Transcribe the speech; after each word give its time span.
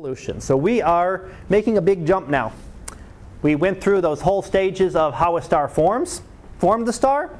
evolution. 0.00 0.40
So 0.40 0.56
we 0.56 0.80
are 0.80 1.28
making 1.50 1.76
a 1.76 1.82
big 1.82 2.06
jump 2.06 2.30
now. 2.30 2.52
We 3.42 3.54
went 3.54 3.82
through 3.82 4.00
those 4.00 4.22
whole 4.22 4.40
stages 4.40 4.96
of 4.96 5.12
how 5.12 5.36
a 5.36 5.42
star 5.42 5.68
forms, 5.68 6.22
formed 6.58 6.88
the 6.88 6.92
star. 6.94 7.38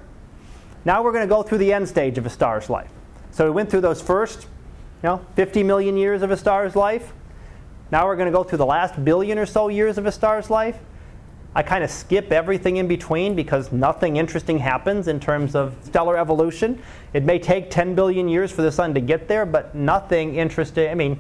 Now 0.85 1.03
we're 1.03 1.13
going 1.13 1.27
to 1.27 1.35
go 1.35 1.43
through 1.43 1.57
the 1.57 1.73
end 1.73 1.89
stage 1.89 2.19
of 2.19 2.27
a 2.27 2.29
star's 2.29 2.69
life. 2.69 2.91
So 3.31 3.47
we 3.47 3.51
went 3.51 3.71
through 3.71 3.81
those 3.81 4.03
first, 4.03 4.43
you 4.43 4.49
know, 5.05 5.25
50 5.37 5.63
million 5.63 5.97
years 5.97 6.21
of 6.21 6.31
a 6.31 6.37
star's 6.37 6.77
life. 6.77 7.15
Now 7.91 8.07
we're 8.07 8.17
going 8.17 8.31
to 8.31 8.37
go 8.37 8.45
through 8.45 8.59
the 8.59 8.67
last 8.67 9.03
billion 9.03 9.39
or 9.39 9.47
so 9.47 9.69
years 9.69 9.97
of 9.97 10.05
a 10.05 10.13
star's 10.13 10.51
life. 10.51 10.79
I 11.55 11.63
kind 11.63 11.83
of 11.83 11.91
skip 11.91 12.31
everything 12.31 12.77
in 12.77 12.87
between 12.87 13.35
because 13.35 13.73
nothing 13.73 14.19
interesting 14.19 14.59
happens 14.59 15.09
in 15.09 15.19
terms 15.19 15.55
of 15.55 15.79
stellar 15.83 16.19
evolution. 16.19 16.83
It 17.15 17.25
may 17.25 17.39
take 17.39 17.71
10 17.71 17.95
billion 17.95 18.29
years 18.29 18.53
for 18.53 18.61
the 18.61 18.71
sun 18.71 18.93
to 18.93 19.01
get 19.01 19.29
there, 19.29 19.47
but 19.47 19.75
nothing 19.75 20.35
interesting. 20.35 20.91
I 20.91 20.95
mean, 20.95 21.19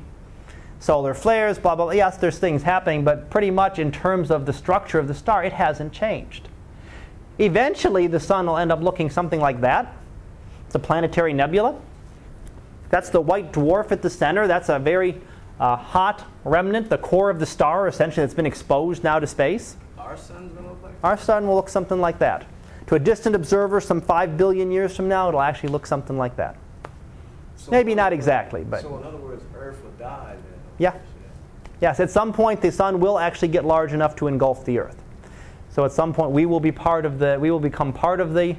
solar 0.80 1.14
flares, 1.14 1.58
blah, 1.58 1.76
blah, 1.76 1.84
blah. 1.84 1.94
Yes, 1.94 2.16
there's 2.16 2.38
things 2.38 2.62
happening, 2.62 3.04
but 3.04 3.30
pretty 3.30 3.50
much 3.50 3.78
in 3.78 3.92
terms 3.92 4.30
of 4.30 4.46
the 4.46 4.52
structure 4.52 4.98
of 4.98 5.06
the 5.06 5.14
star, 5.14 5.44
it 5.44 5.52
hasn't 5.52 5.92
changed. 5.92 6.48
Eventually, 7.38 8.06
the 8.06 8.20
sun 8.20 8.46
will 8.46 8.56
end 8.56 8.72
up 8.72 8.80
looking 8.80 9.08
something 9.08 9.40
like 9.40 9.60
that. 9.60 9.94
It's 10.66 10.74
a 10.74 10.78
planetary 10.78 11.32
nebula. 11.32 11.78
That's 12.88 13.10
the 13.10 13.20
white 13.20 13.52
dwarf 13.52 13.92
at 13.92 14.02
the 14.02 14.10
center. 14.10 14.46
That's 14.46 14.68
a 14.68 14.78
very 14.78 15.20
uh, 15.60 15.76
hot 15.76 16.26
remnant, 16.44 16.88
the 16.88 16.98
core 16.98 17.28
of 17.28 17.38
the 17.38 17.46
star, 17.46 17.86
essentially, 17.86 18.24
that's 18.24 18.34
been 18.34 18.46
exposed 18.46 19.04
now 19.04 19.18
to 19.18 19.26
space. 19.26 19.76
Our 19.98 20.16
sun's 20.16 20.52
going 20.52 20.64
to 20.64 20.70
look 20.70 20.82
like 20.82 20.94
Our 21.04 21.16
sun 21.18 21.46
will 21.46 21.54
look 21.54 21.68
something 21.68 22.00
like 22.00 22.18
that. 22.18 22.46
To 22.86 22.94
a 22.94 22.98
distant 22.98 23.36
observer, 23.36 23.80
some 23.80 24.00
5 24.00 24.36
billion 24.36 24.72
years 24.72 24.96
from 24.96 25.06
now, 25.06 25.28
it'll 25.28 25.42
actually 25.42 25.68
look 25.68 25.86
something 25.86 26.16
like 26.16 26.36
that. 26.36 26.56
So 27.56 27.70
Maybe 27.70 27.94
not 27.94 28.12
exactly, 28.14 28.64
but 28.64 28.80
So 28.80 28.96
in 28.96 29.04
other 29.04 29.18
words, 29.18 29.44
Earth 29.54 29.82
will 29.84 29.90
die. 29.92 30.36
Yeah. 30.80 30.94
Yes, 31.82 32.00
at 32.00 32.10
some 32.10 32.32
point 32.32 32.62
the 32.62 32.72
sun 32.72 33.00
will 33.00 33.18
actually 33.18 33.48
get 33.48 33.66
large 33.66 33.92
enough 33.92 34.16
to 34.16 34.26
engulf 34.28 34.64
the 34.64 34.78
earth. 34.78 34.96
So 35.68 35.84
at 35.84 35.92
some 35.92 36.14
point 36.14 36.30
we 36.30 36.46
will 36.46 36.58
be 36.58 36.72
part 36.72 37.04
of 37.04 37.18
the 37.18 37.38
we 37.38 37.50
will 37.50 37.60
become 37.60 37.92
part 37.92 38.18
of 38.18 38.32
the 38.32 38.56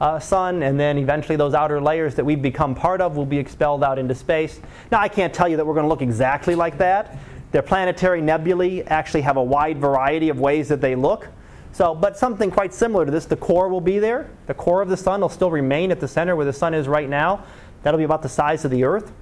uh, 0.00 0.20
sun, 0.20 0.62
and 0.62 0.78
then 0.78 0.96
eventually 0.96 1.34
those 1.34 1.52
outer 1.52 1.80
layers 1.80 2.14
that 2.14 2.24
we've 2.24 2.40
become 2.40 2.74
part 2.74 3.00
of 3.00 3.16
will 3.16 3.26
be 3.26 3.36
expelled 3.36 3.82
out 3.82 3.98
into 3.98 4.14
space. 4.14 4.60
Now 4.92 5.00
I 5.00 5.08
can't 5.08 5.34
tell 5.34 5.48
you 5.48 5.56
that 5.56 5.66
we're 5.66 5.74
going 5.74 5.84
to 5.84 5.88
look 5.88 6.02
exactly 6.02 6.54
like 6.54 6.78
that. 6.78 7.18
Their 7.50 7.62
planetary 7.62 8.20
nebulae 8.20 8.84
actually 8.84 9.22
have 9.22 9.36
a 9.36 9.42
wide 9.42 9.78
variety 9.78 10.28
of 10.28 10.38
ways 10.38 10.68
that 10.68 10.80
they 10.80 10.94
look. 10.94 11.26
So, 11.72 11.96
but 11.96 12.16
something 12.16 12.50
quite 12.52 12.72
similar 12.72 13.04
to 13.04 13.10
this, 13.10 13.26
the 13.26 13.36
core 13.36 13.68
will 13.68 13.80
be 13.80 13.98
there. 13.98 14.30
The 14.46 14.54
core 14.54 14.82
of 14.82 14.88
the 14.88 14.96
sun 14.96 15.20
will 15.20 15.28
still 15.28 15.50
remain 15.50 15.90
at 15.90 15.98
the 15.98 16.08
center 16.08 16.36
where 16.36 16.46
the 16.46 16.52
sun 16.52 16.74
is 16.74 16.86
right 16.86 17.08
now. 17.08 17.44
That'll 17.82 17.98
be 17.98 18.04
about 18.04 18.22
the 18.22 18.28
size 18.28 18.64
of 18.64 18.70
the 18.70 18.84
Earth 18.84 19.12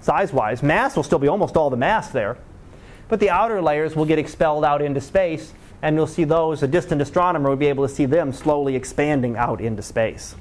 size 0.00 0.32
wise. 0.32 0.62
Mass 0.62 0.96
will 0.96 1.02
still 1.02 1.18
be 1.18 1.28
almost 1.28 1.56
all 1.56 1.70
the 1.70 1.76
mass 1.76 2.08
there. 2.08 2.38
But 3.08 3.20
the 3.20 3.30
outer 3.30 3.62
layers 3.62 3.96
will 3.96 4.04
get 4.04 4.18
expelled 4.18 4.64
out 4.64 4.82
into 4.82 5.00
space, 5.00 5.52
and 5.80 5.96
you'll 5.96 6.06
see 6.06 6.24
those, 6.24 6.62
a 6.62 6.68
distant 6.68 7.00
astronomer 7.00 7.48
will 7.48 7.56
be 7.56 7.66
able 7.66 7.86
to 7.86 7.92
see 7.92 8.04
them 8.04 8.32
slowly 8.32 8.76
expanding 8.76 9.36
out 9.36 9.60
into 9.60 9.82
space. 9.82 10.34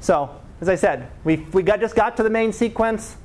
So, 0.00 0.30
as 0.60 0.68
I 0.68 0.74
said, 0.74 1.08
we, 1.24 1.36
we 1.52 1.62
got, 1.62 1.80
just 1.80 1.96
got 1.96 2.16
to 2.18 2.22
the 2.22 2.30
main 2.30 2.52
sequence. 2.52 3.16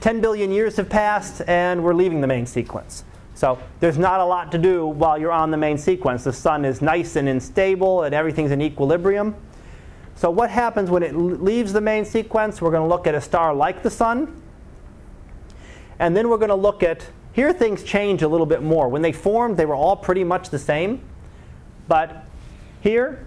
10 0.00 0.20
billion 0.20 0.50
years 0.50 0.76
have 0.76 0.88
passed, 0.88 1.42
and 1.46 1.82
we're 1.82 1.94
leaving 1.94 2.20
the 2.20 2.26
main 2.26 2.46
sequence. 2.46 3.04
So, 3.34 3.58
there's 3.80 3.98
not 3.98 4.20
a 4.20 4.24
lot 4.24 4.50
to 4.52 4.58
do 4.58 4.86
while 4.86 5.18
you're 5.18 5.32
on 5.32 5.50
the 5.50 5.56
main 5.56 5.78
sequence. 5.78 6.24
The 6.24 6.32
sun 6.32 6.64
is 6.64 6.82
nice 6.82 7.16
and 7.16 7.28
unstable, 7.28 8.02
and 8.02 8.14
everything's 8.14 8.50
in 8.50 8.60
equilibrium. 8.60 9.36
So 10.16 10.30
what 10.30 10.48
happens 10.48 10.90
when 10.90 11.02
it 11.02 11.14
leaves 11.14 11.74
the 11.74 11.80
main 11.80 12.04
sequence? 12.06 12.62
We're 12.62 12.70
going 12.70 12.82
to 12.82 12.88
look 12.88 13.06
at 13.06 13.14
a 13.14 13.20
star 13.20 13.54
like 13.54 13.82
the 13.82 13.90
sun. 13.90 14.42
And 15.98 16.16
then 16.16 16.30
we're 16.30 16.38
going 16.38 16.48
to 16.48 16.54
look 16.54 16.82
at, 16.82 17.06
here 17.32 17.52
things 17.52 17.82
change 17.82 18.22
a 18.22 18.28
little 18.28 18.46
bit 18.46 18.62
more. 18.62 18.88
When 18.88 19.02
they 19.02 19.12
formed, 19.12 19.58
they 19.58 19.66
were 19.66 19.74
all 19.74 19.94
pretty 19.94 20.24
much 20.24 20.48
the 20.48 20.58
same. 20.58 21.02
But 21.86 22.24
here, 22.80 23.26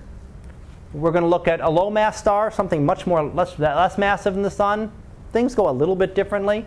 we're 0.91 1.11
going 1.11 1.23
to 1.23 1.29
look 1.29 1.47
at 1.47 1.61
a 1.61 1.69
low 1.69 1.91
mass 1.91 2.17
star, 2.17 2.49
something 2.49 2.83
much 2.83 3.05
more 3.05 3.23
less, 3.23 3.57
less 3.59 3.99
massive 3.99 4.33
than 4.33 4.41
the 4.41 4.49
sun. 4.49 4.91
Things 5.31 5.53
go 5.53 5.69
a 5.69 5.71
little 5.71 5.95
bit 5.95 6.15
differently. 6.15 6.65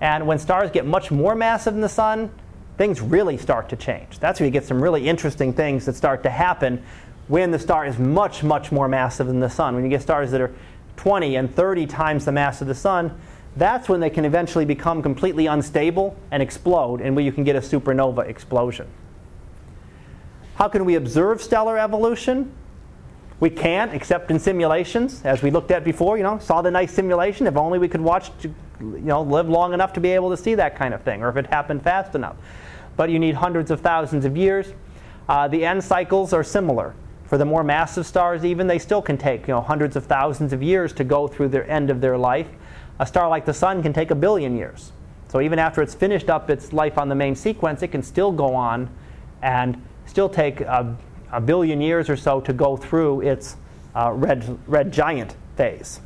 And 0.00 0.26
when 0.26 0.38
stars 0.38 0.70
get 0.70 0.86
much 0.86 1.10
more 1.10 1.34
massive 1.34 1.74
than 1.74 1.82
the 1.82 1.88
sun, 1.90 2.30
things 2.78 3.02
really 3.02 3.36
start 3.36 3.68
to 3.68 3.76
change. 3.76 4.18
That's 4.18 4.40
where 4.40 4.46
you 4.46 4.52
get 4.52 4.64
some 4.64 4.82
really 4.82 5.08
interesting 5.08 5.52
things 5.52 5.84
that 5.84 5.94
start 5.94 6.22
to 6.22 6.30
happen 6.30 6.82
when 7.28 7.50
the 7.50 7.58
star 7.58 7.86
is 7.86 7.98
much, 7.98 8.42
much 8.42 8.72
more 8.72 8.88
massive 8.88 9.26
than 9.26 9.40
the 9.40 9.50
sun. 9.50 9.74
When 9.74 9.84
you 9.84 9.90
get 9.90 10.02
stars 10.02 10.30
that 10.32 10.40
are 10.40 10.54
20 10.96 11.36
and 11.36 11.54
30 11.54 11.86
times 11.86 12.24
the 12.24 12.32
mass 12.32 12.60
of 12.60 12.66
the 12.66 12.74
sun, 12.74 13.18
that's 13.56 13.88
when 13.88 14.00
they 14.00 14.10
can 14.10 14.24
eventually 14.24 14.64
become 14.64 15.02
completely 15.02 15.46
unstable 15.46 16.16
and 16.30 16.42
explode, 16.42 17.00
and 17.00 17.14
where 17.14 17.24
you 17.24 17.32
can 17.32 17.44
get 17.44 17.56
a 17.56 17.60
supernova 17.60 18.26
explosion. 18.26 18.86
How 20.54 20.68
can 20.68 20.84
we 20.84 20.96
observe 20.96 21.42
stellar 21.42 21.78
evolution? 21.78 22.52
We 23.40 23.50
can't, 23.50 23.94
except 23.94 24.30
in 24.30 24.38
simulations, 24.38 25.24
as 25.24 25.42
we 25.42 25.50
looked 25.50 25.70
at 25.70 25.84
before. 25.84 26.16
You 26.16 26.24
know, 26.24 26.38
saw 26.38 26.62
the 26.62 26.70
nice 26.70 26.92
simulation. 26.92 27.46
If 27.46 27.56
only 27.56 27.78
we 27.78 27.88
could 27.88 28.00
watch, 28.00 28.30
you 28.42 28.54
know, 28.80 29.22
live 29.22 29.48
long 29.48 29.72
enough 29.72 29.92
to 29.92 30.00
be 30.00 30.10
able 30.10 30.30
to 30.30 30.36
see 30.36 30.56
that 30.56 30.76
kind 30.76 30.94
of 30.94 31.02
thing, 31.02 31.22
or 31.22 31.28
if 31.28 31.36
it 31.36 31.46
happened 31.46 31.82
fast 31.82 32.14
enough. 32.14 32.36
But 32.96 33.10
you 33.10 33.20
need 33.20 33.36
hundreds 33.36 33.70
of 33.70 33.80
thousands 33.80 34.24
of 34.24 34.36
years. 34.36 34.72
Uh, 35.28 35.46
the 35.46 35.64
end 35.64 35.84
cycles 35.84 36.32
are 36.32 36.42
similar. 36.42 36.94
For 37.28 37.36
the 37.36 37.44
more 37.44 37.62
massive 37.62 38.06
stars, 38.06 38.44
even 38.44 38.66
they 38.66 38.78
still 38.78 39.02
can 39.02 39.18
take 39.18 39.46
you 39.46 39.54
know 39.54 39.60
hundreds 39.60 39.96
of 39.96 40.06
thousands 40.06 40.52
of 40.52 40.62
years 40.62 40.92
to 40.94 41.04
go 41.04 41.28
through 41.28 41.48
their 41.48 41.68
end 41.70 41.90
of 41.90 42.00
their 42.00 42.16
life. 42.16 42.48
A 42.98 43.06
star 43.06 43.28
like 43.28 43.44
the 43.44 43.54
sun 43.54 43.82
can 43.82 43.92
take 43.92 44.10
a 44.10 44.14
billion 44.14 44.56
years. 44.56 44.92
So 45.28 45.42
even 45.42 45.58
after 45.58 45.82
it's 45.82 45.94
finished 45.94 46.30
up 46.30 46.48
its 46.48 46.72
life 46.72 46.96
on 46.96 47.08
the 47.10 47.14
main 47.14 47.34
sequence, 47.36 47.82
it 47.82 47.88
can 47.88 48.02
still 48.02 48.32
go 48.32 48.54
on 48.54 48.88
and 49.42 49.80
still 50.06 50.28
take 50.28 50.62
a, 50.62 50.96
a 51.30 51.40
billion 51.40 51.82
years 51.82 52.08
or 52.08 52.16
so 52.16 52.40
to 52.40 52.52
go 52.54 52.76
through 52.78 53.20
its 53.20 53.56
uh, 53.94 54.10
red, 54.12 54.58
red 54.66 54.90
giant 54.90 55.36
phase. 55.56 56.00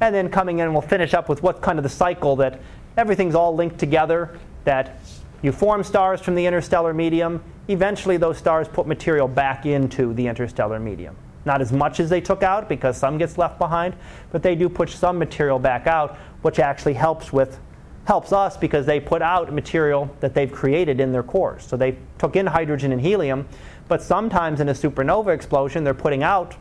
And 0.00 0.14
then 0.14 0.30
coming 0.30 0.58
in, 0.60 0.72
we'll 0.72 0.82
finish 0.82 1.12
up 1.12 1.28
with 1.28 1.42
what 1.42 1.60
kind 1.60 1.78
of 1.78 1.82
the 1.82 1.90
cycle 1.90 2.34
that 2.36 2.60
everything's 2.96 3.34
all 3.34 3.54
linked 3.54 3.78
together, 3.78 4.38
that 4.64 5.00
you 5.42 5.52
form 5.52 5.84
stars 5.84 6.20
from 6.20 6.34
the 6.34 6.46
interstellar 6.46 6.94
medium. 6.94 7.42
Eventually, 7.68 8.16
those 8.16 8.38
stars 8.38 8.68
put 8.68 8.86
material 8.86 9.26
back 9.26 9.66
into 9.66 10.14
the 10.14 10.26
interstellar 10.26 10.78
medium. 10.78 11.16
Not 11.44 11.60
as 11.60 11.72
much 11.72 12.00
as 12.00 12.10
they 12.10 12.20
took 12.20 12.42
out 12.42 12.68
because 12.68 12.96
some 12.96 13.18
gets 13.18 13.38
left 13.38 13.58
behind, 13.58 13.94
but 14.30 14.42
they 14.42 14.54
do 14.54 14.68
push 14.68 14.94
some 14.94 15.18
material 15.18 15.58
back 15.58 15.86
out, 15.86 16.16
which 16.42 16.58
actually 16.58 16.94
helps 16.94 17.32
with 17.32 17.58
helps 18.06 18.32
us 18.32 18.56
because 18.56 18.86
they 18.86 19.00
put 19.00 19.20
out 19.20 19.52
material 19.52 20.08
that 20.20 20.32
they've 20.32 20.52
created 20.52 21.00
in 21.00 21.10
their 21.10 21.24
cores. 21.24 21.64
So 21.66 21.76
they 21.76 21.98
took 22.18 22.36
in 22.36 22.46
hydrogen 22.46 22.92
and 22.92 23.00
helium, 23.00 23.48
but 23.88 24.00
sometimes 24.00 24.60
in 24.60 24.68
a 24.68 24.72
supernova 24.72 25.34
explosion, 25.34 25.82
they're 25.82 25.92
putting 25.92 26.22
out 26.22 26.54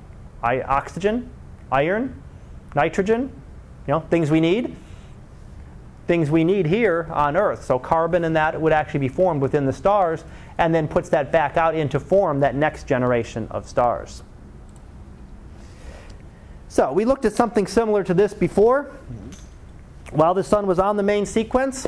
oxygen, 0.43 1.29
iron, 1.71 2.19
nitrogen, 2.73 3.31
you 3.87 3.93
know, 3.93 3.99
things 3.99 4.31
we 4.31 4.39
need. 4.39 4.75
Things 6.07 6.29
we 6.29 6.43
need 6.43 6.67
here 6.67 7.07
on 7.11 7.35
Earth. 7.35 7.65
So 7.65 7.79
carbon 7.79 8.25
and 8.25 8.35
that 8.35 8.59
would 8.59 8.73
actually 8.73 8.99
be 8.99 9.07
formed 9.07 9.41
within 9.41 9.65
the 9.65 9.73
stars 9.73 10.23
and 10.57 10.73
then 10.73 10.87
puts 10.87 11.09
that 11.09 11.31
back 11.31 11.57
out 11.57 11.75
into 11.75 11.99
form 11.99 12.39
that 12.41 12.55
next 12.55 12.87
generation 12.87 13.47
of 13.49 13.67
stars. 13.67 14.23
So 16.67 16.91
we 16.91 17.05
looked 17.05 17.25
at 17.25 17.33
something 17.33 17.67
similar 17.67 18.03
to 18.03 18.13
this 18.13 18.33
before. 18.33 18.91
While 20.11 20.33
the 20.33 20.43
sun 20.43 20.67
was 20.67 20.77
on 20.77 20.97
the 20.97 21.03
main 21.03 21.25
sequence, 21.25 21.87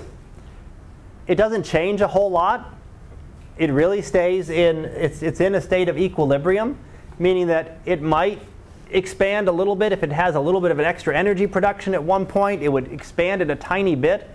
it 1.28 1.36
doesn't 1.36 1.64
change 1.64 2.02
a 2.02 2.08
whole 2.08 2.32
lot. 2.32 2.74
It 3.58 3.70
really 3.72 4.02
stays 4.02 4.50
in, 4.50 4.86
it's, 4.86 5.22
it's 5.22 5.42
in 5.42 5.56
a 5.56 5.62
state 5.62 5.90
of 5.90 5.98
equilibrium, 5.98 6.78
meaning 7.20 7.48
that 7.48 7.80
it 7.86 8.02
might 8.02 8.42
expand 8.92 9.48
a 9.48 9.52
little 9.52 9.75
bit 9.75 9.92
if 9.92 10.03
it 10.03 10.12
has 10.12 10.36
a 10.36 10.40
little 10.40 10.62
bit 10.62 10.72
of 10.72 10.80
an 10.80 10.86
extra 10.86 11.16
energy 11.16 11.48
production 11.48 11.94
at 11.94 12.03
one 12.03 12.25
point. 12.25 12.62
It 12.62 12.70
would 12.70 12.92
expand 12.92 13.42
it 13.42 13.50
a 13.50 13.56
tiny 13.56 13.96
bit. 13.96 14.30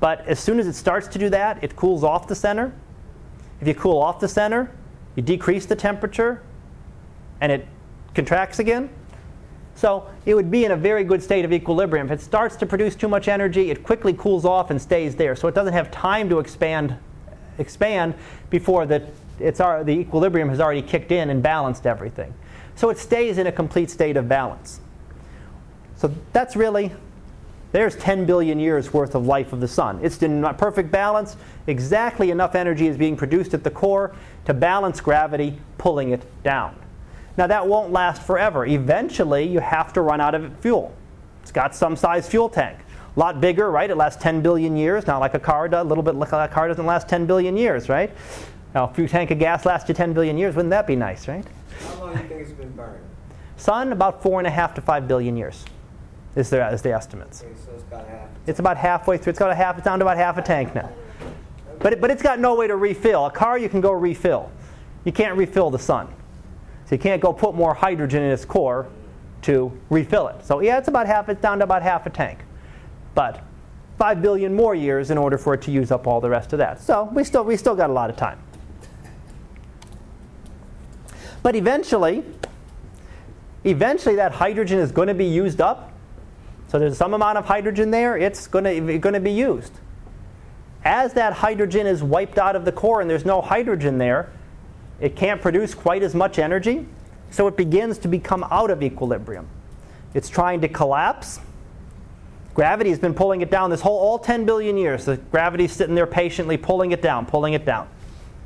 But 0.00 0.26
as 0.26 0.38
soon 0.38 0.58
as 0.58 0.66
it 0.66 0.74
starts 0.74 1.08
to 1.08 1.18
do 1.18 1.30
that, 1.30 1.62
it 1.62 1.76
cools 1.76 2.04
off 2.04 2.28
the 2.28 2.34
center. 2.34 2.72
If 3.60 3.68
you 3.68 3.74
cool 3.74 3.98
off 3.98 4.20
the 4.20 4.28
center, 4.28 4.70
you 5.14 5.22
decrease 5.22 5.64
the 5.64 5.76
temperature, 5.76 6.42
and 7.40 7.50
it 7.50 7.66
contracts 8.14 8.58
again. 8.58 8.90
So 9.74 10.08
it 10.24 10.34
would 10.34 10.50
be 10.50 10.64
in 10.64 10.72
a 10.72 10.76
very 10.76 11.04
good 11.04 11.22
state 11.22 11.44
of 11.44 11.52
equilibrium. 11.52 12.06
If 12.06 12.20
it 12.20 12.22
starts 12.22 12.56
to 12.56 12.66
produce 12.66 12.94
too 12.94 13.08
much 13.08 13.28
energy, 13.28 13.70
it 13.70 13.82
quickly 13.82 14.12
cools 14.12 14.44
off 14.44 14.70
and 14.70 14.80
stays 14.80 15.16
there. 15.16 15.36
So 15.36 15.48
it 15.48 15.54
doesn't 15.54 15.74
have 15.74 15.90
time 15.90 16.28
to 16.30 16.38
expand, 16.38 16.96
expand 17.58 18.14
before 18.48 18.86
the, 18.86 19.06
it's, 19.38 19.60
al- 19.60 19.84
the 19.84 19.92
equilibrium 19.92 20.48
has 20.48 20.60
already 20.60 20.82
kicked 20.82 21.12
in 21.12 21.28
and 21.30 21.42
balanced 21.42 21.86
everything. 21.86 22.32
So 22.76 22.90
it 22.90 22.98
stays 22.98 23.38
in 23.38 23.46
a 23.46 23.52
complete 23.52 23.90
state 23.90 24.16
of 24.16 24.28
balance. 24.28 24.80
So 25.96 26.14
that's 26.32 26.56
really, 26.56 26.92
there's 27.72 27.96
10 27.96 28.26
billion 28.26 28.60
years 28.60 28.92
worth 28.92 29.14
of 29.14 29.26
life 29.26 29.52
of 29.52 29.60
the 29.60 29.68
sun. 29.68 29.98
It's 30.02 30.22
in 30.22 30.42
perfect 30.58 30.90
balance. 30.90 31.36
Exactly 31.66 32.30
enough 32.30 32.54
energy 32.54 32.86
is 32.86 32.96
being 32.96 33.16
produced 33.16 33.54
at 33.54 33.64
the 33.64 33.70
core 33.70 34.14
to 34.44 34.54
balance 34.54 35.00
gravity, 35.00 35.58
pulling 35.78 36.10
it 36.10 36.22
down. 36.42 36.76
Now, 37.38 37.46
that 37.46 37.66
won't 37.66 37.92
last 37.92 38.22
forever. 38.22 38.64
Eventually, 38.64 39.46
you 39.46 39.60
have 39.60 39.92
to 39.94 40.00
run 40.00 40.20
out 40.20 40.34
of 40.34 40.56
fuel. 40.60 40.94
It's 41.42 41.52
got 41.52 41.74
some 41.74 41.96
size 41.96 42.28
fuel 42.28 42.48
tank. 42.48 42.78
A 43.14 43.20
lot 43.20 43.40
bigger, 43.40 43.70
right? 43.70 43.88
It 43.88 43.96
lasts 43.96 44.22
10 44.22 44.42
billion 44.42 44.76
years, 44.76 45.06
not 45.06 45.18
like 45.18 45.34
a 45.34 45.38
car 45.38 45.68
does. 45.68 45.84
A 45.84 45.88
little 45.88 46.04
bit 46.04 46.14
like 46.14 46.32
a 46.32 46.48
car 46.48 46.68
doesn't 46.68 46.84
last 46.84 47.08
10 47.08 47.26
billion 47.26 47.56
years, 47.56 47.88
right? 47.88 48.10
Now, 48.74 48.90
if 48.90 48.98
your 48.98 49.08
tank 49.08 49.30
of 49.30 49.38
gas 49.38 49.64
lasts 49.64 49.88
you 49.88 49.94
10 49.94 50.12
billion 50.12 50.36
years, 50.36 50.54
wouldn't 50.54 50.70
that 50.70 50.86
be 50.86 50.96
nice, 50.96 51.26
right? 51.28 51.44
How 51.80 52.00
long 52.00 52.14
do 52.14 52.22
you 52.22 52.28
think 52.28 52.40
it's 52.42 52.52
been 52.52 52.72
burning? 52.72 53.02
Sun, 53.56 53.92
about 53.92 54.22
four 54.22 54.38
and 54.38 54.46
a 54.46 54.50
half 54.50 54.74
to 54.74 54.80
five 54.80 55.08
billion 55.08 55.36
years, 55.36 55.64
is 56.34 56.50
the, 56.50 56.66
is 56.72 56.82
the 56.82 56.92
estimates. 56.92 57.42
Okay, 57.42 57.52
so 57.64 57.72
it's 57.72 57.82
got 57.84 58.06
half. 58.06 58.28
It's 58.46 58.58
about 58.58 58.76
halfway 58.76 59.18
through. 59.18 59.30
It's 59.30 59.38
got 59.38 59.50
a 59.50 59.54
half. 59.54 59.78
It's 59.78 59.84
down 59.84 59.98
to 59.98 60.04
about 60.04 60.16
half 60.18 60.36
a 60.38 60.42
tank 60.42 60.74
now. 60.74 60.90
But 61.78 61.94
it, 61.94 62.00
but 62.00 62.10
it's 62.10 62.22
got 62.22 62.38
no 62.38 62.54
way 62.54 62.66
to 62.66 62.76
refill. 62.76 63.26
A 63.26 63.30
car 63.30 63.58
you 63.58 63.68
can 63.68 63.80
go 63.80 63.92
refill. 63.92 64.50
You 65.04 65.12
can't 65.12 65.36
refill 65.36 65.70
the 65.70 65.78
sun, 65.78 66.08
so 66.86 66.94
you 66.94 66.98
can't 66.98 67.22
go 67.22 67.32
put 67.32 67.54
more 67.54 67.74
hydrogen 67.74 68.22
in 68.22 68.30
its 68.30 68.44
core 68.44 68.88
to 69.42 69.70
refill 69.90 70.28
it. 70.28 70.44
So 70.44 70.60
yeah, 70.60 70.78
it's 70.78 70.88
about 70.88 71.06
half. 71.06 71.28
It's 71.28 71.40
down 71.40 71.58
to 71.58 71.64
about 71.64 71.82
half 71.82 72.06
a 72.06 72.10
tank. 72.10 72.40
But 73.14 73.42
five 73.98 74.20
billion 74.20 74.54
more 74.54 74.74
years 74.74 75.10
in 75.10 75.18
order 75.18 75.38
for 75.38 75.54
it 75.54 75.62
to 75.62 75.70
use 75.70 75.90
up 75.90 76.06
all 76.06 76.20
the 76.20 76.28
rest 76.28 76.52
of 76.52 76.58
that. 76.58 76.80
So 76.80 77.04
we 77.12 77.24
still 77.24 77.44
we 77.44 77.56
still 77.56 77.74
got 77.74 77.90
a 77.90 77.92
lot 77.92 78.10
of 78.10 78.16
time. 78.16 78.38
But 81.42 81.56
eventually, 81.56 82.24
eventually 83.64 84.16
that 84.16 84.32
hydrogen 84.32 84.78
is 84.78 84.92
going 84.92 85.08
to 85.08 85.14
be 85.14 85.26
used 85.26 85.60
up. 85.60 85.92
So 86.68 86.78
there's 86.78 86.96
some 86.96 87.14
amount 87.14 87.38
of 87.38 87.44
hydrogen 87.44 87.90
there, 87.90 88.16
it's 88.16 88.46
going 88.46 88.64
to, 88.64 89.20
be 89.20 89.30
used. 89.30 89.72
As 90.84 91.12
that 91.14 91.32
hydrogen 91.32 91.86
is 91.86 92.02
wiped 92.02 92.38
out 92.38 92.56
of 92.56 92.64
the 92.64 92.72
core 92.72 93.00
and 93.00 93.08
there's 93.08 93.24
no 93.24 93.40
hydrogen 93.40 93.98
there, 93.98 94.30
it 95.00 95.14
can't 95.14 95.40
produce 95.40 95.74
quite 95.74 96.02
as 96.02 96.14
much 96.14 96.38
energy, 96.38 96.86
so 97.30 97.46
it 97.46 97.56
begins 97.56 97.98
to 97.98 98.08
become 98.08 98.44
out 98.50 98.70
of 98.70 98.82
equilibrium. 98.82 99.46
It's 100.14 100.28
trying 100.28 100.60
to 100.62 100.68
collapse. 100.68 101.40
Gravity 102.54 102.90
has 102.90 102.98
been 102.98 103.14
pulling 103.14 103.42
it 103.42 103.50
down 103.50 103.70
this 103.70 103.82
whole 103.82 103.98
all 103.98 104.18
10 104.18 104.44
billion 104.46 104.76
years. 104.76 105.04
The 105.04 105.18
gravity's 105.18 105.72
sitting 105.72 105.94
there 105.94 106.06
patiently 106.06 106.56
pulling 106.56 106.92
it 106.92 107.02
down, 107.02 107.26
pulling 107.26 107.52
it 107.52 107.64
down. 107.64 107.88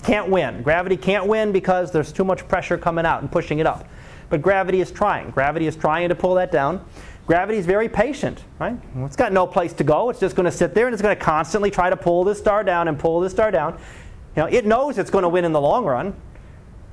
Can't 0.02 0.28
win. 0.28 0.62
Gravity 0.62 0.96
can't 0.96 1.26
win 1.26 1.52
because 1.52 1.90
there's 1.92 2.12
too 2.12 2.24
much 2.24 2.46
pressure 2.48 2.78
coming 2.78 3.04
out 3.04 3.20
and 3.20 3.30
pushing 3.30 3.58
it 3.58 3.66
up. 3.66 3.88
But 4.28 4.42
gravity 4.42 4.80
is 4.80 4.90
trying. 4.90 5.30
Gravity 5.30 5.66
is 5.66 5.76
trying 5.76 6.08
to 6.08 6.14
pull 6.14 6.34
that 6.36 6.52
down. 6.52 6.84
Gravity 7.26 7.58
is 7.58 7.66
very 7.66 7.88
patient, 7.88 8.42
right? 8.58 8.76
It's 8.96 9.16
got 9.16 9.32
no 9.32 9.46
place 9.46 9.72
to 9.74 9.84
go. 9.84 10.10
It's 10.10 10.20
just 10.20 10.34
going 10.34 10.46
to 10.46 10.52
sit 10.52 10.74
there 10.74 10.86
and 10.86 10.94
it's 10.94 11.02
going 11.02 11.16
to 11.16 11.22
constantly 11.22 11.70
try 11.70 11.90
to 11.90 11.96
pull 11.96 12.24
this 12.24 12.38
star 12.38 12.64
down 12.64 12.88
and 12.88 12.98
pull 12.98 13.20
this 13.20 13.32
star 13.32 13.50
down. 13.50 13.78
You 14.36 14.42
know, 14.42 14.46
it 14.46 14.64
knows 14.64 14.98
it's 14.98 15.10
going 15.10 15.22
to 15.22 15.28
win 15.28 15.44
in 15.44 15.52
the 15.52 15.60
long 15.60 15.84
run, 15.84 16.14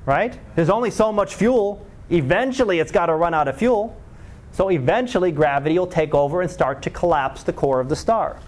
right? 0.06 0.38
There's 0.54 0.70
only 0.70 0.90
so 0.90 1.12
much 1.12 1.34
fuel. 1.34 1.84
Eventually, 2.10 2.78
it's 2.78 2.92
got 2.92 3.06
to 3.06 3.14
run 3.14 3.34
out 3.34 3.48
of 3.48 3.56
fuel. 3.56 4.00
So 4.52 4.70
eventually, 4.70 5.32
gravity 5.32 5.78
will 5.78 5.86
take 5.86 6.14
over 6.14 6.42
and 6.42 6.50
start 6.50 6.82
to 6.82 6.90
collapse 6.90 7.42
the 7.42 7.52
core 7.52 7.80
of 7.80 7.88
the 7.88 7.96
star. 7.96 8.38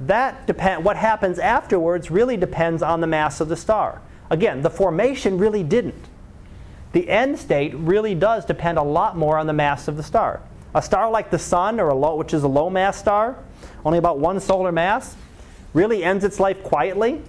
That 0.00 0.46
depend, 0.46 0.84
what 0.84 0.96
happens 0.96 1.38
afterwards 1.38 2.10
really 2.10 2.36
depends 2.36 2.82
on 2.82 3.00
the 3.00 3.06
mass 3.06 3.40
of 3.40 3.48
the 3.48 3.56
star. 3.56 4.00
Again, 4.28 4.62
the 4.62 4.70
formation 4.70 5.38
really 5.38 5.62
didn't. 5.62 6.08
The 6.92 7.08
end 7.08 7.38
state 7.38 7.74
really 7.74 8.14
does 8.14 8.44
depend 8.44 8.78
a 8.78 8.82
lot 8.82 9.16
more 9.16 9.38
on 9.38 9.46
the 9.46 9.52
mass 9.52 9.88
of 9.88 9.96
the 9.96 10.02
star. 10.02 10.40
A 10.74 10.82
star 10.82 11.10
like 11.10 11.30
the 11.30 11.38
sun, 11.38 11.80
or 11.80 11.88
a 11.88 11.94
low, 11.94 12.16
which 12.16 12.34
is 12.34 12.42
a 12.42 12.48
low 12.48 12.68
mass 12.68 12.98
star, 12.98 13.36
only 13.84 13.98
about 13.98 14.18
one 14.18 14.40
solar 14.40 14.72
mass, 14.72 15.16
really 15.72 16.04
ends 16.04 16.24
its 16.24 16.38
life 16.38 16.62
quietly. 16.62 17.22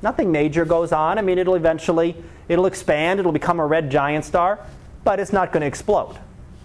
Nothing 0.00 0.32
major 0.32 0.64
goes 0.64 0.92
on. 0.92 1.18
I 1.18 1.22
mean, 1.22 1.38
it'll 1.38 1.56
eventually 1.56 2.16
it'll 2.48 2.66
expand. 2.66 3.20
It'll 3.20 3.32
become 3.32 3.60
a 3.60 3.66
red 3.66 3.90
giant 3.90 4.24
star, 4.24 4.58
but 5.04 5.20
it's 5.20 5.32
not 5.32 5.52
going 5.52 5.60
to 5.62 5.66
explode, 5.66 6.18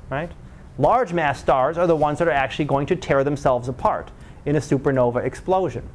right? 0.10 0.32
Large 0.78 1.14
mass 1.14 1.40
stars 1.40 1.78
are 1.78 1.88
the 1.88 1.96
ones 1.96 2.20
that 2.20 2.28
are 2.28 2.32
actually 2.32 2.66
going 2.66 2.86
to 2.88 2.96
tear 2.96 3.24
themselves 3.24 3.68
apart 3.68 4.10
in 4.46 4.56
a 4.56 4.60
supernova 4.60 5.24
explosion. 5.24 5.88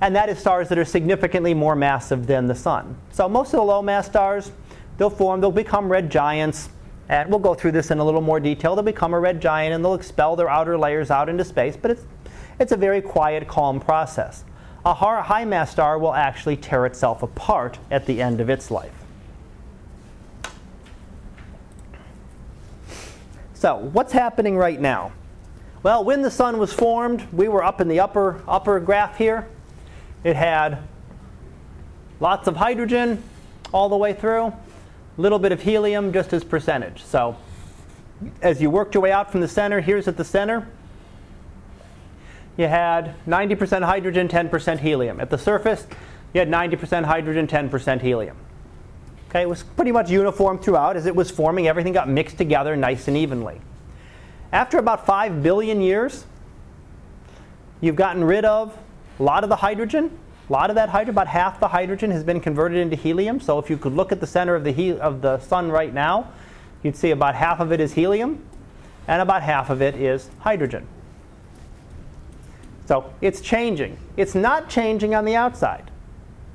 And 0.00 0.14
that 0.14 0.28
is 0.28 0.38
stars 0.38 0.68
that 0.68 0.78
are 0.78 0.84
significantly 0.84 1.54
more 1.54 1.74
massive 1.74 2.26
than 2.26 2.46
the 2.46 2.54
sun. 2.54 2.96
So 3.12 3.28
most 3.28 3.48
of 3.48 3.58
the 3.58 3.62
low 3.62 3.80
mass 3.82 4.06
stars, 4.06 4.52
they'll 4.98 5.10
form, 5.10 5.40
they'll 5.40 5.50
become 5.50 5.90
red 5.90 6.10
giants. 6.10 6.68
And 7.08 7.30
we'll 7.30 7.38
go 7.38 7.54
through 7.54 7.72
this 7.72 7.90
in 7.90 7.98
a 7.98 8.04
little 8.04 8.20
more 8.20 8.40
detail. 8.40 8.74
They'll 8.74 8.84
become 8.84 9.14
a 9.14 9.20
red 9.20 9.40
giant 9.40 9.74
and 9.74 9.84
they'll 9.84 9.94
expel 9.94 10.36
their 10.36 10.50
outer 10.50 10.76
layers 10.76 11.10
out 11.10 11.28
into 11.28 11.44
space, 11.44 11.76
but 11.76 11.92
it's, 11.92 12.02
it's 12.58 12.72
a 12.72 12.76
very 12.76 13.00
quiet, 13.00 13.46
calm 13.46 13.78
process. 13.78 14.44
A 14.84 14.94
high 14.94 15.44
mass 15.44 15.70
star 15.70 15.98
will 15.98 16.14
actually 16.14 16.56
tear 16.56 16.86
itself 16.86 17.22
apart 17.22 17.78
at 17.90 18.06
the 18.06 18.20
end 18.20 18.40
of 18.40 18.50
its 18.50 18.70
life. 18.70 18.92
So, 23.54 23.76
what's 23.76 24.12
happening 24.12 24.56
right 24.56 24.80
now? 24.80 25.12
Well, 25.86 26.02
when 26.02 26.20
the 26.20 26.32
sun 26.32 26.58
was 26.58 26.72
formed, 26.72 27.24
we 27.32 27.46
were 27.46 27.62
up 27.62 27.80
in 27.80 27.86
the 27.86 28.00
upper, 28.00 28.42
upper 28.48 28.80
graph 28.80 29.18
here. 29.18 29.46
It 30.24 30.34
had 30.34 30.78
lots 32.18 32.48
of 32.48 32.56
hydrogen 32.56 33.22
all 33.72 33.88
the 33.88 33.96
way 33.96 34.12
through, 34.12 34.46
a 34.46 34.54
little 35.16 35.38
bit 35.38 35.52
of 35.52 35.62
helium 35.62 36.12
just 36.12 36.32
as 36.32 36.42
percentage. 36.42 37.04
So 37.04 37.36
as 38.42 38.60
you 38.60 38.68
worked 38.68 38.94
your 38.94 39.02
way 39.04 39.12
out 39.12 39.30
from 39.30 39.42
the 39.42 39.46
center, 39.46 39.80
here's 39.80 40.08
at 40.08 40.16
the 40.16 40.24
center, 40.24 40.66
you 42.56 42.66
had 42.66 43.14
90% 43.24 43.84
hydrogen, 43.84 44.26
10% 44.26 44.80
helium. 44.80 45.20
At 45.20 45.30
the 45.30 45.38
surface, 45.38 45.86
you 46.34 46.40
had 46.40 46.48
90% 46.48 47.04
hydrogen, 47.04 47.46
10% 47.46 48.00
helium. 48.00 48.36
Okay, 49.28 49.42
it 49.42 49.48
was 49.48 49.62
pretty 49.62 49.92
much 49.92 50.10
uniform 50.10 50.58
throughout. 50.58 50.96
As 50.96 51.06
it 51.06 51.14
was 51.14 51.30
forming, 51.30 51.68
everything 51.68 51.92
got 51.92 52.08
mixed 52.08 52.38
together 52.38 52.74
nice 52.74 53.06
and 53.06 53.16
evenly. 53.16 53.60
After 54.52 54.78
about 54.78 55.06
5 55.06 55.42
billion 55.42 55.80
years, 55.80 56.24
you've 57.80 57.96
gotten 57.96 58.24
rid 58.24 58.44
of 58.44 58.76
a 59.18 59.22
lot 59.22 59.42
of 59.42 59.48
the 59.48 59.56
hydrogen. 59.56 60.18
A 60.48 60.52
lot 60.52 60.70
of 60.70 60.76
that 60.76 60.88
hydrogen, 60.88 61.14
about 61.14 61.26
half 61.26 61.58
the 61.58 61.68
hydrogen, 61.68 62.10
has 62.12 62.22
been 62.22 62.40
converted 62.40 62.78
into 62.78 62.96
helium. 62.96 63.40
So 63.40 63.58
if 63.58 63.68
you 63.68 63.76
could 63.76 63.94
look 63.94 64.12
at 64.12 64.20
the 64.20 64.26
center 64.26 64.54
of 64.54 64.62
the, 64.62 64.70
he- 64.70 64.98
of 64.98 65.20
the 65.20 65.40
sun 65.40 65.70
right 65.70 65.92
now, 65.92 66.32
you'd 66.82 66.96
see 66.96 67.10
about 67.10 67.34
half 67.34 67.58
of 67.58 67.72
it 67.72 67.80
is 67.80 67.94
helium, 67.94 68.44
and 69.08 69.20
about 69.20 69.42
half 69.42 69.70
of 69.70 69.82
it 69.82 69.96
is 69.96 70.30
hydrogen. 70.40 70.86
So 72.86 73.12
it's 73.20 73.40
changing. 73.40 73.98
It's 74.16 74.36
not 74.36 74.68
changing 74.68 75.14
on 75.14 75.24
the 75.24 75.34
outside. 75.34 75.90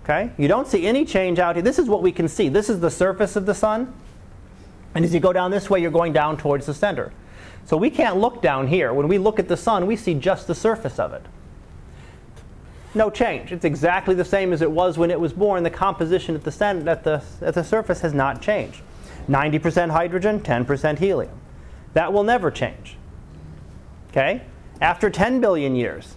Okay? 0.03 0.31
You 0.37 0.47
don't 0.47 0.67
see 0.67 0.87
any 0.87 1.05
change 1.05 1.39
out 1.39 1.55
here. 1.55 1.63
This 1.63 1.77
is 1.77 1.87
what 1.87 2.01
we 2.01 2.11
can 2.11 2.27
see. 2.27 2.47
This 2.47 2.69
is 2.69 2.79
the 2.79 2.89
surface 2.89 3.35
of 3.35 3.45
the 3.45 3.53
sun. 3.53 3.93
And 4.95 5.05
as 5.05 5.13
you 5.13 5.19
go 5.19 5.33
down 5.33 5.51
this 5.51 5.69
way, 5.69 5.81
you're 5.81 5.91
going 5.91 6.13
down 6.13 6.37
towards 6.37 6.65
the 6.65 6.73
center. 6.73 7.11
So 7.65 7.77
we 7.77 7.89
can't 7.89 8.17
look 8.17 8.41
down 8.41 8.67
here. 8.67 8.93
When 8.93 9.07
we 9.07 9.17
look 9.17 9.39
at 9.39 9.47
the 9.47 9.57
sun, 9.57 9.87
we 9.87 9.95
see 9.95 10.13
just 10.13 10.47
the 10.47 10.55
surface 10.55 10.99
of 10.99 11.13
it. 11.13 11.25
No 12.93 13.09
change. 13.09 13.51
It's 13.51 13.63
exactly 13.63 14.15
the 14.15 14.25
same 14.25 14.51
as 14.51 14.61
it 14.61 14.69
was 14.69 14.97
when 14.97 15.11
it 15.11 15.19
was 15.19 15.31
born. 15.31 15.63
The 15.63 15.69
composition 15.69 16.35
at 16.35 16.43
the, 16.43 16.51
center, 16.51 16.89
at 16.89 17.03
the, 17.03 17.23
at 17.41 17.53
the 17.53 17.63
surface 17.63 18.01
has 18.01 18.13
not 18.13 18.41
changed. 18.41 18.81
90% 19.29 19.91
hydrogen, 19.91 20.41
10% 20.41 20.99
helium. 20.99 21.39
That 21.93 22.11
will 22.11 22.23
never 22.23 22.51
change. 22.51 22.97
Okay? 24.09 24.41
After 24.81 25.09
10 25.09 25.39
billion 25.39 25.75
years. 25.75 26.15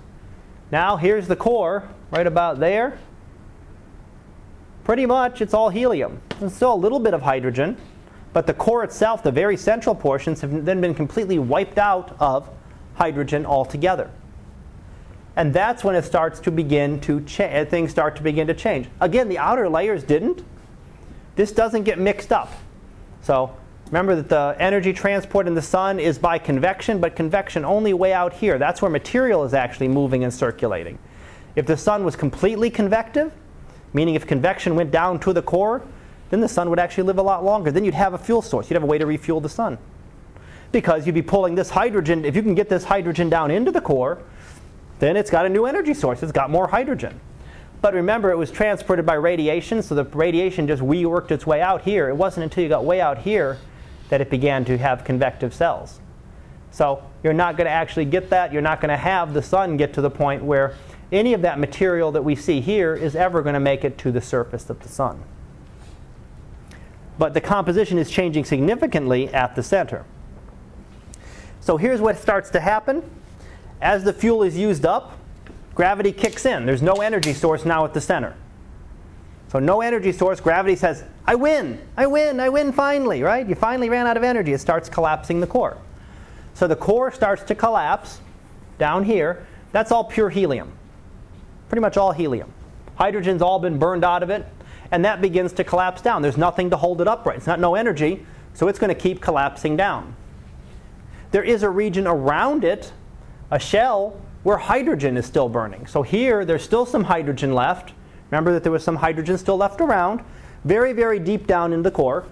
Now 0.73 0.97
here's 0.97 1.29
the 1.29 1.37
core, 1.37 1.89
right 2.11 2.27
about 2.27 2.59
there. 2.59 2.99
Pretty 4.83 5.07
much 5.07 5.41
it's 5.41 5.55
all 5.55 5.69
helium. 5.69 6.21
There's 6.41 6.55
still 6.55 6.75
a 6.75 6.77
little 6.77 6.99
bit 6.99 7.15
of 7.15 7.23
hydrogen, 7.23 7.77
but 8.35 8.49
the 8.49 8.53
core 8.53 8.83
itself, 8.83 9.23
the 9.23 9.33
very 9.33 9.57
central 9.57 9.95
portions, 9.95 10.41
have 10.43 10.65
then 10.65 10.81
been 10.81 10.95
completely 10.95 11.39
wiped 11.39 11.79
out 11.79 12.15
of 12.21 12.51
hydrogen 12.97 13.47
altogether. 13.47 14.11
And 15.37 15.55
that's 15.55 15.85
when 15.85 15.95
it 15.95 16.05
starts 16.05 16.41
to 16.41 16.51
begin 16.51 17.01
to 17.03 17.21
cha- 17.23 17.45
uh, 17.45 17.65
things 17.65 17.93
start 17.93 18.17
to 18.17 18.23
begin 18.23 18.49
to 18.49 18.55
change. 18.55 18.89
Again, 19.01 19.29
the 19.29 19.39
outer 19.39 19.69
layers 19.69 20.03
didn't. 20.03 20.45
This 21.37 21.53
doesn't 21.53 21.85
get 21.85 21.99
mixed 21.99 22.33
up. 22.33 22.53
So 23.23 23.55
remember 23.87 24.17
that 24.17 24.29
the 24.29 24.57
energy 24.59 24.93
transport 24.93 25.47
in 25.47 25.55
the 25.55 25.63
sun 25.63 26.01
is 26.01 26.19
by 26.19 26.39
convection, 26.39 27.01
but 27.01 27.15
convection 27.15 27.65
only 27.65 27.95
way 27.95 28.13
out 28.13 28.33
here. 28.33 28.59
That's 28.59 28.83
where 28.83 28.91
material 28.91 29.45
is 29.45 29.55
actually 29.55 29.89
moving 29.89 30.25
and 30.25 30.35
circulating. 30.35 30.99
If 31.55 31.67
the 31.67 31.77
sun 31.77 32.05
was 32.05 32.17
completely 32.17 32.69
convective, 32.69 33.33
meaning 33.93 34.17
if 34.17 34.27
convection 34.27 34.75
went 34.75 34.91
down 34.91 35.21
to 35.21 35.33
the 35.33 35.43
core, 35.43 35.83
then 36.31 36.41
the 36.41 36.49
sun 36.49 36.71
would 36.71 36.79
actually 36.79 37.05
live 37.05 37.19
a 37.19 37.23
lot 37.23 37.45
longer. 37.45 37.71
Then 37.71 37.85
you'd 37.85 37.95
have 37.95 38.15
a 38.15 38.19
fuel 38.19 38.43
source. 38.43 38.71
You'd 38.71 38.77
have 38.77 38.83
a 38.83 38.87
way 38.87 38.99
to 38.99 39.07
refuel 39.07 39.41
the 39.41 39.49
sun. 39.49 39.79
Because 40.73 41.07
you'd 41.07 41.15
be 41.15 41.23
pulling 41.23 41.55
this 41.55 41.71
hydrogen, 41.71 42.25
if 42.25 42.35
you 42.35 42.43
can 42.43 42.55
get 42.55 42.69
this 42.69 42.85
hydrogen 42.85 43.29
down 43.29 43.51
into 43.51 43.71
the 43.71 43.81
core, 43.81 44.23
then 44.99 45.17
it's 45.17 45.31
got 45.31 45.47
a 45.47 45.49
new 45.49 45.67
energy 45.67 45.95
source. 45.95 46.23
It's 46.23 46.33
got 46.33 46.51
more 46.51 46.67
hydrogen. 46.67 47.21
But 47.81 47.95
remember, 47.95 48.31
it 48.31 48.39
was 48.39 48.51
transported 48.51 49.05
by 49.05 49.15
radiation, 49.15 49.83
so 49.83 49.95
the 49.95 50.05
radiation 50.05 50.67
just 50.67 50.83
we 50.83 51.05
worked 51.05 51.31
its 51.31 51.47
way 51.47 51.61
out 51.61 51.83
here. 51.83 52.09
It 52.09 52.17
wasn't 52.17 52.45
until 52.45 52.63
you 52.63 52.69
got 52.69 52.85
way 52.85 53.01
out 53.01 53.19
here 53.19 53.59
that 54.09 54.21
it 54.21 54.31
began 54.31 54.65
to 54.65 54.79
have 54.79 55.05
convective 55.05 55.53
cells. 55.53 56.01
So 56.71 57.03
you're 57.23 57.35
not 57.35 57.57
going 57.57 57.67
to 57.67 57.71
actually 57.71 58.07
get 58.07 58.31
that. 58.31 58.53
You're 58.53 58.63
not 58.63 58.81
going 58.81 58.89
to 58.89 58.97
have 58.97 59.35
the 59.35 59.43
sun 59.43 59.77
get 59.77 59.93
to 59.95 60.01
the 60.01 60.11
point 60.11 60.43
where 60.43 60.75
any 61.13 61.35
of 61.35 61.43
that 61.43 61.59
material 61.59 62.11
that 62.13 62.23
we 62.23 62.35
see 62.35 62.61
here 62.61 62.95
is 62.97 63.15
ever 63.15 63.43
going 63.43 63.55
to 63.55 63.61
make 63.61 63.85
it 63.85 63.99
to 63.99 64.11
the 64.11 64.21
surface 64.21 64.71
of 64.71 64.81
the 64.81 64.89
sun 64.89 65.23
but 67.19 67.35
the 67.35 67.41
composition 67.41 67.99
is 67.99 68.11
changing 68.11 68.45
significantly 68.45 69.33
at 69.33 69.55
the 69.55 69.63
center. 69.63 70.05
So 71.61 71.77
here's 71.77 72.01
what 72.01 72.19
starts 72.19 72.51
to 72.51 72.61
happen. 72.61 73.09
As 73.81 74.05
the 74.05 74.13
fuel 74.13 74.43
is 74.43 74.57
used 74.57 74.85
up, 74.85 75.19
gravity 75.75 76.13
kicks 76.13 76.47
in. 76.47 76.67
There's 76.67 76.83
no 76.83 76.95
energy 76.95 77.33
source 77.33 77.65
now 77.65 77.85
at 77.85 77.95
the 77.95 78.01
center. 78.01 78.35
So 79.49 79.59
no 79.61 79.81
energy 79.81 80.11
source, 80.11 80.41
gravity 80.41 80.75
says, 80.75 81.05
I 81.27 81.37
win, 81.37 81.81
I 81.97 82.07
win, 82.07 82.41
I 82.41 82.49
win 82.49 82.73
finally, 82.73 83.23
right? 83.23 83.49
You 83.49 83.55
finally 83.55 83.89
ran 83.89 84.07
out 84.07 84.17
of 84.17 84.25
energy. 84.25 84.53
It 84.53 84.59
starts 84.59 84.89
collapsing 84.89 85.41
the 85.41 85.47
core. 85.47 85.79
So 86.55 86.67
the 86.67 86.77
core 86.77 87.13
starts 87.13 87.43
to 87.45 87.55
collapse 87.55 88.21
down 88.79 89.05
here. 89.05 89.47
That's 89.73 89.93
all 89.93 90.05
pure 90.05 90.29
helium. 90.29 90.73
Pretty 91.69 91.81
much 91.81 91.97
all 91.97 92.13
helium. 92.13 92.53
Hydrogen's 92.97 93.43
all 93.43 93.59
been 93.59 93.79
burned 93.79 94.05
out 94.05 94.23
of 94.23 94.31
it, 94.31 94.47
and 94.91 95.05
that 95.05 95.21
begins 95.21 95.53
to 95.55 95.65
collapse 95.65 96.03
down. 96.03 96.23
There's 96.23 96.37
nothing 96.37 96.71
to 96.71 96.77
hold 96.77 97.01
it 97.01 97.09
upright. 97.09 97.39
It's 97.39 97.47
not 97.47 97.61
no 97.61 97.75
energy, 97.75 98.27
so 98.53 98.69
it's 98.69 98.79
going 98.79 98.95
to 98.95 99.01
keep 99.01 99.21
collapsing 99.21 99.77
down. 99.77 100.15
There 101.31 101.43
is 101.43 101.63
a 101.63 101.71
region 101.71 102.07
around 102.07 102.65
it, 102.65 102.93
a 103.51 103.59
shell, 103.59 104.21
where 104.45 104.59
hydrogen 104.59 105.17
is 105.17 105.27
still 105.27 105.49
burning. 105.49 105.87
So 105.87 106.03
here, 106.03 106.45
there's 106.45 106.63
still 106.63 106.87
some 106.87 107.05
hydrogen 107.05 107.55
left. 107.55 107.93
Remember 108.31 108.53
that 108.53 108.63
there 108.63 108.73
was 108.73 108.85
some 108.85 108.97
hydrogen 108.97 109.39
still 109.39 109.57
left 109.57 109.81
around, 109.81 110.23
very, 110.65 110.93
very 110.93 111.19
deep 111.19 111.47
down 111.47 111.73
in 111.73 111.83
the 111.83 111.91
core. 111.91 112.25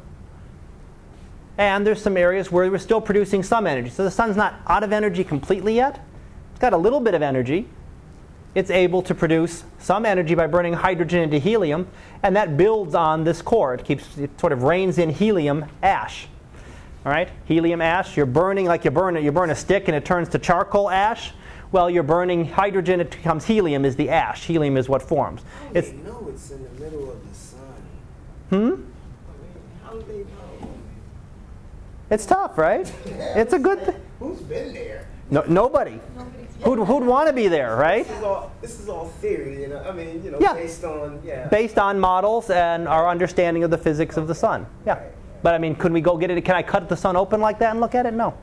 And 1.58 1.86
there's 1.86 2.00
some 2.00 2.16
areas 2.16 2.50
where 2.50 2.70
we're 2.70 2.78
still 2.78 3.00
producing 3.00 3.42
some 3.42 3.66
energy. 3.66 3.90
So 3.90 4.04
the 4.04 4.10
sun's 4.10 4.36
not 4.36 4.60
out 4.66 4.84
of 4.84 4.92
energy 4.92 5.24
completely 5.24 5.74
yet. 5.74 6.00
It's 6.50 6.60
got 6.60 6.72
a 6.72 6.76
little 6.76 7.00
bit 7.00 7.14
of 7.14 7.22
energy. 7.22 7.68
It's 8.54 8.70
able 8.70 9.00
to 9.02 9.14
produce 9.14 9.64
some 9.78 10.04
energy 10.04 10.34
by 10.34 10.46
burning 10.46 10.74
hydrogen 10.74 11.22
into 11.22 11.38
helium, 11.38 11.88
and 12.22 12.36
that 12.36 12.56
builds 12.56 12.94
on 12.94 13.24
this 13.24 13.40
core. 13.40 13.74
It 13.74 13.84
keeps 13.84 14.18
it 14.18 14.38
sort 14.38 14.52
of 14.52 14.62
rains 14.62 14.98
in 14.98 15.08
helium 15.08 15.64
ash. 15.82 16.28
All 17.04 17.10
right, 17.10 17.28
helium 17.46 17.80
ash. 17.80 18.16
You're 18.16 18.26
burning 18.26 18.66
like 18.66 18.84
you 18.84 18.90
burn 18.90 19.22
you 19.22 19.32
burn 19.32 19.50
a 19.50 19.54
stick 19.54 19.88
and 19.88 19.96
it 19.96 20.04
turns 20.04 20.28
to 20.30 20.38
charcoal 20.38 20.90
ash. 20.90 21.32
Well, 21.72 21.88
you're 21.88 22.02
burning 22.02 22.44
hydrogen. 22.44 23.00
It 23.00 23.10
becomes 23.10 23.46
helium. 23.46 23.86
Is 23.86 23.96
the 23.96 24.10
ash? 24.10 24.44
Helium 24.44 24.76
is 24.76 24.88
what 24.88 25.02
forms. 25.02 25.40
How 25.42 25.70
it's 25.74 25.90
know 25.92 26.28
it's 26.28 26.50
in 26.50 26.62
the 26.62 26.70
middle 26.80 27.10
of 27.10 27.28
the 27.28 27.34
sun. 27.34 27.60
Hmm. 28.50 28.82
How 29.82 29.92
do 29.94 30.02
they 30.06 30.18
know? 30.18 30.68
It's 32.10 32.26
tough, 32.26 32.58
right? 32.58 32.92
Yeah, 33.06 33.12
it's 33.38 33.54
a 33.54 33.58
good 33.58 33.84
thing. 33.86 34.00
Who's 34.20 34.40
been 34.40 34.74
there? 34.74 35.08
No, 35.30 35.42
nobody. 35.48 35.98
Who'd, 36.64 36.78
who'd 36.78 37.04
want 37.04 37.26
to 37.26 37.32
be 37.32 37.48
there, 37.48 37.76
right? 37.76 38.06
This 38.06 38.16
is 38.16 38.22
all, 38.22 38.52
this 38.60 38.80
is 38.80 38.88
all 38.88 39.08
theory, 39.20 39.62
you 39.62 39.68
know. 39.68 39.78
I 39.78 39.92
mean, 39.92 40.22
you 40.24 40.30
know, 40.30 40.38
yeah. 40.40 40.54
based 40.54 40.84
on 40.84 41.20
yeah. 41.24 41.48
Based 41.48 41.78
on 41.78 41.98
models 41.98 42.50
and 42.50 42.86
our 42.86 43.08
understanding 43.08 43.64
of 43.64 43.70
the 43.70 43.78
physics 43.78 44.16
of 44.16 44.28
the 44.28 44.34
sun. 44.34 44.66
Yeah. 44.86 45.02
But 45.42 45.54
I 45.54 45.58
mean, 45.58 45.74
could 45.74 45.92
we 45.92 46.00
go 46.00 46.16
get 46.16 46.30
it? 46.30 46.40
Can 46.44 46.54
I 46.54 46.62
cut 46.62 46.88
the 46.88 46.96
sun 46.96 47.16
open 47.16 47.40
like 47.40 47.58
that 47.58 47.72
and 47.72 47.80
look 47.80 47.94
at 47.96 48.06
it? 48.06 48.14
No. 48.14 48.34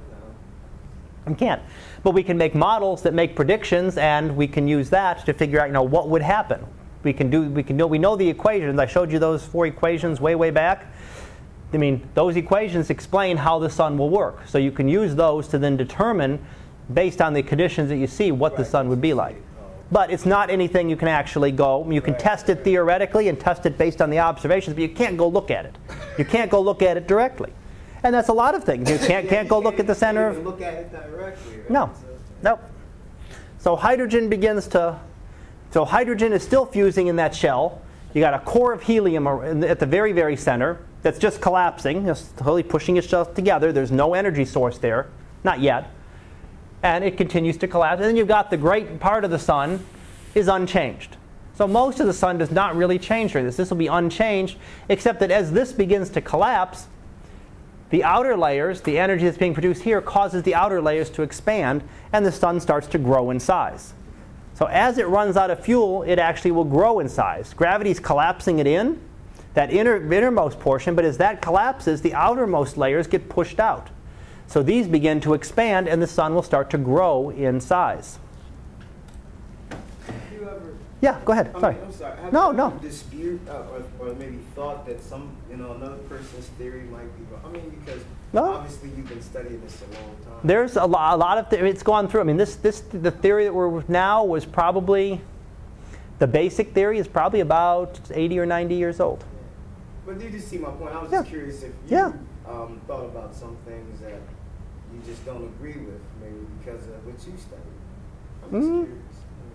We 1.25 1.35
can't. 1.35 1.61
But 2.03 2.11
we 2.11 2.23
can 2.23 2.37
make 2.37 2.55
models 2.55 3.01
that 3.03 3.13
make 3.13 3.35
predictions, 3.35 3.97
and 3.97 4.35
we 4.35 4.47
can 4.47 4.67
use 4.67 4.89
that 4.89 5.25
to 5.25 5.33
figure 5.33 5.61
out, 5.61 5.67
you 5.67 5.73
know, 5.73 5.83
what 5.83 6.09
would 6.09 6.21
happen. 6.21 6.65
We 7.03 7.13
can 7.13 7.29
do. 7.29 7.43
We 7.43 7.63
can 7.63 7.77
know. 7.77 7.87
We 7.87 7.99
know 7.99 8.17
the 8.17 8.27
equations. 8.27 8.77
I 8.79 8.85
showed 8.85 9.11
you 9.11 9.19
those 9.19 9.45
four 9.45 9.65
equations 9.65 10.19
way, 10.19 10.35
way 10.35 10.49
back. 10.49 10.87
I 11.71 11.77
mean, 11.77 12.07
those 12.15 12.35
equations 12.35 12.89
explain 12.89 13.37
how 13.37 13.59
the 13.59 13.69
sun 13.69 13.97
will 13.97 14.09
work. 14.09 14.47
So 14.47 14.57
you 14.57 14.71
can 14.71 14.89
use 14.89 15.15
those 15.15 15.47
to 15.49 15.59
then 15.59 15.77
determine, 15.77 16.43
based 16.93 17.21
on 17.21 17.33
the 17.33 17.43
conditions 17.43 17.89
that 17.89 17.97
you 17.97 18.07
see, 18.07 18.31
what 18.31 18.57
the 18.57 18.65
sun 18.65 18.89
would 18.89 19.01
be 19.01 19.13
like. 19.13 19.35
But 19.91 20.11
it's 20.11 20.25
not 20.25 20.49
anything 20.49 20.89
you 20.89 20.95
can 20.95 21.07
actually 21.07 21.51
go. 21.51 21.89
You 21.89 22.01
can 22.01 22.15
test 22.17 22.49
it 22.49 22.63
theoretically 22.63 23.27
and 23.27 23.39
test 23.39 23.65
it 23.65 23.77
based 23.77 24.01
on 24.01 24.09
the 24.09 24.19
observations, 24.19 24.75
but 24.75 24.81
you 24.81 24.89
can't 24.89 25.17
go 25.17 25.27
look 25.27 25.49
at 25.49 25.65
it. 25.65 25.75
You 26.17 26.25
can't 26.25 26.51
go 26.51 26.61
look 26.61 26.81
at 26.81 26.95
it 26.95 27.07
directly. 27.07 27.51
And 28.03 28.13
that's 28.13 28.29
a 28.29 28.33
lot 28.33 28.55
of 28.55 28.63
things. 28.63 28.89
You 28.89 28.99
can't, 28.99 29.27
can't 29.27 29.47
go 29.49 29.59
look 29.59 29.79
at 29.79 29.87
the 29.87 29.95
center 29.95 30.27
of. 30.27 30.43
Look 30.45 30.61
at 30.61 30.73
it 30.75 30.91
directly. 30.91 31.61
No, 31.69 31.91
nope. 32.43 32.61
So 33.57 33.75
hydrogen 33.75 34.29
begins 34.29 34.67
to. 34.69 34.99
So 35.71 35.85
hydrogen 35.85 36.33
is 36.33 36.43
still 36.43 36.65
fusing 36.65 37.07
in 37.07 37.15
that 37.17 37.35
shell. 37.35 37.81
You 38.13 38.21
got 38.21 38.33
a 38.33 38.39
core 38.39 38.73
of 38.73 38.83
helium 38.83 39.27
at 39.63 39.79
the 39.79 39.85
very, 39.85 40.13
very 40.13 40.35
center 40.35 40.79
that's 41.01 41.19
just 41.19 41.41
collapsing, 41.41 42.05
just 42.05 42.37
totally 42.37 42.63
pushing 42.63 42.97
itself 42.97 43.33
together. 43.33 43.71
There's 43.71 43.91
no 43.91 44.13
energy 44.13 44.45
source 44.45 44.77
there, 44.77 45.07
not 45.43 45.59
yet. 45.59 45.91
And 46.83 47.03
it 47.03 47.17
continues 47.17 47.57
to 47.57 47.67
collapse. 47.67 47.99
And 47.99 48.09
then 48.09 48.15
you've 48.15 48.27
got 48.27 48.49
the 48.49 48.57
great 48.57 48.99
part 48.99 49.23
of 49.23 49.31
the 49.31 49.39
sun 49.39 49.85
is 50.35 50.47
unchanged. 50.47 51.17
So 51.55 51.67
most 51.67 51.99
of 51.99 52.07
the 52.07 52.13
sun 52.13 52.37
does 52.37 52.51
not 52.51 52.75
really 52.75 52.97
change 52.97 53.33
during 53.33 53.45
this. 53.45 53.57
This 53.57 53.69
will 53.69 53.77
be 53.77 53.87
unchanged, 53.87 54.57
except 54.87 55.19
that 55.19 55.29
as 55.29 55.51
this 55.51 55.73
begins 55.73 56.09
to 56.11 56.21
collapse, 56.21 56.87
the 57.89 58.03
outer 58.03 58.37
layers, 58.37 58.81
the 58.81 58.97
energy 58.97 59.25
that's 59.25 59.37
being 59.37 59.53
produced 59.53 59.83
here, 59.83 59.99
causes 59.99 60.43
the 60.43 60.55
outer 60.55 60.81
layers 60.81 61.09
to 61.09 61.21
expand, 61.21 61.83
and 62.13 62.25
the 62.25 62.31
sun 62.31 62.59
starts 62.59 62.87
to 62.87 62.97
grow 62.97 63.29
in 63.31 63.39
size. 63.39 63.93
So 64.53 64.67
as 64.67 64.97
it 64.97 65.07
runs 65.07 65.37
out 65.37 65.51
of 65.51 65.59
fuel, 65.59 66.03
it 66.03 66.19
actually 66.19 66.51
will 66.51 66.65
grow 66.65 66.99
in 66.99 67.09
size. 67.09 67.53
Gravity's 67.53 67.99
collapsing 67.99 68.59
it 68.59 68.67
in, 68.67 69.01
that 69.53 69.73
inner, 69.73 69.95
innermost 70.13 70.59
portion, 70.59 70.95
but 70.95 71.03
as 71.03 71.17
that 71.17 71.41
collapses, 71.41 72.01
the 72.01 72.13
outermost 72.13 72.77
layers 72.77 73.07
get 73.07 73.27
pushed 73.27 73.59
out. 73.59 73.89
So 74.49 74.63
these 74.63 74.87
begin 74.87 75.21
to 75.21 75.35
expand, 75.35 75.87
and 75.87 76.01
the 76.01 76.07
sun 76.07 76.33
will 76.33 76.41
start 76.41 76.71
to 76.71 76.79
grow 76.79 77.29
in 77.29 77.61
size. 77.61 78.17
Yeah, 81.01 81.21
go 81.23 81.33
ahead. 81.33 81.51
I 81.55 81.59
sorry. 81.61 81.75
Mean, 81.75 81.83
I'm 81.83 81.93
sorry. 81.93 82.17
Have 82.17 82.33
no, 82.33 82.49
you 82.49 82.57
no. 82.57 82.71
Dispute 82.81 83.41
uh, 83.47 83.63
or, 83.99 84.07
or, 84.07 84.13
maybe 84.15 84.39
thought 84.55 84.87
that 84.87 85.01
some, 85.01 85.29
you 85.51 85.55
know, 85.55 85.73
another 85.73 85.97
person's 86.09 86.47
theory 86.57 86.81
might 86.85 87.15
be 87.15 87.23
wrong. 87.31 87.41
I 87.45 87.49
mean, 87.49 87.69
because 87.69 88.01
no. 88.33 88.43
obviously 88.43 88.89
you've 88.97 89.07
been 89.07 89.21
studying 89.21 89.61
this 89.61 89.81
a 89.81 89.85
long 89.93 90.15
time. 90.25 90.39
There's 90.43 90.77
a, 90.77 90.85
lot, 90.85 91.13
a 91.13 91.17
lot 91.17 91.37
of 91.37 91.49
th- 91.49 91.61
it's 91.61 91.83
gone 91.83 92.09
through. 92.09 92.21
I 92.21 92.23
mean, 92.23 92.37
this, 92.37 92.55
this, 92.55 92.81
the 92.81 93.11
theory 93.11 93.43
that 93.43 93.53
we're 93.53 93.69
with 93.69 93.87
now 93.87 94.25
was 94.25 94.45
probably 94.45 95.21
the 96.17 96.27
basic 96.27 96.73
theory 96.73 96.97
is 96.97 97.07
probably 97.07 97.41
about 97.41 97.99
80 98.11 98.39
or 98.39 98.45
90 98.47 98.75
years 98.75 98.99
old. 98.99 99.23
But 100.07 100.19
did 100.19 100.33
you 100.33 100.39
see 100.39 100.57
my 100.57 100.71
point. 100.71 100.93
I 100.93 101.01
was 101.01 101.11
yeah. 101.11 101.19
just 101.19 101.29
curious 101.29 101.61
if 101.61 101.71
you 101.87 101.95
yeah. 101.97 102.11
um, 102.47 102.81
thought 102.87 103.05
about 103.05 103.33
some 103.35 103.55
things 103.65 104.01
that 104.01 104.19
you 104.93 105.01
just 105.05 105.25
don't 105.25 105.43
agree 105.43 105.77
with, 105.77 106.01
maybe 106.21 106.45
because 106.59 106.87
of 106.87 107.05
what 107.05 107.15
you 107.25 107.37
studied. 107.37 107.79
Mm. 108.51 108.99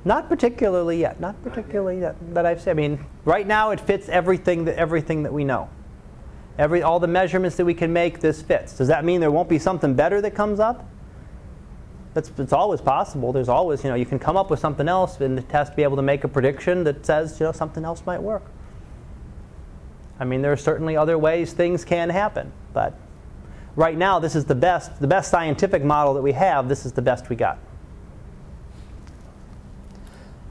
Not 0.04 0.28
particularly 0.28 1.00
yet. 1.00 1.18
Not 1.18 1.42
particularly 1.42 2.00
yet 2.00 2.16
that 2.34 2.44
I've 2.44 2.60
said. 2.60 2.72
I 2.72 2.74
mean, 2.74 3.04
right 3.24 3.46
now 3.46 3.70
it 3.70 3.80
fits 3.80 4.08
everything 4.08 4.64
that 4.66 4.76
everything 4.76 5.22
that 5.22 5.32
we 5.32 5.44
know. 5.44 5.68
Every 6.58 6.82
all 6.82 7.00
the 7.00 7.08
measurements 7.08 7.56
that 7.56 7.64
we 7.64 7.74
can 7.74 7.92
make, 7.92 8.20
this 8.20 8.42
fits. 8.42 8.76
Does 8.76 8.88
that 8.88 9.04
mean 9.04 9.20
there 9.20 9.30
won't 9.30 9.48
be 9.48 9.58
something 9.58 9.94
better 9.94 10.20
that 10.20 10.34
comes 10.34 10.60
up? 10.60 10.86
That's 12.12 12.30
it's 12.38 12.52
always 12.52 12.80
possible. 12.80 13.32
There's 13.32 13.48
always 13.48 13.82
you 13.82 13.90
know 13.90 13.96
you 13.96 14.06
can 14.06 14.18
come 14.18 14.36
up 14.36 14.50
with 14.50 14.60
something 14.60 14.88
else 14.88 15.20
in 15.20 15.34
the 15.34 15.42
test 15.42 15.72
to 15.72 15.76
be 15.76 15.82
able 15.82 15.96
to 15.96 16.02
make 16.02 16.22
a 16.22 16.28
prediction 16.28 16.84
that 16.84 17.04
says 17.04 17.40
you 17.40 17.46
know 17.46 17.52
something 17.52 17.84
else 17.84 18.04
might 18.06 18.22
work. 18.22 18.44
I 20.20 20.24
mean, 20.24 20.42
there 20.42 20.52
are 20.52 20.56
certainly 20.56 20.96
other 20.96 21.18
ways 21.18 21.52
things 21.52 21.84
can 21.84 22.08
happen, 22.08 22.52
but 22.72 22.96
right 23.76 23.96
now 23.96 24.18
this 24.18 24.34
is 24.34 24.44
the 24.44 24.54
best 24.54 25.00
the 25.00 25.06
best 25.06 25.30
scientific 25.30 25.82
model 25.82 26.14
that 26.14 26.22
we 26.22 26.32
have. 26.32 26.68
This 26.68 26.86
is 26.86 26.92
the 26.92 27.02
best 27.02 27.28
we 27.28 27.36
got. 27.36 27.58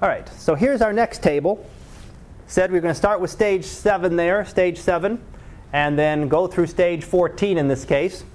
All 0.01 0.09
right, 0.09 0.27
so 0.37 0.55
here's 0.55 0.81
our 0.81 0.91
next 0.91 1.23
table. 1.23 1.65
Said 2.47 2.71
we 2.71 2.77
are 2.77 2.81
going 2.81 2.93
to 2.93 2.97
start 2.97 3.21
with 3.21 3.31
stage 3.31 3.63
7 3.63 4.17
there, 4.17 4.43
stage 4.43 4.77
7, 4.77 5.17
and 5.71 5.97
then 5.97 6.27
go 6.27 6.45
through 6.45 6.67
stage 6.67 7.05
14 7.05 7.57
in 7.57 7.69
this 7.69 7.85
case. 7.85 8.25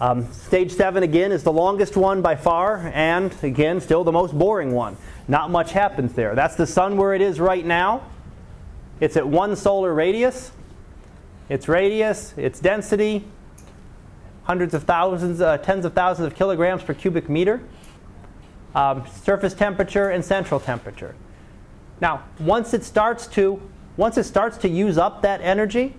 Um, 0.00 0.32
stage 0.32 0.70
7 0.70 1.02
again 1.02 1.32
is 1.32 1.42
the 1.42 1.52
longest 1.52 1.96
one 1.96 2.22
by 2.22 2.36
far, 2.36 2.92
and 2.94 3.34
again, 3.42 3.80
still 3.80 4.04
the 4.04 4.12
most 4.12 4.32
boring 4.32 4.70
one. 4.70 4.96
Not 5.26 5.50
much 5.50 5.72
happens 5.72 6.12
there. 6.12 6.36
That's 6.36 6.54
the 6.54 6.68
sun 6.68 6.96
where 6.96 7.14
it 7.14 7.20
is 7.20 7.40
right 7.40 7.66
now. 7.66 8.06
It's 9.00 9.16
at 9.16 9.26
one 9.26 9.56
solar 9.56 9.92
radius. 9.92 10.52
Its 11.48 11.66
radius, 11.66 12.32
its 12.36 12.60
density, 12.60 13.24
hundreds 14.48 14.74
of 14.74 14.84
thousands, 14.84 15.40
uh, 15.40 15.58
tens 15.58 15.84
of 15.84 15.92
thousands 15.92 16.26
of 16.26 16.34
kilograms 16.34 16.82
per 16.82 16.94
cubic 16.94 17.28
meter 17.28 17.60
um, 18.74 19.04
surface 19.22 19.54
temperature 19.54 20.10
and 20.10 20.24
central 20.24 20.58
temperature. 20.58 21.14
Now, 22.00 22.24
once 22.40 22.74
it 22.74 22.84
starts 22.84 23.26
to 23.28 23.60
once 23.96 24.16
it 24.16 24.22
starts 24.22 24.56
to 24.58 24.68
use 24.68 24.96
up 24.96 25.22
that 25.22 25.40
energy, 25.40 25.92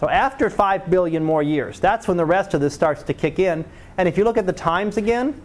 so 0.00 0.08
after 0.08 0.48
5 0.48 0.88
billion 0.88 1.22
more 1.22 1.42
years, 1.42 1.78
that's 1.78 2.08
when 2.08 2.16
the 2.16 2.24
rest 2.24 2.54
of 2.54 2.62
this 2.62 2.72
starts 2.72 3.02
to 3.02 3.12
kick 3.12 3.38
in. 3.38 3.62
And 3.98 4.08
if 4.08 4.16
you 4.16 4.24
look 4.24 4.38
at 4.38 4.46
the 4.46 4.54
times 4.54 4.96
again, 4.96 5.38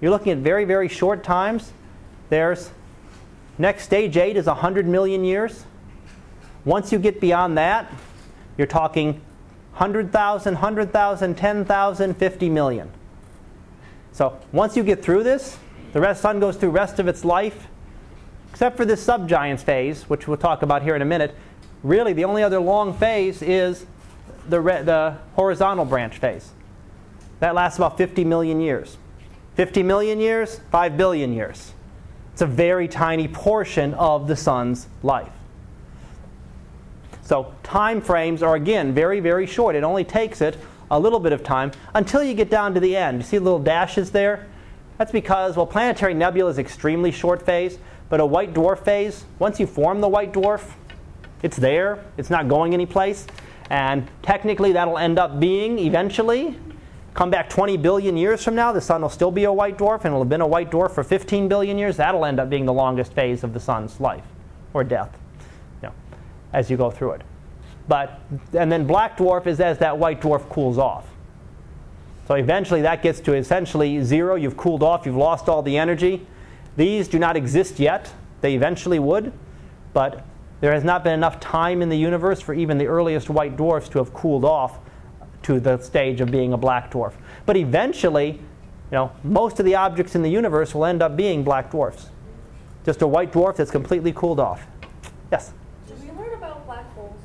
you're 0.00 0.12
looking 0.12 0.30
at 0.30 0.38
very, 0.38 0.64
very 0.64 0.86
short 0.86 1.24
times. 1.24 1.72
There's 2.30 2.70
next 3.58 3.82
stage 3.82 4.16
8 4.16 4.36
is 4.36 4.46
100 4.46 4.86
million 4.86 5.24
years. 5.24 5.64
Once 6.64 6.92
you 6.92 7.00
get 7.00 7.20
beyond 7.20 7.58
that, 7.58 7.92
you're 8.56 8.68
talking 8.68 9.20
100,000, 9.72 10.54
100,000, 10.54 11.34
10,000, 11.34 12.14
50 12.14 12.48
million. 12.50 12.90
So 14.12 14.38
once 14.52 14.76
you 14.76 14.82
get 14.82 15.02
through 15.02 15.22
this, 15.22 15.58
the 15.92 16.00
rest, 16.00 16.20
sun 16.20 16.40
goes 16.40 16.56
through 16.56 16.70
rest 16.70 16.98
of 16.98 17.08
its 17.08 17.24
life, 17.24 17.66
except 18.50 18.76
for 18.76 18.84
this 18.84 19.04
subgiants 19.04 19.60
phase, 19.60 20.08
which 20.08 20.28
we'll 20.28 20.36
talk 20.36 20.62
about 20.62 20.82
here 20.82 20.94
in 20.94 21.02
a 21.02 21.06
minute. 21.06 21.34
Really, 21.82 22.12
the 22.12 22.24
only 22.24 22.42
other 22.42 22.60
long 22.60 22.94
phase 22.94 23.42
is 23.42 23.86
the, 24.48 24.60
re- 24.60 24.82
the 24.82 25.16
horizontal 25.34 25.84
branch 25.84 26.18
phase. 26.18 26.50
That 27.40 27.54
lasts 27.54 27.78
about 27.78 27.96
50 27.96 28.24
million 28.24 28.60
years. 28.60 28.98
50 29.54 29.82
million 29.82 30.20
years, 30.20 30.60
5 30.70 30.96
billion 30.96 31.32
years. 31.32 31.72
It's 32.32 32.42
a 32.42 32.46
very 32.46 32.88
tiny 32.88 33.28
portion 33.28 33.94
of 33.94 34.28
the 34.28 34.36
sun's 34.36 34.86
life. 35.02 35.32
So 37.22 37.54
time 37.62 38.00
frames 38.00 38.42
are 38.42 38.56
again 38.56 38.92
very, 38.92 39.20
very 39.20 39.46
short. 39.46 39.76
It 39.76 39.84
only 39.84 40.04
takes 40.04 40.40
it 40.40 40.58
a 40.90 40.98
little 40.98 41.20
bit 41.20 41.32
of 41.32 41.42
time 41.42 41.72
until 41.94 42.22
you 42.22 42.34
get 42.34 42.50
down 42.50 42.74
to 42.74 42.80
the 42.80 42.96
end. 42.96 43.18
You 43.18 43.24
see 43.24 43.38
little 43.38 43.58
dashes 43.58 44.10
there? 44.10 44.46
That's 44.98 45.12
because, 45.12 45.56
well, 45.56 45.66
planetary 45.66 46.14
nebula 46.14 46.50
is 46.50 46.58
extremely 46.58 47.10
short 47.10 47.40
phase, 47.40 47.78
but 48.08 48.20
a 48.20 48.26
white 48.26 48.52
dwarf 48.52 48.84
phase, 48.84 49.24
once 49.38 49.58
you 49.58 49.66
form 49.66 50.00
the 50.00 50.08
white 50.08 50.32
dwarf, 50.32 50.72
it's 51.42 51.56
there, 51.56 52.04
it's 52.18 52.28
not 52.28 52.46
going 52.46 52.74
anyplace. 52.74 53.26
And 53.70 54.06
technically, 54.22 54.72
that'll 54.72 54.98
end 54.98 55.18
up 55.18 55.40
being 55.40 55.78
eventually, 55.78 56.58
come 57.14 57.30
back 57.30 57.48
20 57.48 57.78
billion 57.78 58.16
years 58.16 58.44
from 58.44 58.54
now, 58.54 58.70
the 58.72 58.80
sun 58.80 59.00
will 59.00 59.08
still 59.08 59.30
be 59.30 59.44
a 59.44 59.52
white 59.52 59.78
dwarf, 59.78 60.00
and 60.00 60.06
it'll 60.06 60.20
have 60.20 60.28
been 60.28 60.42
a 60.42 60.46
white 60.46 60.70
dwarf 60.70 60.90
for 60.90 61.02
15 61.02 61.48
billion 61.48 61.78
years. 61.78 61.96
That'll 61.96 62.26
end 62.26 62.38
up 62.38 62.50
being 62.50 62.66
the 62.66 62.72
longest 62.72 63.12
phase 63.12 63.42
of 63.42 63.54
the 63.54 63.60
sun's 63.60 63.98
life 63.98 64.24
or 64.74 64.84
death 64.84 65.18
as 66.52 66.70
you 66.70 66.76
go 66.76 66.90
through 66.90 67.12
it. 67.12 67.22
But, 67.88 68.20
and 68.56 68.70
then 68.70 68.86
black 68.86 69.16
dwarf 69.16 69.46
is 69.46 69.60
as 69.60 69.78
that 69.78 69.98
white 69.98 70.20
dwarf 70.20 70.48
cools 70.48 70.78
off. 70.78 71.06
So 72.28 72.34
eventually 72.34 72.82
that 72.82 73.02
gets 73.02 73.20
to 73.20 73.34
essentially 73.34 74.02
zero. 74.04 74.36
You've 74.36 74.56
cooled 74.56 74.82
off, 74.82 75.04
you've 75.04 75.16
lost 75.16 75.48
all 75.48 75.62
the 75.62 75.76
energy. 75.76 76.26
These 76.76 77.08
do 77.08 77.18
not 77.18 77.36
exist 77.36 77.78
yet. 77.78 78.12
They 78.40 78.54
eventually 78.54 78.98
would, 78.98 79.32
but 79.92 80.24
there 80.60 80.72
has 80.72 80.84
not 80.84 81.02
been 81.04 81.14
enough 81.14 81.40
time 81.40 81.82
in 81.82 81.88
the 81.88 81.98
universe 81.98 82.40
for 82.40 82.54
even 82.54 82.78
the 82.78 82.86
earliest 82.86 83.28
white 83.28 83.56
dwarfs 83.56 83.88
to 83.90 83.98
have 83.98 84.14
cooled 84.14 84.44
off 84.44 84.78
to 85.42 85.58
the 85.58 85.78
stage 85.78 86.20
of 86.20 86.30
being 86.30 86.52
a 86.52 86.56
black 86.56 86.90
dwarf. 86.90 87.14
But 87.46 87.56
eventually, 87.56 88.30
you 88.30 88.40
know, 88.92 89.12
most 89.24 89.58
of 89.58 89.66
the 89.66 89.74
objects 89.74 90.14
in 90.14 90.22
the 90.22 90.30
universe 90.30 90.74
will 90.74 90.84
end 90.84 91.02
up 91.02 91.16
being 91.16 91.42
black 91.42 91.70
dwarfs. 91.70 92.10
Just 92.84 93.02
a 93.02 93.06
white 93.06 93.32
dwarf 93.32 93.56
that's 93.56 93.70
completely 93.70 94.12
cooled 94.12 94.38
off. 94.38 94.66
Yes? 95.30 95.52
Did 95.86 96.00
we 96.00 96.10
learn 96.10 96.34
about 96.34 96.64
black 96.66 96.92
holes? 96.94 97.20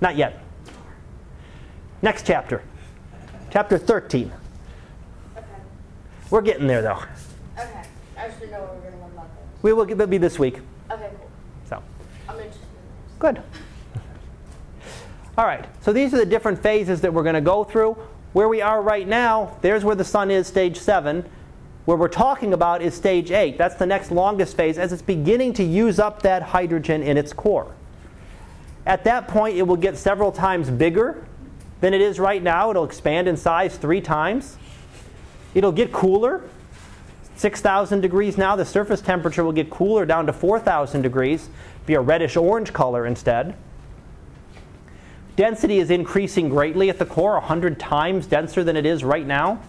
Not 0.00 0.16
yet. 0.16 0.42
Next 2.02 2.26
chapter. 2.26 2.62
Chapter 3.50 3.78
13. 3.78 4.30
Okay. 5.36 5.46
We're 6.30 6.42
getting 6.42 6.66
there 6.66 6.82
though. 6.82 7.02
Okay. 7.58 7.82
I 8.18 8.28
didn't 8.28 8.50
know 8.50 8.60
we 8.60 8.66
were 8.66 8.82
going 8.82 8.92
to 8.92 8.98
learn 9.00 9.12
about 9.12 9.34
this. 9.34 9.62
We 9.62 9.72
will 9.72 9.90
it'll 9.90 10.06
be 10.06 10.18
this 10.18 10.38
week. 10.38 10.60
Okay, 10.90 11.10
cool. 11.18 11.30
So, 11.68 11.82
I'm 12.28 12.36
interested 12.36 12.62
in 12.62 13.18
good. 13.18 13.42
All 15.38 15.46
right. 15.46 15.66
So 15.82 15.92
these 15.92 16.14
are 16.14 16.18
the 16.18 16.26
different 16.26 16.62
phases 16.62 17.00
that 17.02 17.12
we're 17.12 17.22
going 17.22 17.34
to 17.34 17.40
go 17.40 17.64
through. 17.64 17.96
Where 18.32 18.48
we 18.48 18.60
are 18.60 18.82
right 18.82 19.08
now, 19.08 19.56
there's 19.62 19.84
where 19.84 19.96
the 19.96 20.04
sun 20.04 20.30
is, 20.30 20.46
stage 20.46 20.78
7. 20.78 21.24
Where 21.86 21.96
we're 21.96 22.08
talking 22.08 22.52
about 22.52 22.82
is 22.82 22.94
stage 22.94 23.30
8. 23.30 23.56
That's 23.56 23.76
the 23.76 23.86
next 23.86 24.10
longest 24.10 24.56
phase 24.56 24.76
as 24.76 24.92
it's 24.92 25.02
beginning 25.02 25.52
to 25.54 25.64
use 25.64 25.98
up 25.98 26.22
that 26.22 26.42
hydrogen 26.42 27.02
in 27.02 27.16
its 27.16 27.32
core. 27.32 27.74
At 28.86 29.02
that 29.04 29.26
point, 29.26 29.56
it 29.56 29.62
will 29.62 29.76
get 29.76 29.96
several 29.96 30.30
times 30.30 30.70
bigger 30.70 31.26
than 31.80 31.92
it 31.92 32.00
is 32.00 32.20
right 32.20 32.42
now. 32.42 32.70
It'll 32.70 32.84
expand 32.84 33.26
in 33.28 33.36
size 33.36 33.76
three 33.76 34.00
times. 34.00 34.56
It'll 35.54 35.72
get 35.72 35.92
cooler. 35.92 36.42
6,000 37.34 38.00
degrees 38.00 38.38
now. 38.38 38.56
The 38.56 38.64
surface 38.64 39.00
temperature 39.00 39.44
will 39.44 39.52
get 39.52 39.70
cooler 39.70 40.06
down 40.06 40.26
to 40.26 40.32
4,000 40.32 41.02
degrees, 41.02 41.50
be 41.84 41.94
a 41.94 42.00
reddish 42.00 42.36
orange 42.36 42.72
color 42.72 43.04
instead. 43.06 43.54
Density 45.34 45.78
is 45.78 45.90
increasing 45.90 46.48
greatly 46.48 46.88
at 46.88 46.98
the 46.98 47.04
core, 47.04 47.32
100 47.32 47.78
times 47.78 48.26
denser 48.26 48.64
than 48.64 48.74
it 48.74 48.86
is 48.86 49.04
right 49.04 49.26
now. 49.26 49.60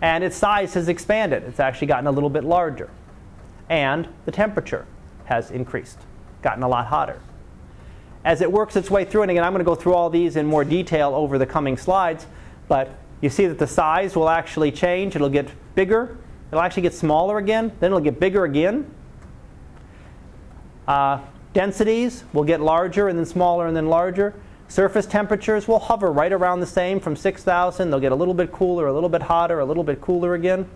And 0.00 0.24
its 0.24 0.36
size 0.36 0.72
has 0.74 0.88
expanded. 0.88 1.42
It's 1.44 1.60
actually 1.60 1.88
gotten 1.88 2.06
a 2.06 2.10
little 2.10 2.30
bit 2.30 2.44
larger. 2.44 2.88
And 3.68 4.08
the 4.24 4.32
temperature 4.32 4.86
has 5.26 5.50
increased, 5.50 5.98
gotten 6.40 6.62
a 6.62 6.68
lot 6.68 6.86
hotter. 6.86 7.20
As 8.24 8.40
it 8.40 8.50
works 8.50 8.76
its 8.76 8.90
way 8.90 9.04
through, 9.04 9.22
and 9.22 9.30
again, 9.30 9.42
I'm 9.42 9.52
going 9.52 9.64
to 9.64 9.68
go 9.68 9.74
through 9.74 9.94
all 9.94 10.08
these 10.08 10.36
in 10.36 10.46
more 10.46 10.64
detail 10.64 11.14
over 11.14 11.38
the 11.38 11.46
coming 11.46 11.76
slides, 11.76 12.26
but 12.68 12.96
you 13.20 13.28
see 13.28 13.46
that 13.46 13.58
the 13.58 13.66
size 13.66 14.14
will 14.14 14.28
actually 14.28 14.70
change. 14.70 15.16
It'll 15.16 15.28
get 15.28 15.50
bigger, 15.74 16.16
it'll 16.50 16.62
actually 16.62 16.82
get 16.82 16.94
smaller 16.94 17.38
again, 17.38 17.72
then 17.80 17.88
it'll 17.88 18.00
get 18.00 18.20
bigger 18.20 18.44
again. 18.44 18.92
Uh, 20.86 21.20
densities 21.52 22.24
will 22.32 22.44
get 22.44 22.60
larger 22.60 23.08
and 23.08 23.18
then 23.18 23.26
smaller 23.26 23.66
and 23.66 23.76
then 23.76 23.88
larger. 23.88 24.34
Surface 24.68 25.06
temperatures 25.06 25.68
will 25.68 25.78
hover 25.78 26.10
right 26.10 26.32
around 26.32 26.60
the 26.60 26.66
same 26.66 26.98
from 26.98 27.14
6,000. 27.14 27.90
They'll 27.90 28.00
get 28.00 28.12
a 28.12 28.16
little 28.16 28.34
bit 28.34 28.52
cooler, 28.52 28.86
a 28.86 28.92
little 28.92 29.08
bit 29.08 29.22
hotter, 29.22 29.60
a 29.60 29.64
little 29.64 29.84
bit 29.84 30.00
cooler 30.00 30.34
again. 30.34 30.68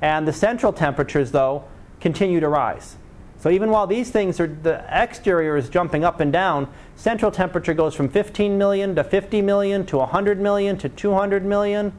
And 0.00 0.28
the 0.28 0.32
central 0.32 0.72
temperatures, 0.72 1.32
though, 1.32 1.64
continue 2.00 2.38
to 2.40 2.48
rise. 2.48 2.96
So 3.38 3.50
even 3.50 3.70
while 3.70 3.86
these 3.86 4.10
things 4.10 4.40
are, 4.40 4.46
the 4.46 4.84
exterior 4.88 5.56
is 5.56 5.68
jumping 5.68 6.04
up 6.04 6.20
and 6.20 6.32
down, 6.32 6.68
central 6.96 7.30
temperature 7.30 7.74
goes 7.74 7.94
from 7.94 8.08
15 8.08 8.56
million 8.56 8.94
to 8.94 9.04
50 9.04 9.42
million 9.42 9.84
to 9.86 9.98
100 9.98 10.40
million 10.40 10.78
to 10.78 10.88
200 10.88 11.44
million, 11.44 11.92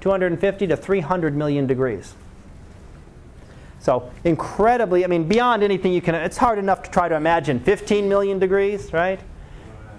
250 0.00 0.66
to 0.66 0.76
300 0.76 1.36
million 1.36 1.66
degrees. 1.66 2.14
So 3.80 4.10
incredibly, 4.24 5.04
I 5.04 5.08
mean, 5.08 5.28
beyond 5.28 5.62
anything 5.62 5.92
you 5.92 6.00
can, 6.00 6.14
it's 6.14 6.36
hard 6.36 6.58
enough 6.58 6.82
to 6.82 6.90
try 6.90 7.08
to 7.08 7.14
imagine 7.14 7.60
15 7.60 8.08
million 8.08 8.38
degrees, 8.38 8.92
right? 8.92 9.20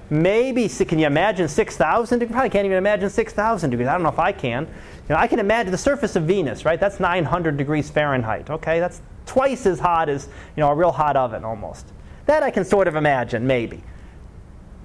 Maybe, 0.10 0.68
can 0.68 0.98
you 0.98 1.06
imagine 1.06 1.48
6,000? 1.48 2.22
You 2.22 2.28
probably 2.28 2.50
can't 2.50 2.66
even 2.66 2.78
imagine 2.78 3.10
6,000 3.10 3.70
degrees. 3.70 3.88
I 3.88 3.94
don't 3.94 4.02
know 4.02 4.10
if 4.10 4.20
I 4.20 4.32
can. 4.32 4.66
You 4.66 5.16
know, 5.16 5.18
I 5.18 5.28
can 5.28 5.40
imagine 5.40 5.72
the 5.72 5.78
surface 5.78 6.16
of 6.16 6.24
Venus, 6.24 6.66
right? 6.66 6.80
That's 6.80 7.00
900 7.00 7.58
degrees 7.58 7.92
Fahrenheit, 7.92 8.50
okay? 8.50 8.80
That's 8.80 9.02
twice 9.30 9.68
as 9.68 9.80
hot 9.80 10.10
as, 10.10 10.26
you 10.26 10.62
know, 10.62 10.70
a 10.70 10.76
real 10.76 10.92
hot 10.92 11.16
oven 11.16 11.46
almost. 11.46 11.86
That 12.26 12.42
I 12.42 12.50
can 12.50 12.66
sort 12.66 12.88
of 12.88 12.96
imagine, 12.96 13.46
maybe. 13.46 13.84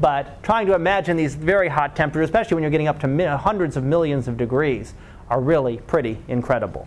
But 0.00 0.42
trying 0.42 0.66
to 0.66 0.74
imagine 0.74 1.16
these 1.16 1.34
very 1.34 1.68
hot 1.68 1.96
temperatures, 1.96 2.28
especially 2.28 2.56
when 2.56 2.62
you're 2.62 2.70
getting 2.70 2.88
up 2.88 3.00
to 3.00 3.36
hundreds 3.38 3.78
of 3.78 3.84
millions 3.84 4.28
of 4.28 4.36
degrees, 4.36 4.92
are 5.30 5.40
really 5.40 5.78
pretty 5.78 6.18
incredible. 6.28 6.86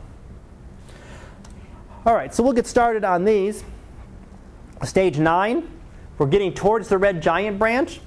All 2.06 2.14
right, 2.14 2.34
so 2.34 2.44
we'll 2.44 2.54
get 2.54 2.68
started 2.68 3.04
on 3.04 3.26
these. 3.26 3.64
Stage 4.84 5.18
9, 5.18 5.68
we're 6.20 6.28
getting 6.28 6.54
towards 6.54 6.90
the 6.90 7.00
red 7.00 7.24
giant 7.24 7.58
branch. 7.58 8.02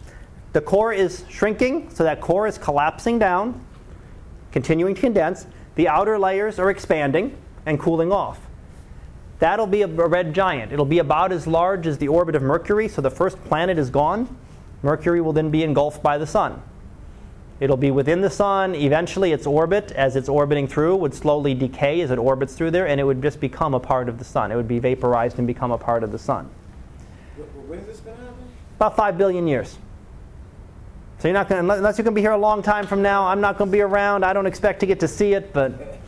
The 0.53 0.61
core 0.61 0.93
is 0.93 1.25
shrinking, 1.29 1.91
so 1.91 2.05
that 2.05 2.21
core 2.21 2.47
is 2.47 2.57
collapsing 2.57 3.19
down, 3.19 3.61
continuing 4.53 4.95
to 4.95 5.01
condense. 5.01 5.47
The 5.75 5.89
outer 5.89 6.19
layers 6.19 6.61
are 6.61 6.71
expanding 6.71 7.37
and 7.67 7.81
cooling 7.81 8.13
off. 8.13 8.39
That'll 9.41 9.67
be 9.67 9.83
a 9.83 9.87
red 9.87 10.35
giant. 10.35 10.71
It'll 10.71 10.85
be 10.85 10.99
about 10.99 11.33
as 11.33 11.47
large 11.47 11.87
as 11.87 11.99
the 11.99 12.09
orbit 12.09 12.35
of 12.35 12.43
Mercury, 12.43 12.89
so 12.89 13.01
the 13.01 13.11
first 13.11 13.43
planet 13.45 13.79
is 13.79 13.91
gone. 13.91 14.37
Mercury 14.83 15.21
will 15.21 15.33
then 15.33 15.51
be 15.51 15.65
engulfed 15.65 16.03
by 16.03 16.19
the 16.19 16.27
sun. 16.27 16.63
It'll 17.59 17.77
be 17.77 17.91
within 17.91 18.21
the 18.21 18.31
sun. 18.31 18.75
Eventually, 18.75 19.33
its 19.33 19.47
orbit, 19.47 19.93
as 19.93 20.15
it's 20.15 20.29
orbiting 20.29 20.69
through, 20.69 20.97
would 20.97 21.15
slowly 21.15 21.55
decay 21.55 22.01
as 22.03 22.11
it 22.11 22.19
orbits 22.19 22.55
through 22.55 22.71
there, 22.71 22.87
and 22.87 23.01
it 23.01 23.05
would 23.05 23.23
just 23.23 23.41
become 23.41 23.75
a 23.75 23.81
part 23.81 24.09
of 24.09 24.19
the 24.19 24.25
sun. 24.25 24.53
It 24.53 24.57
would 24.57 24.69
be 24.69 24.79
vaporized 24.79 25.39
and 25.39 25.47
become 25.47 25.71
a 25.71 25.79
part 25.79 26.03
of 26.03 26.13
the 26.13 26.19
sun. 26.19 26.49
When 27.67 27.79
is 27.79 27.87
this 27.87 28.01
going 28.01 28.17
to 28.17 28.23
happen? 28.23 28.45
About 28.77 28.97
five 28.97 29.17
billion 29.19 29.47
years. 29.47 29.79
So 31.19 31.29
you're 31.29 31.35
not 31.35 31.49
going 31.49 31.67
to, 31.67 31.75
unless 31.75 31.99
you're 31.99 32.05
going 32.05 32.15
to 32.15 32.19
be 32.19 32.23
here 32.23 32.33
a 32.33 32.39
long 32.39 32.63
time 32.63 32.87
from 32.87 33.03
now. 33.03 33.27
I'm 33.27 33.43
not 33.43 33.59
going 33.59 33.71
to 33.71 33.73
be 33.73 33.83
around. 33.83 34.25
I 34.25 34.33
don't 34.33 34.47
expect 34.47 34.81
to 34.81 34.87
get 34.87 35.01
to 35.01 35.09
see 35.09 35.35
it, 35.35 35.53
but, 35.53 35.99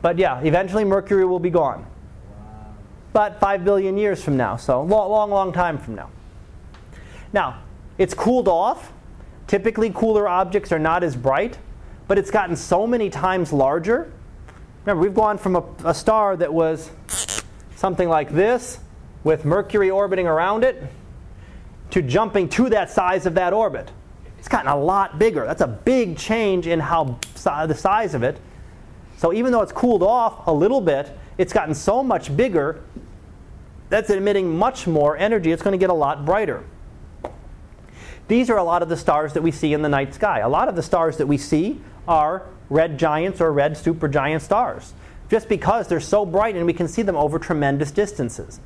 but 0.00 0.16
yeah, 0.18 0.40
eventually 0.40 0.84
Mercury 0.84 1.26
will 1.26 1.38
be 1.38 1.50
gone. 1.50 1.86
But 3.18 3.40
five 3.40 3.64
billion 3.64 3.98
years 3.98 4.22
from 4.22 4.36
now, 4.36 4.54
so 4.54 4.80
long, 4.80 5.10
long, 5.10 5.30
long 5.30 5.52
time 5.52 5.76
from 5.76 5.96
now. 5.96 6.08
Now, 7.32 7.62
it's 7.98 8.14
cooled 8.14 8.46
off 8.46 8.92
Typically, 9.48 9.90
cooler 9.90 10.28
objects 10.28 10.72
are 10.72 10.78
not 10.78 11.02
as 11.02 11.16
bright, 11.16 11.58
but 12.06 12.18
it's 12.18 12.30
gotten 12.30 12.54
so 12.54 12.86
many 12.86 13.08
times 13.08 13.50
larger. 13.50 14.12
Remember, 14.84 15.02
we've 15.02 15.14
gone 15.14 15.38
from 15.38 15.56
a, 15.56 15.64
a 15.84 15.94
star 15.94 16.36
that 16.36 16.52
was 16.52 16.90
something 17.74 18.10
like 18.10 18.30
this, 18.30 18.78
with 19.24 19.46
Mercury 19.46 19.90
orbiting 19.90 20.26
around 20.26 20.64
it, 20.64 20.84
to 21.90 22.02
jumping 22.02 22.46
to 22.50 22.68
that 22.68 22.90
size 22.90 23.24
of 23.24 23.34
that 23.34 23.54
orbit. 23.54 23.90
It's 24.38 24.48
gotten 24.48 24.70
a 24.70 24.76
lot 24.76 25.18
bigger. 25.18 25.46
That's 25.46 25.62
a 25.62 25.66
big 25.66 26.18
change 26.18 26.66
in 26.66 26.78
how 26.78 27.18
the 27.32 27.74
size 27.74 28.14
of 28.14 28.22
it. 28.22 28.38
So 29.16 29.32
even 29.32 29.50
though 29.50 29.62
it's 29.62 29.72
cooled 29.72 30.02
off 30.02 30.46
a 30.46 30.52
little 30.52 30.82
bit, 30.82 31.10
it's 31.38 31.54
gotten 31.54 31.74
so 31.74 32.02
much 32.02 32.36
bigger 32.36 32.82
that's 33.88 34.10
emitting 34.10 34.56
much 34.56 34.86
more 34.86 35.16
energy. 35.16 35.52
It's 35.52 35.62
going 35.62 35.72
to 35.72 35.78
get 35.78 35.90
a 35.90 35.94
lot 35.94 36.24
brighter. 36.24 36.64
These 38.28 38.50
are 38.50 38.58
a 38.58 38.64
lot 38.64 38.82
of 38.82 38.88
the 38.88 38.96
stars 38.96 39.32
that 39.32 39.42
we 39.42 39.50
see 39.50 39.72
in 39.72 39.82
the 39.82 39.88
night 39.88 40.14
sky. 40.14 40.40
A 40.40 40.48
lot 40.48 40.68
of 40.68 40.76
the 40.76 40.82
stars 40.82 41.16
that 41.16 41.26
we 41.26 41.38
see 41.38 41.80
are 42.06 42.46
red 42.68 42.98
giants 42.98 43.40
or 43.40 43.52
red 43.52 43.72
supergiant 43.72 44.42
stars, 44.42 44.92
just 45.30 45.48
because 45.48 45.88
they're 45.88 46.00
so 46.00 46.26
bright 46.26 46.54
and 46.54 46.66
we 46.66 46.74
can 46.74 46.88
see 46.88 47.02
them 47.02 47.16
over 47.16 47.38
tremendous 47.38 47.90
distances. 47.90 48.60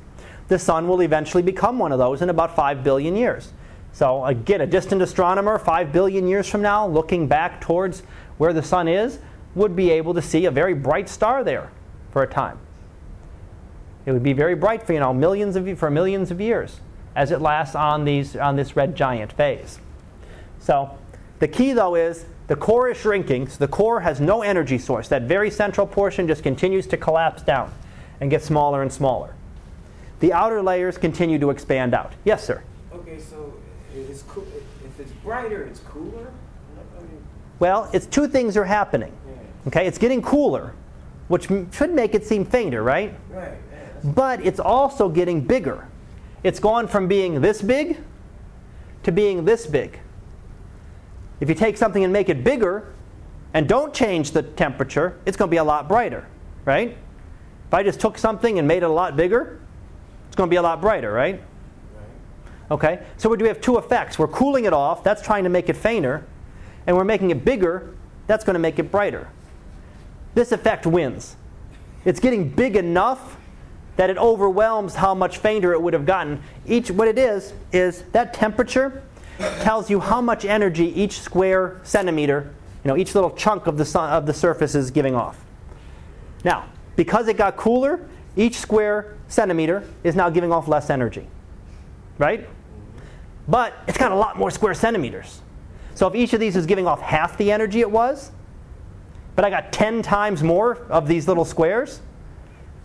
The 0.49 0.59
sun 0.59 0.87
will 0.89 1.01
eventually 1.01 1.43
become 1.43 1.79
one 1.79 1.93
of 1.93 1.99
those 1.99 2.21
in 2.21 2.29
about 2.29 2.55
5 2.55 2.83
billion 2.83 3.15
years. 3.15 3.53
So, 3.93 4.25
again, 4.25 4.59
a 4.59 4.67
distant 4.67 5.01
astronomer, 5.01 5.57
5 5.57 5.93
billion 5.93 6.27
years 6.27 6.49
from 6.49 6.61
now, 6.61 6.85
looking 6.85 7.27
back 7.27 7.61
towards 7.61 8.01
where 8.37 8.51
the 8.51 8.63
sun 8.63 8.89
is, 8.89 9.19
would 9.55 9.75
be 9.75 9.91
able 9.91 10.13
to 10.15 10.21
see 10.21 10.45
a 10.45 10.51
very 10.51 10.73
bright 10.73 11.07
star 11.07 11.43
there 11.43 11.71
for 12.11 12.23
a 12.23 12.27
time. 12.27 12.59
It 14.05 14.11
would 14.11 14.23
be 14.23 14.33
very 14.33 14.55
bright 14.55 14.83
for 14.83 14.93
you 14.93 14.99
know 14.99 15.13
millions 15.13 15.55
of 15.55 15.77
for 15.77 15.89
millions 15.89 16.31
of 16.31 16.41
years 16.41 16.79
as 17.15 17.31
it 17.31 17.41
lasts 17.41 17.75
on 17.75 18.05
these 18.05 18.35
on 18.35 18.55
this 18.55 18.75
red 18.75 18.95
giant 18.95 19.31
phase. 19.33 19.79
So 20.59 20.97
the 21.39 21.47
key 21.47 21.73
though 21.73 21.95
is 21.95 22.25
the 22.47 22.55
core 22.55 22.89
is 22.89 22.97
shrinking, 22.97 23.47
so 23.47 23.57
the 23.57 23.67
core 23.67 24.01
has 24.01 24.19
no 24.19 24.41
energy 24.41 24.77
source. 24.77 25.07
That 25.07 25.23
very 25.23 25.49
central 25.49 25.87
portion 25.87 26.27
just 26.27 26.43
continues 26.43 26.85
to 26.87 26.97
collapse 26.97 27.41
down 27.41 27.73
and 28.19 28.29
get 28.29 28.41
smaller 28.41 28.81
and 28.81 28.91
smaller. 28.91 29.35
The 30.19 30.33
outer 30.33 30.61
layers 30.61 30.97
continue 30.97 31.39
to 31.39 31.49
expand 31.49 31.93
out. 31.93 32.13
Yes, 32.23 32.45
sir. 32.45 32.63
Okay, 32.93 33.19
so 33.19 33.53
it's 33.95 34.21
cool. 34.23 34.45
if 34.85 34.99
it's 34.99 35.11
brighter, 35.23 35.63
it's 35.63 35.79
cooler. 35.81 36.31
Well, 37.59 37.89
it's 37.93 38.05
two 38.05 38.27
things 38.27 38.57
are 38.57 38.65
happening. 38.65 39.13
Okay, 39.67 39.87
it's 39.87 39.97
getting 39.97 40.21
cooler, 40.21 40.73
which 41.29 41.47
should 41.71 41.93
make 41.93 42.13
it 42.13 42.25
seem 42.25 42.43
fainter, 42.43 42.83
right? 42.83 43.13
Right. 43.29 43.57
But 44.03 44.45
it's 44.45 44.59
also 44.59 45.09
getting 45.09 45.41
bigger. 45.41 45.87
It's 46.43 46.59
gone 46.59 46.87
from 46.87 47.07
being 47.07 47.41
this 47.41 47.61
big 47.61 47.97
to 49.03 49.11
being 49.11 49.45
this 49.45 49.65
big. 49.65 49.99
If 51.39 51.49
you 51.49 51.55
take 51.55 51.77
something 51.77 52.03
and 52.03 52.11
make 52.11 52.29
it 52.29 52.43
bigger 52.43 52.93
and 53.53 53.67
don't 53.67 53.93
change 53.93 54.31
the 54.31 54.43
temperature, 54.43 55.17
it's 55.25 55.37
going 55.37 55.49
to 55.49 55.51
be 55.51 55.57
a 55.57 55.63
lot 55.63 55.87
brighter, 55.87 56.27
right? 56.65 56.97
If 57.67 57.73
I 57.73 57.83
just 57.83 57.99
took 57.99 58.17
something 58.17 58.59
and 58.59 58.67
made 58.67 58.83
it 58.83 58.85
a 58.85 58.89
lot 58.89 59.15
bigger, 59.15 59.59
it's 60.27 60.35
going 60.35 60.49
to 60.49 60.53
be 60.53 60.57
a 60.57 60.61
lot 60.61 60.81
brighter, 60.81 61.11
right? 61.11 61.41
Okay, 62.71 63.03
so 63.17 63.29
we 63.29 63.37
do 63.37 63.45
have 63.45 63.61
two 63.61 63.77
effects. 63.77 64.17
We're 64.17 64.27
cooling 64.27 64.65
it 64.65 64.73
off, 64.73 65.03
that's 65.03 65.21
trying 65.21 65.43
to 65.43 65.49
make 65.49 65.69
it 65.69 65.77
fainter, 65.77 66.25
and 66.87 66.97
we're 66.97 67.03
making 67.03 67.29
it 67.29 67.45
bigger, 67.45 67.93
that's 68.25 68.43
going 68.43 68.55
to 68.55 68.59
make 68.59 68.79
it 68.79 68.91
brighter. 68.91 69.29
This 70.33 70.51
effect 70.51 70.85
wins. 70.85 71.35
It's 72.05 72.19
getting 72.19 72.49
big 72.49 72.75
enough 72.75 73.37
that 73.95 74.09
it 74.09 74.17
overwhelms 74.17 74.95
how 74.95 75.13
much 75.13 75.37
fainter 75.37 75.73
it 75.73 75.81
would 75.81 75.93
have 75.93 76.05
gotten. 76.05 76.41
Each 76.65 76.89
what 76.89 77.07
it 77.07 77.17
is 77.17 77.53
is 77.71 78.03
that 78.11 78.33
temperature 78.33 79.03
tells 79.61 79.89
you 79.89 79.99
how 79.99 80.21
much 80.21 80.45
energy 80.45 80.87
each 80.99 81.19
square 81.19 81.79
centimeter, 81.83 82.53
you 82.83 82.89
know, 82.89 82.97
each 82.97 83.15
little 83.15 83.31
chunk 83.31 83.67
of 83.67 83.77
the 83.77 83.85
sun, 83.85 84.11
of 84.11 84.25
the 84.25 84.33
surface 84.33 84.75
is 84.75 84.91
giving 84.91 85.15
off. 85.15 85.43
Now, 86.43 86.65
because 86.95 87.27
it 87.27 87.37
got 87.37 87.55
cooler, 87.55 88.07
each 88.35 88.57
square 88.57 89.15
centimeter 89.27 89.87
is 90.03 90.15
now 90.15 90.29
giving 90.29 90.51
off 90.51 90.67
less 90.67 90.89
energy. 90.89 91.27
Right? 92.17 92.47
But 93.47 93.73
it's 93.87 93.97
got 93.97 94.11
a 94.11 94.15
lot 94.15 94.37
more 94.37 94.51
square 94.51 94.73
centimeters. 94.73 95.41
So 95.95 96.07
if 96.07 96.15
each 96.15 96.33
of 96.33 96.39
these 96.39 96.55
is 96.55 96.65
giving 96.65 96.87
off 96.87 97.01
half 97.01 97.37
the 97.37 97.51
energy 97.51 97.81
it 97.81 97.91
was, 97.91 98.31
but 99.35 99.45
I 99.45 99.49
got 99.49 99.71
10 99.71 100.01
times 100.01 100.43
more 100.43 100.77
of 100.89 101.07
these 101.07 101.27
little 101.27 101.45
squares, 101.45 102.01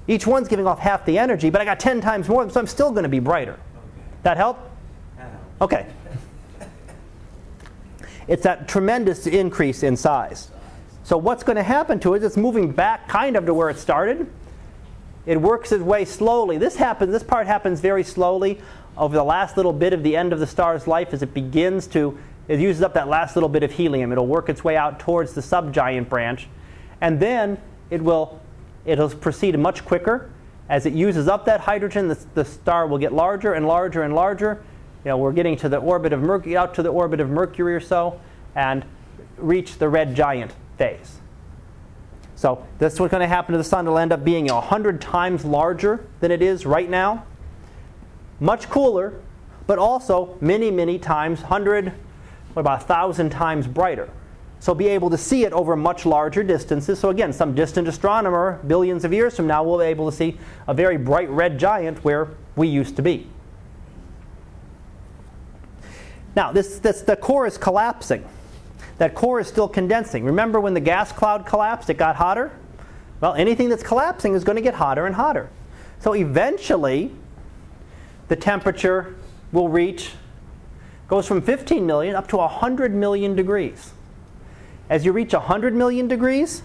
each 0.09 0.27
one's 0.27 0.49
giving 0.49 0.67
off 0.67 0.81
half 0.81 1.05
the 1.05 1.19
energy, 1.19 1.51
but 1.51 1.61
I 1.61 1.65
got 1.65 1.79
10 1.79 2.01
times 2.01 2.29
more, 2.29 2.49
so 2.51 2.59
I'm 2.59 2.67
still 2.67 2.91
going 2.91 3.05
to 3.05 3.09
be 3.09 3.21
brighter. 3.21 3.53
Okay. 3.53 3.61
That 4.25 4.37
help? 4.37 4.59
Okay. 5.61 5.87
It's 8.27 8.43
that 8.43 8.69
tremendous 8.69 9.27
increase 9.27 9.83
in 9.83 9.97
size. 9.97 10.51
So 11.05 11.17
what's 11.17 11.43
going 11.43 11.57
to 11.57 11.63
happen 11.63 12.01
to 12.01 12.15
it? 12.15 12.23
It's 12.23 12.37
moving 12.37 12.73
back 12.73 13.09
kind 13.09 13.37
of 13.37 13.47
to 13.47 13.55
where 13.55 13.71
it 13.71 13.79
started. 13.79 14.29
It 15.25 15.41
works 15.41 15.73
its 15.73 15.83
way 15.83 16.05
slowly. 16.05 16.59
This 16.59 16.77
happens. 16.77 17.13
This 17.13 17.23
part 17.23 17.47
happens 17.47 17.81
very 17.81 18.03
slowly 18.03 18.61
over 18.97 19.15
the 19.15 19.25
last 19.25 19.57
little 19.57 19.73
bit 19.73 19.93
of 19.93 20.03
the 20.03 20.17
end 20.17 20.33
of 20.33 20.41
the 20.41 20.47
star's 20.47 20.87
life 20.87 21.13
as 21.13 21.23
it 21.23 21.33
begins 21.33 21.87
to 21.89 22.19
it 22.49 22.61
uses 22.61 22.83
up 22.83 22.95
that 22.95 23.09
last 23.09 23.37
little 23.37 23.49
bit 23.49 23.63
of 23.63 23.71
helium. 23.71 24.11
It'll 24.11 24.27
work 24.27 24.49
its 24.49 24.65
way 24.65 24.77
out 24.77 24.99
towards 24.99 25.35
the 25.35 25.43
subgiant 25.43 26.09
branch, 26.09 26.49
and 27.01 27.21
then 27.21 27.61
it 27.91 28.03
will 28.03 28.41
it'll 28.89 29.11
proceed 29.11 29.57
much 29.59 29.85
quicker. 29.85 30.31
As 30.69 30.87
it 30.87 30.93
uses 30.93 31.29
up 31.29 31.45
that 31.45 31.61
hydrogen, 31.61 32.09
the, 32.09 32.19
the 32.35 32.45
star 32.45 32.87
will 32.87 32.99
get 32.99 33.13
larger 33.13 33.53
and 33.53 33.67
larger 33.67 34.03
and 34.03 34.15
larger. 34.15 34.63
You 35.05 35.11
know, 35.11 35.19
we're 35.19 35.33
getting 35.33 35.57
to 35.59 35.69
the 35.69 35.79
orbit 35.79 36.13
of 36.13 36.21
Mercury, 36.21 36.57
out 36.57 36.75
to 36.75 36.83
the 36.83 36.89
orbit 36.89 37.21
of 37.21 37.29
Mercury 37.29 37.75
or 37.75 37.81
so, 37.81 38.21
and 38.55 38.85
reach 39.37 39.79
the 39.79 39.89
red 39.89 40.15
giant 40.15 40.53
phase. 40.77 41.21
So 42.35 42.65
this 42.79 42.95
is 42.95 43.01
what's 43.01 43.11
going 43.11 43.21
to 43.21 43.29
happen 43.29 43.53
to 43.53 43.59
the 43.59 43.65
sun. 43.65 43.87
It'll 43.87 43.99
end 43.99 44.13
up 44.13 44.25
being 44.25 44.47
100 44.47 45.01
times 45.01 45.45
larger 45.45 46.07
than 46.21 46.31
it 46.31 46.41
is 46.41 46.65
right 46.65 46.89
now. 46.89 47.27
Much 48.41 48.69
cooler, 48.69 49.21
but 49.67 49.79
also 49.79 50.37
many, 50.41 50.71
many 50.71 50.99
times, 50.99 51.41
100, 51.41 51.93
what 52.53 52.61
about 52.61 52.81
1,000 52.81 53.31
times 53.31 53.67
brighter. 53.67 54.09
So 54.61 54.75
be 54.75 54.89
able 54.89 55.11
to 55.11 55.19
see 55.19 55.45
it 55.45 55.53
over 55.53 55.77
much 55.77 56.05
larger 56.05 56.43
distances. 56.43 56.99
So 56.99 57.11
again, 57.11 57.33
some 57.33 57.55
distant 57.55 57.87
astronomer, 57.87 58.61
billions 58.67 59.05
of 59.05 59.13
years 59.13 59.37
from 59.37 59.47
now, 59.47 59.63
will 59.63 59.79
be 59.79 59.85
able 59.85 60.11
to 60.11 60.17
see 60.17 60.37
a 60.67 60.75
very 60.75 60.97
bright 60.97 61.31
red 61.31 61.59
giant 61.59 62.05
where 62.05 62.29
we 62.57 62.67
used 62.69 62.97
to 62.97 63.03
be. 63.03 63.29
Now, 66.35 66.53
this, 66.53 66.79
this, 66.79 67.03
the 67.03 67.17
core 67.17 67.47
is 67.47 67.57
collapsing. 67.57 68.25
That 68.99 69.15
core 69.15 69.41
is 69.41 69.47
still 69.47 69.69
condensing. 69.69 70.25
Remember 70.25 70.61
when 70.61 70.75
the 70.75 70.81
gas 70.81 71.13
cloud 71.13 71.47
collapsed, 71.47 71.89
it 71.89 71.95
got 71.95 72.17
hotter? 72.17 72.51
Well, 73.21 73.35
anything 73.35 73.69
that's 73.69 73.83
collapsing 73.83 74.35
is 74.35 74.45
going 74.45 74.57
to 74.57 74.63
get 74.63 74.75
hotter 74.75 75.07
and 75.07 75.15
hotter. 75.15 75.51
So 76.01 76.15
eventually, 76.15 77.13
the 78.29 78.37
temperature 78.37 79.17
will 79.53 79.69
reach, 79.69 80.13
goes 81.09 81.27
from 81.27 81.43
15 81.43 81.87
million 81.87 82.15
up 82.15 82.29
to 82.29 82.37
100 82.37 82.95
million 82.95 83.35
degrees. 83.35 83.93
As 84.91 85.05
you 85.05 85.13
reach 85.13 85.33
100 85.33 85.75
million 85.75 86.09
degrees, 86.09 86.63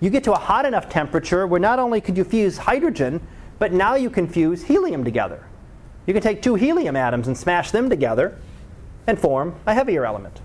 you 0.00 0.10
get 0.10 0.24
to 0.24 0.32
a 0.32 0.38
hot 0.38 0.66
enough 0.66 0.88
temperature 0.88 1.46
where 1.46 1.60
not 1.60 1.78
only 1.78 2.00
could 2.00 2.16
you 2.16 2.24
fuse 2.24 2.58
hydrogen, 2.58 3.24
but 3.58 3.72
now 3.72 3.94
you 3.94 4.10
can 4.10 4.26
fuse 4.26 4.64
helium 4.64 5.04
together. 5.04 5.46
You 6.06 6.12
can 6.12 6.22
take 6.22 6.42
two 6.42 6.56
helium 6.56 6.96
atoms 6.96 7.28
and 7.28 7.38
smash 7.38 7.70
them 7.70 7.88
together 7.88 8.36
and 9.06 9.18
form 9.18 9.54
a 9.66 9.74
heavier 9.74 10.04
element. 10.04 10.40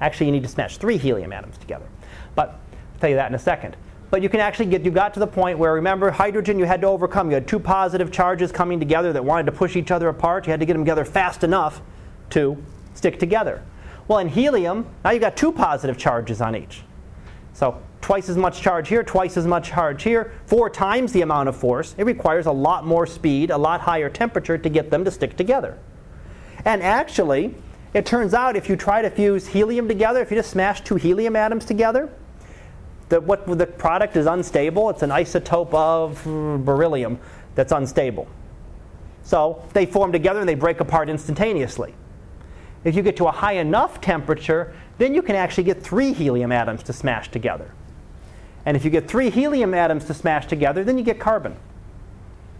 Actually, 0.00 0.26
you 0.26 0.32
need 0.32 0.44
to 0.44 0.48
smash 0.48 0.76
three 0.76 0.96
helium 0.96 1.32
atoms 1.32 1.58
together. 1.58 1.86
But 2.34 2.50
I'll 2.50 3.00
tell 3.00 3.10
you 3.10 3.16
that 3.16 3.28
in 3.30 3.34
a 3.34 3.38
second. 3.38 3.76
But 4.10 4.22
you 4.22 4.28
can 4.28 4.40
actually 4.40 4.66
get, 4.66 4.84
you 4.84 4.90
got 4.90 5.14
to 5.14 5.20
the 5.20 5.26
point 5.26 5.58
where, 5.58 5.74
remember, 5.74 6.10
hydrogen 6.10 6.58
you 6.58 6.64
had 6.64 6.80
to 6.82 6.86
overcome. 6.86 7.28
You 7.28 7.34
had 7.34 7.48
two 7.48 7.58
positive 7.58 8.12
charges 8.12 8.52
coming 8.52 8.78
together 8.78 9.12
that 9.12 9.24
wanted 9.24 9.46
to 9.46 9.52
push 9.52 9.74
each 9.74 9.90
other 9.90 10.08
apart. 10.08 10.46
You 10.46 10.52
had 10.52 10.60
to 10.60 10.66
get 10.66 10.74
them 10.74 10.84
together 10.84 11.04
fast 11.04 11.42
enough 11.42 11.80
to 12.30 12.62
stick 12.94 13.18
together. 13.18 13.62
Well, 14.08 14.18
in 14.18 14.28
helium, 14.28 14.86
now 15.04 15.10
you've 15.10 15.20
got 15.20 15.36
two 15.36 15.52
positive 15.52 15.98
charges 15.98 16.40
on 16.40 16.54
each. 16.54 16.82
So 17.52 17.80
twice 18.00 18.28
as 18.28 18.36
much 18.36 18.60
charge 18.60 18.88
here, 18.88 19.02
twice 19.02 19.36
as 19.36 19.46
much 19.46 19.68
charge 19.68 20.02
here, 20.04 20.32
four 20.46 20.70
times 20.70 21.12
the 21.12 21.22
amount 21.22 21.48
of 21.48 21.56
force. 21.56 21.94
It 21.98 22.04
requires 22.04 22.46
a 22.46 22.52
lot 22.52 22.86
more 22.86 23.06
speed, 23.06 23.50
a 23.50 23.58
lot 23.58 23.80
higher 23.80 24.08
temperature 24.08 24.56
to 24.58 24.68
get 24.68 24.90
them 24.90 25.04
to 25.04 25.10
stick 25.10 25.36
together. 25.36 25.78
And 26.64 26.82
actually, 26.82 27.54
it 27.94 28.06
turns 28.06 28.34
out 28.34 28.56
if 28.56 28.68
you 28.68 28.76
try 28.76 29.02
to 29.02 29.10
fuse 29.10 29.48
helium 29.48 29.88
together, 29.88 30.20
if 30.20 30.30
you 30.30 30.36
just 30.36 30.50
smash 30.50 30.82
two 30.82 30.96
helium 30.96 31.34
atoms 31.34 31.64
together, 31.64 32.10
the, 33.08 33.20
what 33.20 33.46
the 33.46 33.66
product 33.66 34.16
is 34.16 34.26
unstable. 34.26 34.90
It's 34.90 35.02
an 35.02 35.10
isotope 35.10 35.72
of 35.74 36.22
beryllium 36.64 37.18
that's 37.54 37.72
unstable. 37.72 38.28
So 39.22 39.64
they 39.72 39.86
form 39.86 40.12
together 40.12 40.40
and 40.40 40.48
they 40.48 40.54
break 40.54 40.80
apart 40.80 41.08
instantaneously. 41.08 41.94
If 42.86 42.94
you 42.94 43.02
get 43.02 43.16
to 43.16 43.26
a 43.26 43.32
high 43.32 43.54
enough 43.54 44.00
temperature, 44.00 44.72
then 44.98 45.12
you 45.12 45.20
can 45.20 45.34
actually 45.34 45.64
get 45.64 45.82
three 45.82 46.12
helium 46.12 46.52
atoms 46.52 46.84
to 46.84 46.92
smash 46.92 47.28
together. 47.32 47.72
And 48.64 48.76
if 48.76 48.84
you 48.84 48.92
get 48.92 49.08
three 49.08 49.28
helium 49.28 49.74
atoms 49.74 50.04
to 50.04 50.14
smash 50.14 50.46
together, 50.46 50.84
then 50.84 50.96
you 50.96 51.02
get 51.02 51.18
carbon. 51.18 51.56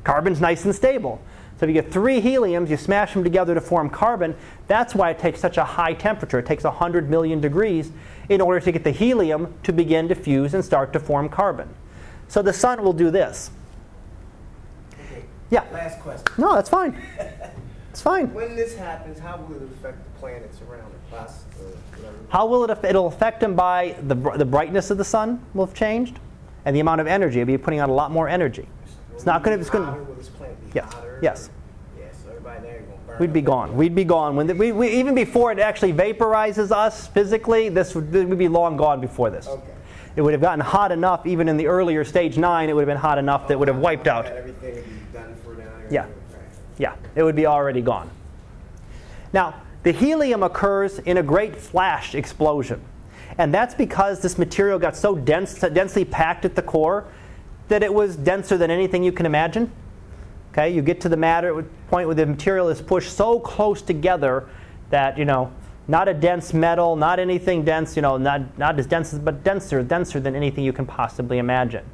Carbon's 0.03 0.41
nice 0.41 0.65
and 0.65 0.75
stable. 0.75 1.23
So 1.59 1.65
if 1.65 1.69
you 1.69 1.81
get 1.81 1.93
three 1.93 2.21
heliums, 2.21 2.69
you 2.69 2.77
smash 2.77 3.15
them 3.15 3.23
together 3.23 3.55
to 3.55 3.61
form 3.61 3.89
carbon. 3.89 4.35
That's 4.67 4.97
why 4.97 5.11
it 5.11 5.21
takes 5.21 5.39
such 5.39 5.59
a 5.59 5.65
high 5.65 5.95
temperature. 5.95 6.41
It 6.41 6.47
takes 6.47 6.65
100 6.65 7.09
million 7.09 7.41
degrees 7.41 7.93
in 8.29 8.41
order 8.41 8.59
to 8.59 8.73
get 8.73 8.83
the 8.83 8.91
helium 8.91 9.55
to 9.63 9.73
begin 9.73 10.09
to 10.09 10.17
fuse 10.17 10.55
and 10.55 10.65
start 10.65 10.93
to 10.95 10.99
form 10.99 11.29
carbon. 11.29 11.69
So 12.27 12.43
the 12.43 12.53
sun 12.53 12.83
will 12.83 12.93
do 12.93 13.13
this. 13.13 13.53
Okay. 15.05 15.25
Yeah. 15.51 15.65
Last 15.73 16.01
question. 16.01 16.27
No, 16.37 16.57
that's 16.57 16.69
fine. 16.69 17.01
It's 17.97 18.03
fine. 18.03 18.35
When 18.35 18.55
this 18.55 18.77
happens, 18.77 19.19
how 19.19 19.39
will 19.39 19.57
it 19.57 19.63
affect 19.63 19.97
planets 20.27 20.59
around 20.69 20.93
how 22.29 22.47
will 22.47 22.65
it? 22.65 22.71
affect? 22.71 22.87
It'll 22.87 23.07
affect 23.07 23.41
them 23.41 23.55
by 23.55 23.97
the 24.03 24.15
the 24.15 24.45
brightness 24.45 24.91
of 24.91 24.99
the 24.99 25.05
sun 25.05 25.45
will 25.55 25.67
have 25.67 25.75
changed, 25.75 26.19
and 26.65 26.75
the 26.75 26.81
amount 26.81 27.01
of 27.01 27.07
energy. 27.07 27.41
It'll 27.41 27.47
be 27.47 27.59
putting 27.59 27.79
out 27.79 27.89
a 27.89 27.93
lot 27.93 28.11
more 28.11 28.29
energy. 28.29 28.69
It's 29.15 29.25
not 29.25 29.43
going 29.43 29.57
to. 29.57 29.61
It's 29.61 29.71
going 29.71 29.87
to. 29.87 30.07
Yes. 30.75 30.93
Yes. 31.23 31.51
Yes. 31.99 32.17
So 32.23 32.31
everybody 32.31 32.61
there 32.63 32.81
going 32.81 32.99
burn. 33.07 33.19
We'd 33.19 33.33
be 33.33 33.41
gone. 33.41 33.77
We'd 33.77 33.95
be 33.95 34.05
gone 34.05 34.37
when 34.37 34.49
the, 34.49 34.55
we, 34.55 34.73
we, 34.73 34.89
even 34.91 35.15
before 35.15 35.53
it 35.53 35.59
actually 35.59 35.93
vaporizes 35.93 36.73
us 36.73 37.07
physically. 37.07 37.69
This 37.69 37.95
would 37.95 38.13
we'd 38.13 38.37
be 38.37 38.49
long 38.49 38.77
gone 38.77 39.01
before 39.01 39.31
this. 39.31 39.47
Okay. 39.47 39.73
It 40.17 40.23
would 40.23 40.33
have 40.33 40.43
gotten 40.43 40.61
hot 40.61 40.93
enough, 40.93 41.27
even 41.27 41.49
in 41.49 41.57
the 41.57 41.69
earlier 41.69 42.05
stage 42.05 42.37
nine. 42.37 42.69
It 42.69 42.75
would 42.75 42.83
have 42.83 42.95
been 42.95 43.01
hot 43.01 43.19
enough 43.19 43.49
that 43.49 43.59
would 43.59 43.69
have 43.69 43.79
wiped 43.79 44.09
out. 44.09 44.27
Everything 44.27 44.75
would 44.75 44.85
be 44.85 45.19
done 45.19 45.37
for 45.45 45.55
now. 45.55 45.71
Yeah. 45.91 46.07
Yeah, 46.79 46.95
it 47.15 47.23
would 47.23 47.37
be 47.37 47.47
already 47.47 47.81
gone. 47.81 48.11
Now, 49.33 49.63
the 49.87 49.93
helium 49.93 50.43
occurs 50.43 50.99
in 50.99 51.19
a 51.19 51.23
great 51.23 51.55
flash 51.55 52.17
explosion. 52.17 52.83
And 53.39 53.55
that's 53.55 53.73
because 53.73 54.21
this 54.21 54.37
material 54.37 54.81
got 54.81 54.97
so 54.97 55.15
dense, 55.15 55.61
densely 55.61 56.05
packed 56.05 56.45
at 56.45 56.57
the 56.57 56.63
core 56.63 57.05
that 57.69 57.85
it 57.85 57.95
was 57.95 58.17
denser 58.17 58.59
than 58.59 58.69
anything 58.69 59.05
you 59.05 59.13
can 59.13 59.27
imagine. 59.27 59.71
Okay, 60.51 60.71
you 60.71 60.83
get 60.83 61.01
to 61.03 61.09
the 61.09 61.17
matter 61.17 61.65
point 61.89 62.09
where 62.09 62.17
the 62.17 62.27
material 62.27 62.69
is 62.69 62.83
pushed 62.83 63.13
so 63.13 63.39
close 63.39 63.81
together 63.81 64.49
that, 64.91 65.17
you 65.17 65.25
know, 65.25 65.53
not 65.87 66.09
a 66.09 66.15
dense 66.15 66.53
metal, 66.53 66.97
not 66.97 67.21
anything 67.21 67.65
dense, 67.65 67.95
you 67.95 68.03
know, 68.03 68.17
not, 68.17 68.59
not 68.59 68.77
as 68.81 68.87
dense, 68.87 69.15
but 69.15 69.45
denser, 69.45 69.85
denser 69.85 70.19
than 70.19 70.35
anything 70.35 70.65
you 70.65 70.73
can 70.73 70.85
possibly 70.85 71.39
imagine. 71.39 71.85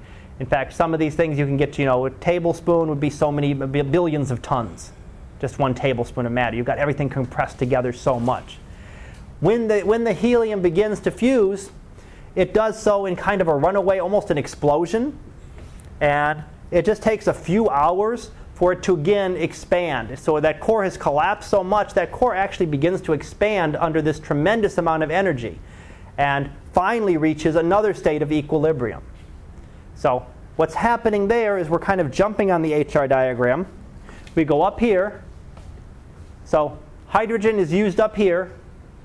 In 0.40 0.46
fact, 0.46 0.72
some 0.72 0.94
of 0.94 0.98
these 0.98 1.14
things 1.14 1.38
you 1.38 1.44
can 1.44 1.58
get, 1.58 1.74
to, 1.74 1.82
you 1.82 1.86
know, 1.86 2.06
a 2.06 2.10
tablespoon 2.10 2.88
would 2.88 3.00
be 3.00 3.10
so 3.10 3.30
many 3.30 3.52
billions 3.52 4.30
of 4.30 4.40
tons. 4.40 4.92
Just 5.42 5.58
one 5.58 5.74
tablespoon 5.74 6.24
of 6.24 6.30
matter. 6.30 6.56
You've 6.56 6.66
got 6.66 6.78
everything 6.78 7.08
compressed 7.08 7.58
together 7.58 7.92
so 7.92 8.20
much. 8.20 8.58
When 9.40 9.66
the, 9.66 9.80
when 9.80 10.04
the 10.04 10.12
helium 10.12 10.62
begins 10.62 11.00
to 11.00 11.10
fuse, 11.10 11.72
it 12.36 12.54
does 12.54 12.80
so 12.80 13.06
in 13.06 13.16
kind 13.16 13.40
of 13.40 13.48
a 13.48 13.54
runaway, 13.56 13.98
almost 13.98 14.30
an 14.30 14.38
explosion. 14.38 15.18
And 16.00 16.44
it 16.70 16.84
just 16.84 17.02
takes 17.02 17.26
a 17.26 17.34
few 17.34 17.68
hours 17.68 18.30
for 18.54 18.72
it 18.72 18.84
to 18.84 18.94
again 18.94 19.36
expand. 19.36 20.16
So 20.16 20.38
that 20.38 20.60
core 20.60 20.84
has 20.84 20.96
collapsed 20.96 21.50
so 21.50 21.64
much 21.64 21.92
that 21.94 22.12
core 22.12 22.36
actually 22.36 22.66
begins 22.66 23.00
to 23.00 23.12
expand 23.12 23.74
under 23.74 24.00
this 24.00 24.20
tremendous 24.20 24.78
amount 24.78 25.02
of 25.02 25.10
energy 25.10 25.58
and 26.18 26.50
finally 26.72 27.16
reaches 27.16 27.56
another 27.56 27.94
state 27.94 28.22
of 28.22 28.30
equilibrium. 28.30 29.02
So 29.96 30.24
what's 30.54 30.74
happening 30.74 31.26
there 31.26 31.58
is 31.58 31.68
we're 31.68 31.80
kind 31.80 32.00
of 32.00 32.12
jumping 32.12 32.52
on 32.52 32.62
the 32.62 32.74
HR 32.74 33.08
diagram. 33.08 33.66
We 34.36 34.44
go 34.44 34.62
up 34.62 34.78
here. 34.78 35.24
So 36.52 36.76
hydrogen 37.06 37.58
is 37.58 37.72
used 37.72 37.98
up 37.98 38.14
here. 38.14 38.52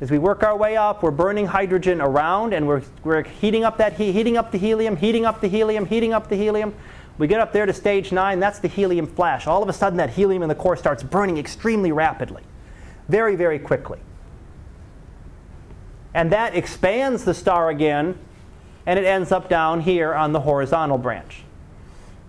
As 0.02 0.12
we 0.12 0.18
work 0.18 0.44
our 0.44 0.58
way 0.58 0.76
up, 0.76 1.02
we're 1.02 1.12
burning 1.12 1.46
hydrogen 1.46 2.02
around 2.02 2.54
and 2.54 2.68
we're, 2.68 2.82
we're 3.06 3.24
heating 3.24 3.64
up 3.64 3.78
that 3.78 3.94
he- 3.94 4.12
heating 4.12 4.36
up 4.36 4.52
the 4.52 4.58
helium, 4.58 4.98
heating 4.98 5.24
up 5.24 5.40
the 5.40 5.48
helium, 5.48 5.86
heating 5.86 6.12
up 6.12 6.28
the 6.28 6.36
helium. 6.36 6.76
We 7.18 7.26
get 7.26 7.40
up 7.40 7.54
there 7.54 7.66
to 7.66 7.72
stage 7.72 8.12
nine, 8.12 8.42
that's 8.42 8.60
the 8.60 8.68
helium 8.68 9.08
flash. 9.08 9.48
All 9.48 9.64
of 9.64 9.70
a 9.70 9.74
sudden, 9.74 9.96
that 9.96 10.10
helium 10.10 10.44
in 10.44 10.50
the 10.50 10.56
core 10.56 10.76
starts 10.76 11.04
burning 11.04 11.38
extremely 11.38 11.94
rapidly, 11.94 12.44
very, 13.08 13.38
very 13.38 13.60
quickly. 13.60 14.00
And 16.14 16.34
that 16.34 16.54
expands 16.54 17.24
the 17.24 17.34
star 17.34 17.70
again, 17.70 18.20
and 18.86 19.00
it 19.00 19.06
ends 19.06 19.32
up 19.32 19.48
down 19.48 19.80
here 19.80 20.14
on 20.14 20.34
the 20.34 20.42
horizontal 20.42 20.98
branch. 20.98 21.46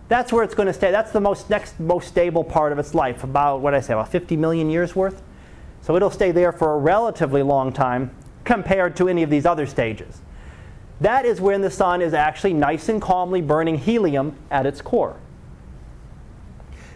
That's 0.09 0.33
where 0.33 0.43
it's 0.43 0.55
going 0.55 0.67
to 0.67 0.73
stay. 0.73 0.91
That's 0.91 1.13
the 1.13 1.21
most 1.21 1.51
next 1.51 1.79
most 1.79 2.09
stable 2.09 2.43
part 2.43 2.73
of 2.73 2.79
its 2.79 2.95
life, 2.95 3.25
about 3.25 3.61
what 3.61 3.75
I 3.75 3.81
say, 3.81 3.93
about 3.93 4.11
50 4.11 4.37
million 4.37 4.71
years 4.71 4.97
worth. 4.97 5.23
So 5.83 5.97
it'll 5.97 6.11
stay 6.11 6.33
there 6.33 6.53
for 6.53 6.75
a 6.75 6.79
relatively 6.79 7.43
long 7.43 7.73
time 7.73 8.11
compared 8.45 8.97
to 8.97 9.09
any 9.09 9.23
of 9.23 9.31
these 9.31 9.47
other 9.47 9.67
stages. 9.67 10.21
That 11.01 11.25
is 11.25 11.41
when 11.41 11.61
the 11.61 11.71
sun 11.71 12.03
is 12.03 12.15
actually 12.15 12.55
nice 12.55 12.89
and 12.89 13.01
calmly 13.01 13.41
burning 13.41 13.77
helium 13.77 14.37
at 14.51 14.67
its 14.67 14.81
core. 14.81 15.17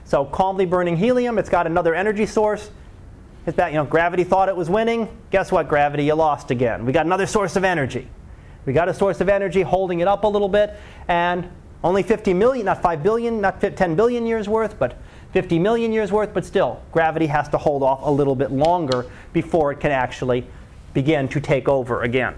So 0.04 0.24
calmly 0.24 0.66
burning 0.66 0.96
helium, 0.96 1.38
it's 1.38 1.48
got 1.48 1.66
another 1.66 1.94
energy 1.94 2.26
source. 2.26 2.70
It's 3.46 3.56
that, 3.56 3.72
you 3.72 3.78
know, 3.78 3.84
gravity 3.84 4.24
thought 4.24 4.48
it 4.48 4.56
was 4.56 4.68
winning. 4.68 5.08
Guess 5.30 5.52
what, 5.52 5.68
gravity? 5.68 6.04
You 6.04 6.14
lost 6.14 6.50
again. 6.50 6.84
We 6.84 6.92
got 6.92 7.06
another 7.06 7.26
source 7.26 7.56
of 7.56 7.64
energy. 7.64 8.08
We 8.64 8.72
got 8.72 8.88
a 8.88 8.94
source 8.94 9.20
of 9.20 9.28
energy 9.28 9.62
holding 9.62 10.00
it 10.00 10.08
up 10.08 10.24
a 10.24 10.28
little 10.28 10.48
bit, 10.48 10.74
and 11.08 11.48
only 11.84 12.02
50 12.02 12.34
million, 12.34 12.66
not 12.66 12.80
5 12.82 13.02
billion, 13.02 13.40
not 13.40 13.60
10 13.60 13.96
billion 13.96 14.26
years 14.26 14.48
worth, 14.48 14.78
but 14.78 14.96
50 15.32 15.58
million 15.58 15.92
years 15.92 16.12
worth, 16.12 16.32
but 16.32 16.44
still, 16.44 16.80
gravity 16.92 17.26
has 17.26 17.48
to 17.48 17.58
hold 17.58 17.82
off 17.82 18.00
a 18.02 18.10
little 18.10 18.34
bit 18.34 18.52
longer 18.52 19.06
before 19.32 19.72
it 19.72 19.80
can 19.80 19.90
actually 19.90 20.46
begin 20.94 21.28
to 21.28 21.40
take 21.40 21.68
over 21.68 22.02
again. 22.02 22.34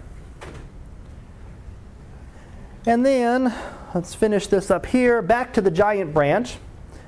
And 2.86 3.04
then, 3.04 3.54
let's 3.94 4.14
finish 4.14 4.46
this 4.46 4.70
up 4.70 4.86
here, 4.86 5.22
back 5.22 5.52
to 5.54 5.60
the 5.60 5.70
giant 5.70 6.14
branch. 6.14 6.56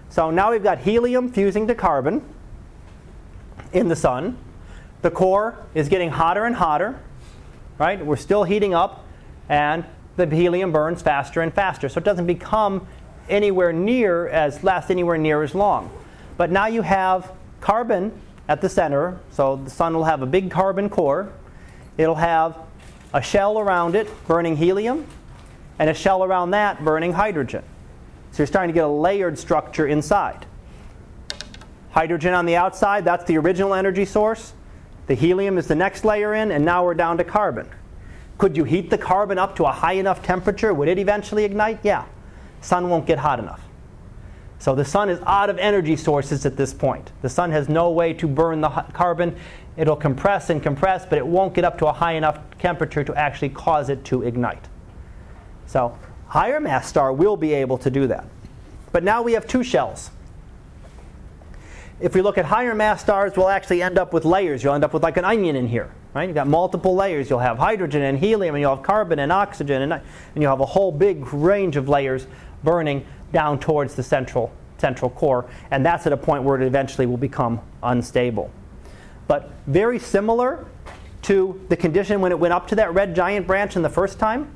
So 0.09 0.31
now 0.31 0.51
we've 0.51 0.62
got 0.62 0.79
helium 0.79 1.31
fusing 1.31 1.66
to 1.66 1.75
carbon 1.75 2.22
in 3.72 3.88
the 3.88 3.96
sun. 3.96 4.38
The 5.03 5.11
core 5.11 5.57
is 5.75 5.88
getting 5.88 6.11
hotter 6.11 6.44
and 6.44 6.57
hotter, 6.57 6.99
right? 7.79 8.05
We're 8.05 8.16
still 8.16 8.44
heating 8.44 8.75
up, 8.75 9.07
and 9.49 9.85
the 10.17 10.27
helium 10.27 10.73
burns 10.73 11.03
faster 11.03 11.43
and 11.43 11.53
faster. 11.53 11.89
So 11.89 11.99
it 11.99 12.05
doesn't 12.05 12.27
become 12.27 12.87
anywhere 13.29 13.73
near 13.73 14.29
as 14.29 14.65
last 14.65 14.91
anywhere 14.91 15.19
near 15.19 15.43
as 15.43 15.55
long. 15.55 15.91
But 16.37 16.51
now 16.51 16.67
you 16.67 16.83
have 16.83 17.33
carbon 17.61 18.13
at 18.49 18.61
the 18.61 18.69
center, 18.69 19.19
so 19.31 19.57
the 19.57 19.71
sun 19.71 19.95
will 19.95 20.05
have 20.05 20.23
a 20.23 20.27
big 20.27 20.51
carbon 20.51 20.89
core. 20.89 21.33
It'll 21.99 22.15
have 22.15 22.57
a 23.13 23.23
shell 23.23 23.59
around 23.59 23.95
it 23.95 24.09
burning 24.27 24.57
helium, 24.57 25.07
and 25.79 25.91
a 25.91 25.95
shell 25.95 26.23
around 26.23 26.51
that 26.51 26.85
burning 26.85 27.13
hydrogen. 27.13 27.63
So 28.33 28.39
you're 28.39 28.47
starting 28.47 28.69
to 28.69 28.75
get 28.75 28.85
a 28.85 28.89
layered 28.89 29.39
structure 29.39 29.87
inside. 29.87 30.47
Hydrogen 31.91 32.35
on 32.35 32.45
the 32.45 32.57
outside, 32.57 33.05
that's 33.05 33.25
the 33.25 33.39
original 33.39 33.73
energy 33.75 34.05
source. 34.05 34.53
The 35.07 35.15
helium 35.15 35.57
is 35.57 35.67
the 35.67 35.75
next 35.75 36.05
layer 36.05 36.35
in, 36.35 36.51
and 36.51 36.65
now 36.65 36.85
we're 36.85 36.95
down 36.95 37.17
to 37.19 37.25
carbon. 37.25 37.69
Could 38.38 38.57
you 38.57 38.64
heat 38.64 38.90
the 38.90 38.99
carbon 38.99 39.38
up 39.38 39.57
to 39.57 39.64
a 39.64 39.72
high 39.72 39.94
enough 39.94 40.22
temperature? 40.22 40.75
Would 40.75 40.88
it 40.88 40.99
eventually 40.99 41.44
ignite? 41.44 41.81
Yeah. 41.83 42.05
Sun 42.61 42.88
won't 42.90 43.07
get 43.07 43.18
hot 43.18 43.38
enough. 43.38 43.62
So 44.59 44.75
the 44.75 44.85
sun 44.85 45.09
is 45.11 45.20
out 45.27 45.51
of 45.51 45.59
energy 45.59 45.96
sources 45.96 46.46
at 46.46 46.57
this 46.57 46.72
point. 46.72 47.12
The 47.22 47.29
sun 47.29 47.51
has 47.53 47.68
no 47.68 47.90
way 47.90 48.12
to 48.14 48.27
burn 48.27 48.61
the 48.61 48.68
carbon. 48.68 49.37
It'll 49.77 49.96
compress 49.96 50.51
and 50.51 50.62
compress, 50.62 51.05
but 51.05 51.18
it 51.18 51.27
won't 51.27 51.55
get 51.55 51.64
up 51.64 51.79
to 51.79 51.87
a 51.87 51.92
high 51.92 52.12
enough 52.12 52.38
temperature 52.59 53.05
to 53.05 53.14
actually 53.14 53.51
cause 53.51 53.88
it 53.90 54.05
to 54.07 54.22
ignite. 54.22 54.66
So 55.66 55.96
higher 56.29 56.61
mass 56.61 56.88
star 56.88 57.12
will 57.12 57.37
be 57.37 57.53
able 57.53 57.79
to 57.79 57.90
do 57.90 58.07
that. 58.07 58.25
But 58.92 59.05
now 59.05 59.22
we 59.22 59.35
have 59.35 59.46
two 59.46 59.62
shells. 59.62 60.11
If 62.01 62.14
we 62.14 62.22
look 62.22 62.38
at 62.38 62.46
higher 62.46 62.75
mass 62.75 63.03
stars, 63.03 63.33
we'll 63.37 63.49
actually 63.49 63.83
end 63.83 63.99
up 63.99 64.12
with 64.12 64.25
layers. 64.25 64.62
You'll 64.62 64.75
end 64.75 64.85
up 64.85 64.92
with 64.92 65.03
like 65.03 65.16
an 65.16 65.25
onion 65.25 65.57
in 65.57 65.68
here. 65.68 65.92
Right? 66.17 66.31
You've 66.31 66.35
got 66.35 66.47
multiple 66.47 66.95
layers. 66.95 67.29
You'll 67.29 67.41
have 67.41 67.59
hydrogen 67.59 68.01
and 68.01 68.19
helium, 68.19 68.55
and 68.55 68.63
you'll 68.63 68.75
have 68.75 68.83
carbon 68.83 69.19
and 69.19 69.31
oxygen, 69.31 69.83
and, 69.83 69.93
and 69.93 70.03
you'll 70.35 70.51
have 70.51 70.61
a 70.61 70.65
whole 70.65 70.91
big 70.91 71.31
range 71.35 71.77
of 71.77 71.91
layers 71.91 72.27
burning 72.65 73.05
down 73.35 73.61
towards 73.61 73.95
the 73.95 74.03
central, 74.03 74.51
central 74.79 75.11
core. 75.11 75.45
And 75.71 75.85
that's 75.85 76.07
at 76.07 76.15
a 76.15 76.17
point 76.17 76.43
where 76.43 76.59
it 76.59 76.67
eventually 76.67 77.05
will 77.05 77.19
become 77.19 77.61
unstable. 77.83 78.51
But 79.29 79.51
very 79.67 79.99
similar 79.99 80.65
to 81.25 81.61
the 81.69 81.77
condition 81.77 82.23
when 82.23 82.33
it 82.33 82.39
went 82.39 82.55
up 82.55 82.67
to 82.69 82.77
that 82.77 82.95
red 82.95 83.15
giant 83.15 83.47
branch 83.47 83.77
in 83.77 83.83
the 83.83 83.91
first 83.91 84.19
time. 84.19 84.51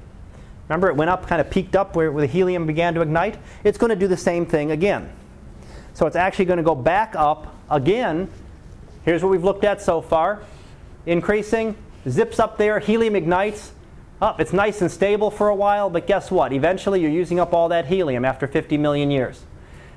Remember, 0.67 0.89
it 0.89 0.97
went 0.97 1.11
up, 1.11 1.27
kind 1.27 1.43
of 1.43 1.51
peaked 1.51 1.77
up 1.77 1.95
where, 1.95 2.11
where 2.11 2.23
the 2.23 2.33
helium 2.33 2.67
began 2.67 2.95
to 2.95 3.03
ignite? 3.03 3.37
It's 3.65 3.77
going 3.77 3.91
to 3.91 3.97
do 3.97 4.09
the 4.09 4.17
same 4.17 4.47
thing 4.47 4.71
again. 4.71 5.13
So 5.93 6.07
it's 6.07 6.17
actually 6.17 6.47
going 6.47 6.57
to 6.57 6.63
go 6.63 6.75
back 6.75 7.15
up 7.17 7.55
again. 7.69 8.31
Here's 9.05 9.23
what 9.23 9.29
we've 9.29 9.45
looked 9.45 9.65
at 9.65 9.83
so 9.83 10.01
far. 10.01 10.43
Increasing, 11.07 11.77
zips 12.09 12.39
up 12.39 12.59
there, 12.59 12.79
helium 12.79 13.17
ignites. 13.17 13.73
Up, 14.21 14.39
it's 14.39 14.53
nice 14.53 14.83
and 14.83 14.91
stable 14.91 15.31
for 15.31 15.49
a 15.49 15.55
while, 15.55 15.89
but 15.89 16.07
guess 16.07 16.31
what? 16.31 16.53
Eventually 16.53 17.01
you're 17.01 17.11
using 17.11 17.41
up 17.41 17.55
all 17.55 17.69
that 17.71 17.87
helium 17.87 18.25
after 18.25 18.47
50 18.47 18.77
million 18.77 19.11
years. 19.11 19.45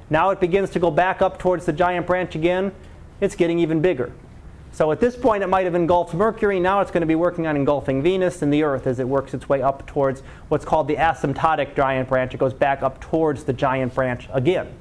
Now 0.10 0.30
it 0.30 0.40
begins 0.40 0.70
to 0.72 0.80
go 0.80 0.92
back 0.92 1.22
up 1.22 1.40
towards 1.40 1.66
the 1.66 1.74
giant 1.74 2.08
branch 2.08 2.36
again. 2.36 2.72
It's 3.20 3.36
getting 3.36 3.60
even 3.60 3.82
bigger. 3.82 4.14
So 4.72 4.92
at 4.92 5.00
this 5.00 5.16
point, 5.16 5.44
it 5.44 5.48
might 5.48 5.66
have 5.66 5.76
engulfed 5.76 6.16
Mercury. 6.16 6.60
Now 6.60 6.80
it's 6.80 6.90
going 6.90 7.02
to 7.02 7.08
be 7.08 7.16
working 7.16 7.46
on 7.46 7.56
engulfing 7.56 8.02
Venus 8.02 8.42
and 8.42 8.52
the 8.52 8.64
Earth 8.64 8.88
as 8.88 9.00
it 9.00 9.08
works 9.08 9.34
its 9.34 9.48
way 9.48 9.62
up 9.62 9.86
towards 9.86 10.22
what's 10.48 10.66
called 10.66 10.88
the 10.88 10.96
asymptotic 10.96 11.76
giant 11.76 12.10
branch. 12.10 12.34
It 12.34 12.40
goes 12.40 12.54
back 12.54 12.82
up 12.82 13.00
towards 13.00 13.44
the 13.44 13.54
giant 13.54 13.94
branch 13.94 14.28
again. 14.34 14.74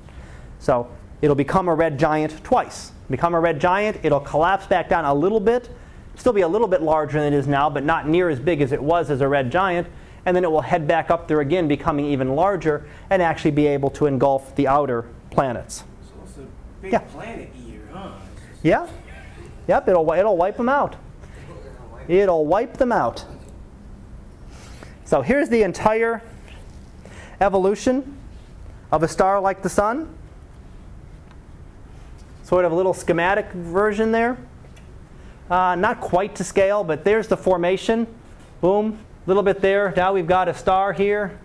So 0.61 0.89
it'll 1.21 1.37
become 1.37 1.69
a 1.69 1.75
red 1.75 1.99
giant 1.99 2.43
twice. 2.43 2.93
Become 3.11 3.35
a 3.35 3.41
red 3.41 3.61
giant, 3.61 3.99
it'll 4.03 4.21
collapse 4.21 4.67
back 4.67 4.89
down 4.89 5.05
a 5.05 5.13
little 5.13 5.41
bit, 5.41 5.69
still 6.17 6.33
be 6.33 6.43
a 6.43 6.49
little 6.49 6.69
bit 6.69 6.83
larger 6.83 7.21
than 7.21 7.33
it 7.33 7.37
is 7.37 7.47
now, 7.47 7.71
but 7.71 7.85
not 7.85 8.09
near 8.09 8.29
as 8.29 8.39
big 8.39 8.61
as 8.61 8.73
it 8.73 8.83
was 8.83 9.11
as 9.11 9.21
a 9.21 9.29
red 9.29 9.51
giant. 9.51 9.87
And 10.25 10.37
then 10.37 10.45
it 10.45 10.51
will 10.51 10.61
head 10.61 10.87
back 10.87 11.11
up 11.11 11.27
there 11.27 11.41
again, 11.41 11.67
becoming 11.67 12.07
even 12.07 12.37
larger, 12.37 12.87
and 13.11 13.21
actually 13.21 13.51
be 13.51 13.67
able 13.67 13.91
to 13.91 14.07
engulf 14.07 14.55
the 14.55 14.69
outer 14.69 15.07
planets. 15.31 15.85
So 16.03 16.15
it's 16.25 16.37
a 16.39 16.47
big 16.81 16.93
yeah. 16.93 16.99
planet 17.01 17.51
eater, 17.67 17.89
huh? 17.93 18.13
Yeah. 18.63 18.89
Yep, 19.67 19.89
it'll, 19.89 20.13
it'll 20.13 20.37
wipe 20.37 20.57
them 20.57 20.69
out. 20.69 20.97
It'll 22.09 22.47
wipe 22.47 22.77
them 22.77 22.93
out. 22.93 23.25
So 25.05 25.23
here's 25.23 25.49
the 25.49 25.63
entire 25.63 26.23
evolution 27.41 28.17
of 28.91 29.03
a 29.03 29.09
star 29.09 29.41
like 29.41 29.63
the 29.63 29.69
sun. 29.69 30.15
Sort 32.45 32.65
of 32.65 32.73
a 32.73 32.75
little 32.75 32.95
schematic 32.95 33.51
version 33.53 34.13
there. 34.13 34.37
Uh, 35.53 35.75
not 35.75 36.01
quite 36.01 36.35
to 36.35 36.43
scale, 36.43 36.83
but 36.83 37.05
there's 37.05 37.29
the 37.29 37.37
formation. 37.37 38.07
Boom, 38.63 38.99
a 39.27 39.29
little 39.29 39.43
bit 39.43 39.61
there. 39.61 39.93
Now 39.95 40.15
we've 40.15 40.27
got 40.27 40.49
a 40.49 40.55
star 40.55 40.95
here. 40.95 41.39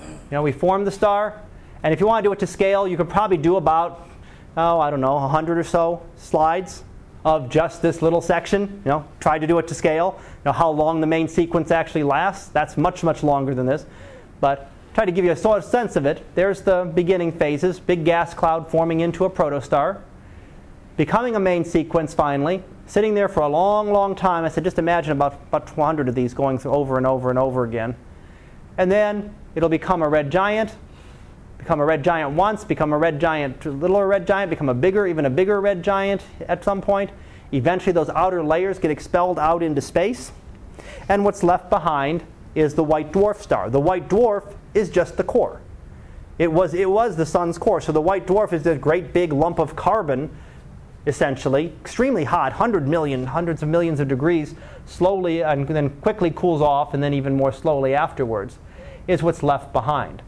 You 0.00 0.06
know, 0.30 0.42
we 0.42 0.52
formed 0.52 0.86
the 0.86 0.90
star. 0.90 1.38
And 1.82 1.92
if 1.92 2.00
you 2.00 2.06
want 2.06 2.24
to 2.24 2.26
do 2.26 2.32
it 2.32 2.38
to 2.38 2.46
scale, 2.46 2.88
you 2.88 2.96
could 2.96 3.10
probably 3.10 3.36
do 3.36 3.56
about, 3.56 4.08
oh, 4.56 4.80
I 4.80 4.88
don't 4.88 5.02
know, 5.02 5.16
100 5.16 5.58
or 5.58 5.64
so 5.64 6.02
slides 6.16 6.82
of 7.26 7.50
just 7.50 7.82
this 7.82 8.00
little 8.00 8.22
section. 8.22 8.80
You 8.86 8.90
know, 8.90 9.08
try 9.20 9.38
to 9.38 9.46
do 9.46 9.58
it 9.58 9.68
to 9.68 9.74
scale. 9.74 10.18
You 10.18 10.24
know, 10.46 10.52
how 10.52 10.70
long 10.70 11.02
the 11.02 11.06
main 11.06 11.28
sequence 11.28 11.70
actually 11.70 12.04
lasts. 12.04 12.48
That's 12.48 12.78
much, 12.78 13.04
much 13.04 13.22
longer 13.22 13.54
than 13.54 13.66
this. 13.66 13.84
But 14.40 14.70
try 14.94 15.04
to 15.04 15.12
give 15.12 15.26
you 15.26 15.32
a 15.32 15.36
sort 15.36 15.58
of 15.58 15.64
sense 15.66 15.96
of 15.96 16.06
it. 16.06 16.24
There's 16.34 16.62
the 16.62 16.90
beginning 16.94 17.32
phases, 17.32 17.78
big 17.78 18.06
gas 18.06 18.32
cloud 18.32 18.70
forming 18.70 19.00
into 19.00 19.26
a 19.26 19.30
protostar, 19.30 20.00
becoming 20.96 21.36
a 21.36 21.40
main 21.40 21.66
sequence 21.66 22.14
finally, 22.14 22.62
sitting 22.92 23.14
there 23.14 23.26
for 23.26 23.40
a 23.40 23.48
long, 23.48 23.90
long 23.90 24.14
time. 24.14 24.44
I 24.44 24.50
said, 24.50 24.64
just 24.64 24.78
imagine 24.78 25.12
about, 25.12 25.32
about 25.48 25.66
200 25.66 26.10
of 26.10 26.14
these 26.14 26.34
going 26.34 26.58
through 26.58 26.72
over 26.72 26.98
and 26.98 27.06
over 27.06 27.30
and 27.30 27.38
over 27.38 27.64
again. 27.64 27.96
And 28.76 28.92
then 28.92 29.34
it'll 29.54 29.70
become 29.70 30.02
a 30.02 30.08
red 30.10 30.30
giant, 30.30 30.76
become 31.56 31.80
a 31.80 31.86
red 31.86 32.04
giant 32.04 32.32
once, 32.32 32.64
become 32.64 32.92
a 32.92 32.98
red 32.98 33.18
giant, 33.18 33.64
a 33.64 33.70
littler 33.70 34.06
red 34.06 34.26
giant, 34.26 34.50
become 34.50 34.68
a 34.68 34.74
bigger, 34.74 35.06
even 35.06 35.24
a 35.24 35.30
bigger 35.30 35.58
red 35.58 35.82
giant 35.82 36.20
at 36.46 36.62
some 36.62 36.82
point. 36.82 37.08
Eventually, 37.50 37.94
those 37.94 38.10
outer 38.10 38.44
layers 38.44 38.78
get 38.78 38.90
expelled 38.90 39.38
out 39.38 39.62
into 39.62 39.80
space. 39.80 40.30
And 41.08 41.24
what's 41.24 41.42
left 41.42 41.70
behind 41.70 42.24
is 42.54 42.74
the 42.74 42.84
white 42.84 43.10
dwarf 43.10 43.40
star. 43.40 43.70
The 43.70 43.80
white 43.80 44.10
dwarf 44.10 44.54
is 44.74 44.90
just 44.90 45.16
the 45.16 45.24
core. 45.24 45.62
It 46.38 46.52
was, 46.52 46.74
it 46.74 46.90
was 46.90 47.16
the 47.16 47.24
sun's 47.24 47.56
core. 47.56 47.80
So 47.80 47.90
the 47.90 48.02
white 48.02 48.26
dwarf 48.26 48.52
is 48.52 48.64
this 48.64 48.78
great 48.78 49.14
big 49.14 49.32
lump 49.32 49.58
of 49.58 49.76
carbon, 49.76 50.28
essentially, 51.06 51.72
extremely 51.80 52.24
hot, 52.24 52.52
100 52.52 52.86
million, 52.86 53.26
hundreds 53.26 53.62
of 53.62 53.68
millions 53.68 54.00
of 54.00 54.08
degrees, 54.08 54.54
slowly 54.86 55.42
and 55.42 55.66
then 55.66 55.90
quickly 56.00 56.30
cools 56.30 56.60
off, 56.60 56.94
and 56.94 57.02
then 57.02 57.14
even 57.14 57.36
more 57.36 57.52
slowly 57.52 57.94
afterwards, 57.94 58.58
is 59.08 59.22
what's 59.22 59.42
left 59.42 59.72
behind. 59.72 60.22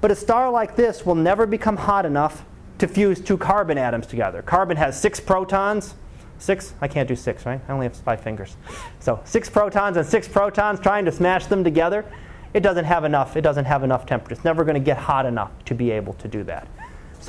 But 0.00 0.10
a 0.10 0.16
star 0.16 0.50
like 0.50 0.76
this 0.76 1.04
will 1.04 1.14
never 1.14 1.46
become 1.46 1.76
hot 1.76 2.06
enough 2.06 2.44
to 2.78 2.88
fuse 2.88 3.20
two 3.20 3.36
carbon 3.36 3.76
atoms 3.76 4.06
together. 4.06 4.42
Carbon 4.42 4.76
has 4.76 4.98
six 4.98 5.20
protons. 5.20 5.94
Six? 6.38 6.72
I 6.80 6.88
can't 6.88 7.06
do 7.06 7.14
six, 7.14 7.44
right? 7.44 7.60
I 7.68 7.72
only 7.72 7.84
have 7.84 7.96
five 7.96 8.22
fingers. 8.22 8.56
So 8.98 9.20
six 9.24 9.50
protons 9.50 9.98
and 9.98 10.06
six 10.06 10.26
protons 10.26 10.80
trying 10.80 11.04
to 11.04 11.12
smash 11.12 11.46
them 11.46 11.62
together. 11.62 12.06
It 12.54 12.60
doesn't 12.60 12.86
have 12.86 13.04
enough. 13.04 13.36
It 13.36 13.42
doesn't 13.42 13.66
have 13.66 13.84
enough 13.84 14.06
temperature. 14.06 14.34
It's 14.34 14.44
never 14.44 14.64
going 14.64 14.74
to 14.74 14.80
get 14.80 14.96
hot 14.96 15.26
enough 15.26 15.50
to 15.66 15.74
be 15.74 15.90
able 15.90 16.14
to 16.14 16.28
do 16.28 16.42
that. 16.44 16.66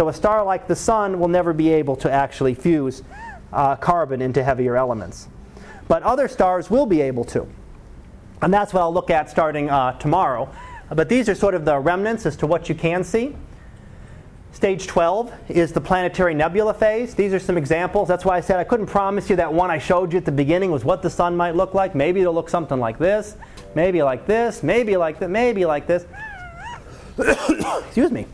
So 0.01 0.09
a 0.09 0.13
star 0.13 0.43
like 0.43 0.67
the 0.67 0.75
sun 0.75 1.19
will 1.19 1.27
never 1.27 1.53
be 1.53 1.69
able 1.69 1.95
to 1.97 2.11
actually 2.11 2.55
fuse 2.55 3.03
uh, 3.53 3.75
carbon 3.75 4.19
into 4.19 4.43
heavier 4.43 4.75
elements. 4.75 5.27
But 5.87 6.01
other 6.01 6.27
stars 6.27 6.71
will 6.71 6.87
be 6.87 7.01
able 7.01 7.23
to. 7.25 7.47
And 8.41 8.51
that's 8.51 8.73
what 8.73 8.81
I'll 8.81 8.91
look 8.91 9.11
at 9.11 9.29
starting 9.29 9.69
uh, 9.69 9.99
tomorrow. 9.99 10.51
But 10.89 11.07
these 11.07 11.29
are 11.29 11.35
sort 11.35 11.53
of 11.53 11.65
the 11.65 11.77
remnants 11.77 12.25
as 12.25 12.35
to 12.37 12.47
what 12.47 12.67
you 12.67 12.73
can 12.73 13.03
see. 13.03 13.35
Stage 14.53 14.87
12 14.87 15.31
is 15.49 15.71
the 15.71 15.81
planetary 15.81 16.33
nebula 16.33 16.73
phase. 16.73 17.13
These 17.13 17.31
are 17.31 17.39
some 17.39 17.55
examples. 17.55 18.07
That's 18.07 18.25
why 18.25 18.37
I 18.37 18.41
said 18.41 18.57
I 18.57 18.63
couldn't 18.63 18.87
promise 18.87 19.29
you 19.29 19.35
that 19.35 19.53
one 19.53 19.69
I 19.69 19.77
showed 19.77 20.13
you 20.13 20.17
at 20.17 20.25
the 20.25 20.31
beginning 20.31 20.71
was 20.71 20.83
what 20.83 21.03
the 21.03 21.11
sun 21.11 21.37
might 21.37 21.55
look 21.55 21.75
like. 21.75 21.93
Maybe 21.93 22.21
it'll 22.21 22.33
look 22.33 22.49
something 22.49 22.79
like 22.79 22.97
this, 22.97 23.37
maybe 23.75 24.01
like 24.01 24.25
this, 24.25 24.63
maybe 24.63 24.97
like 24.97 25.19
that, 25.19 25.29
maybe 25.29 25.63
like 25.63 25.85
this. 25.85 26.07
Excuse 27.85 28.09
me. 28.09 28.25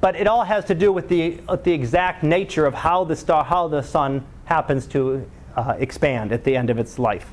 But 0.00 0.16
it 0.16 0.26
all 0.26 0.44
has 0.44 0.64
to 0.66 0.74
do 0.74 0.92
with 0.92 1.08
the, 1.08 1.40
with 1.48 1.64
the 1.64 1.72
exact 1.72 2.22
nature 2.22 2.64
of 2.66 2.74
how 2.74 3.04
the 3.04 3.16
star, 3.16 3.44
how 3.44 3.68
the 3.68 3.82
sun 3.82 4.24
happens 4.44 4.86
to 4.88 5.28
uh, 5.56 5.76
expand 5.78 6.32
at 6.32 6.44
the 6.44 6.56
end 6.56 6.70
of 6.70 6.78
its 6.78 6.98
life. 6.98 7.30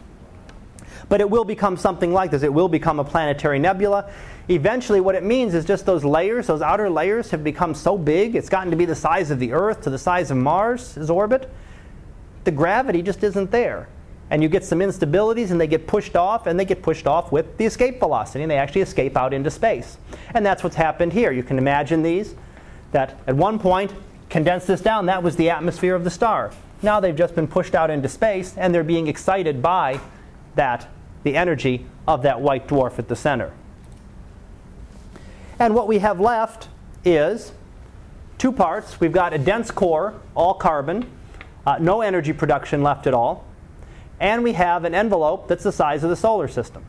But 1.10 1.21
it 1.21 1.30
will 1.30 1.45
become 1.45 1.77
something 1.77 2.12
like 2.12 2.32
this. 2.32 2.43
It 2.43 2.53
will 2.53 2.67
become 2.67 2.99
a 2.99 3.03
planetary 3.03 3.60
nebula. 3.60 4.12
Eventually, 4.49 4.99
what 4.99 5.15
it 5.15 5.23
means 5.23 5.53
is 5.53 5.63
just 5.63 5.86
those 5.86 6.03
layers, 6.03 6.47
those 6.47 6.62
outer 6.62 6.89
layers, 6.89 7.32
have 7.32 7.43
become 7.43 7.73
so 7.73 7.97
big, 7.97 8.36
it's 8.36 8.49
gotten 8.49 8.71
to 8.71 8.77
be 8.77 8.86
the 8.86 8.95
size 8.95 9.32
of 9.32 9.39
the 9.39 9.53
Earth 9.53 9.82
to 9.82 9.89
the 9.89 9.97
size 9.97 10.32
of 10.32 10.38
Mars' 10.38 11.10
orbit. 11.10 11.49
The 12.43 12.51
gravity 12.51 13.01
just 13.01 13.23
isn't 13.23 13.51
there. 13.51 13.88
And 14.30 14.43
you 14.43 14.49
get 14.49 14.65
some 14.65 14.80
instabilities, 14.80 15.51
and 15.51 15.62
they 15.62 15.67
get 15.67 15.88
pushed 15.88 16.17
off, 16.17 16.47
and 16.47 16.60
they 16.60 16.65
get 16.65 16.82
pushed 16.82 17.08
off 17.08 17.32
with 17.32 17.58
the 17.58 17.65
escape 17.65 17.99
velocity, 17.99 18.43
and 18.43 18.51
they 18.51 18.58
actually 18.58 18.82
escape 18.82 19.15
out 19.15 19.34
into 19.34 19.49
space. 19.49 19.97
And 20.34 20.45
that's 20.45 20.63
what's 20.63 20.75
happened 20.75 21.13
here. 21.13 21.32
You 21.32 21.43
can 21.43 21.58
imagine 21.58 22.03
these 22.03 22.36
that 22.91 23.19
at 23.28 23.36
one 23.36 23.60
point, 23.60 23.93
condensed 24.30 24.67
this 24.67 24.82
down, 24.82 25.06
that 25.08 25.23
was 25.23 25.36
the 25.36 25.50
atmosphere 25.50 25.95
of 25.95 26.04
the 26.04 26.10
star. 26.10 26.52
Now 26.82 27.00
they've 27.00 27.15
just 27.15 27.36
been 27.36 27.47
pushed 27.47 27.76
out 27.76 27.89
into 27.89 28.10
space, 28.10 28.56
and 28.58 28.73
they're 28.73 28.84
being 28.84 29.08
excited 29.08 29.62
by 29.62 30.00
that, 30.56 30.88
the 31.23 31.36
energy 31.36 31.86
of 32.08 32.23
that 32.23 32.41
white 32.41 32.67
dwarf 32.67 33.00
at 33.00 33.08
the 33.08 33.15
center. 33.15 33.52
And 35.60 35.73
what 35.73 35.88
we 35.88 36.00
have 36.00 36.19
left 36.19 36.67
is 37.04 37.52
two 38.38 38.52
parts. 38.52 39.00
We've 39.00 39.12
got 39.12 39.34
a 39.34 39.38
dense 39.38 39.71
core, 39.71 40.13
all 40.36 40.54
carbon, 40.54 41.10
uh, 41.65 41.78
no 41.80 42.02
energy 42.02 42.34
production 42.34 42.84
left 42.84 43.08
at 43.08 43.13
all. 43.13 43.45
And 44.19 44.43
we 44.43 44.54
have 44.54 44.84
an 44.84 44.95
envelope 44.95 45.47
that's 45.47 45.63
the 45.63 45.71
size 45.71 46.04
of 46.04 46.10
the 46.10 46.15
solar 46.15 46.47
system. 46.47 46.84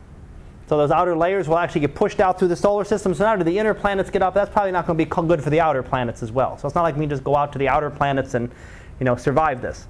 So 0.69 0.77
those 0.77 0.91
outer 0.91 1.17
layers 1.17 1.47
will 1.49 1.57
actually 1.57 1.81
get 1.81 1.95
pushed 1.95 2.19
out 2.19 2.37
through 2.37 2.49
the 2.49 2.55
solar 2.55 2.85
system. 2.85 3.15
So 3.15 3.23
now 3.23 3.35
do 3.35 3.43
the 3.43 3.57
inner 3.57 3.73
planets 3.73 4.11
get 4.11 4.21
up? 4.21 4.35
That's 4.35 4.51
probably 4.51 4.71
not 4.71 4.85
going 4.85 4.99
to 4.99 5.03
be 5.03 5.09
good 5.09 5.43
for 5.43 5.49
the 5.49 5.59
outer 5.59 5.81
planets 5.81 6.21
as 6.21 6.31
well. 6.31 6.59
So 6.59 6.67
it's 6.67 6.75
not 6.75 6.83
like 6.83 6.95
we 6.95 7.07
just 7.07 7.23
go 7.23 7.35
out 7.35 7.51
to 7.53 7.57
the 7.57 7.67
outer 7.67 7.89
planets 7.89 8.35
and 8.35 8.51
you 8.99 9.03
know, 9.03 9.15
survive 9.15 9.63
this 9.63 9.87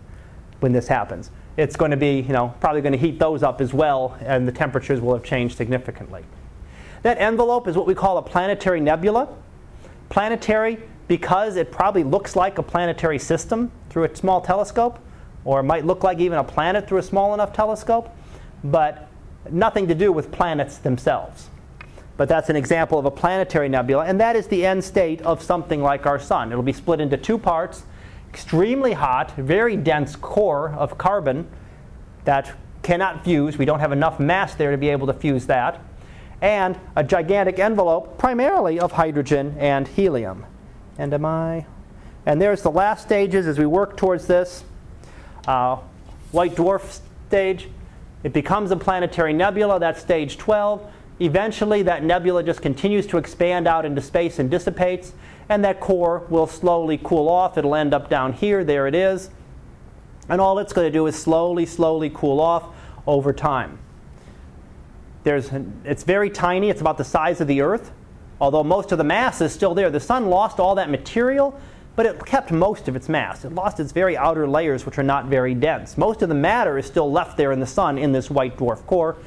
when 0.62 0.72
this 0.72 0.88
happens. 0.88 1.32
It's 1.58 1.76
going 1.76 1.92
to 1.92 1.98
be 1.98 2.22
you 2.22 2.32
know, 2.32 2.56
probably 2.62 2.80
going 2.80 2.94
to 2.94 2.98
heat 2.98 3.20
those 3.20 3.44
up 3.44 3.60
as 3.60 3.74
well, 3.74 4.18
and 4.22 4.48
the 4.48 4.54
temperatures 4.54 5.02
will 5.02 5.16
have 5.16 5.24
changed 5.26 5.58
significantly. 5.58 6.24
That 7.02 7.18
envelope 7.18 7.68
is 7.68 7.76
what 7.76 7.86
we 7.86 7.94
call 7.94 8.18
a 8.18 8.22
planetary 8.22 8.80
nebula. 8.80 9.28
Planetary 10.08 10.82
because 11.10 11.58
it 11.58 11.74
probably 11.74 12.06
looks 12.06 12.38
like 12.38 12.58
a 12.58 12.64
planetary 12.64 13.20
system 13.20 13.70
through 13.90 14.06
a 14.06 14.16
small 14.16 14.40
telescope, 14.40 15.00
or 15.44 15.60
it 15.60 15.64
might 15.64 15.86
look 15.86 16.06
like 16.06 16.20
even 16.20 16.38
a 16.38 16.44
planet 16.44 16.88
through 16.88 17.00
a 17.00 17.04
small 17.04 17.34
enough 17.34 17.52
telescope, 17.52 18.16
but 18.64 19.09
nothing 19.50 19.88
to 19.88 19.96
do 19.96 20.12
with 20.12 20.32
planets 20.32 20.78
themselves. 20.78 21.50
But 22.18 22.28
that's 22.28 22.50
an 22.50 22.56
example 22.56 23.00
of 23.00 23.06
a 23.06 23.12
planetary 23.12 23.70
nebula, 23.70 24.06
and 24.06 24.20
that 24.20 24.36
is 24.36 24.48
the 24.48 24.66
end 24.66 24.84
state 24.84 25.22
of 25.22 25.42
something 25.42 25.82
like 25.82 26.06
our 26.06 26.20
sun. 26.20 26.52
It'll 26.52 26.64
be 26.64 26.74
split 26.74 27.00
into 27.00 27.18
two 27.18 27.38
parts 27.38 27.84
extremely 28.30 28.94
hot, 28.94 29.36
very 29.38 29.76
dense 29.76 30.16
core 30.16 30.70
of 30.78 30.98
carbon 30.98 31.48
that 32.26 32.56
cannot 32.84 33.24
fuse. 33.24 33.58
We 33.58 33.66
don't 33.66 33.80
have 33.80 33.92
enough 33.92 34.20
mass 34.20 34.54
there 34.54 34.72
to 34.72 34.78
be 34.78 34.90
able 34.90 35.08
to 35.08 35.14
fuse 35.14 35.48
that 35.48 35.82
and 36.42 36.80
a 36.96 37.04
gigantic 37.04 37.60
envelope 37.60 38.18
primarily 38.18 38.80
of 38.80 38.94
hydrogen 38.94 39.56
and 39.60 39.88
helium. 39.88 40.46
And 40.98 41.14
am 41.14 41.26
I? 41.26 41.66
And 42.26 42.42
there's 42.42 42.62
the 42.62 42.72
last 42.72 43.04
stages 43.04 43.48
as 43.48 43.58
we 43.58 43.66
work 43.66 43.98
towards 43.98 44.28
this. 44.28 44.64
Uh, 45.48 45.78
white 46.32 46.56
dwarf 46.56 47.00
stage. 47.28 47.70
It 48.24 48.34
becomes 48.34 48.72
a 48.72 48.76
planetary 48.76 49.34
nebula, 49.34 49.80
that's 49.80 50.02
stage 50.02 50.38
12. 50.38 50.92
Eventually, 51.22 51.84
that 51.84 52.04
nebula 52.04 52.44
just 52.44 52.62
continues 52.62 53.06
to 53.08 53.18
expand 53.18 53.68
out 53.68 53.86
into 53.86 54.02
space 54.02 54.40
and 54.40 54.50
dissipates, 54.50 55.14
and 55.50 55.64
that 55.66 55.80
core 55.80 56.26
will 56.30 56.48
slowly 56.48 57.00
cool 57.04 57.28
off. 57.28 57.58
It'll 57.58 57.76
end 57.76 57.94
up 57.94 58.10
down 58.10 58.34
here. 58.34 58.64
There 58.64 58.88
it 58.88 58.96
is. 58.96 59.30
And 60.30 60.40
all 60.40 60.60
it's 60.60 60.74
going 60.74 60.88
to 60.88 60.92
do 60.92 61.08
is 61.08 61.16
slowly, 61.16 61.66
slowly 61.66 62.12
cool 62.14 62.40
off 62.40 62.66
over 63.08 63.34
time. 63.34 63.80
There's, 65.24 65.50
it's 65.84 66.04
very 66.04 66.30
tiny, 66.30 66.70
it's 66.70 66.82
about 66.82 66.98
the 66.98 67.04
size 67.04 67.42
of 67.42 67.48
the 67.48 67.62
Earth, 67.62 67.92
although 68.40 68.64
most 68.64 68.92
of 68.92 68.98
the 68.98 69.04
mass 69.04 69.42
is 69.42 69.52
still 69.52 69.74
there. 69.74 69.90
The 69.90 70.00
sun 70.00 70.28
lost 70.30 70.60
all 70.60 70.76
that 70.76 70.90
material, 70.90 71.60
but 72.00 72.06
it 72.06 72.26
kept 72.26 72.50
most 72.50 72.88
of 72.88 72.96
its 72.96 73.10
mass. 73.10 73.44
It 73.44 73.54
lost 73.54 73.78
its 73.78 73.92
very 73.92 74.16
outer 74.16 74.48
layers, 74.48 74.86
which 74.86 74.98
are 74.98 75.04
not 75.04 75.26
very 75.26 75.54
dense. 75.54 75.98
Most 75.98 76.22
of 76.22 76.30
the 76.30 76.34
matter 76.34 76.78
is 76.78 76.86
still 76.86 77.12
left 77.12 77.36
there 77.36 77.52
in 77.52 77.60
the 77.60 77.68
sun 77.68 77.98
in 77.98 78.14
this 78.14 78.32
white 78.32 78.56
dwarf 78.56 78.86
core, 78.86 79.18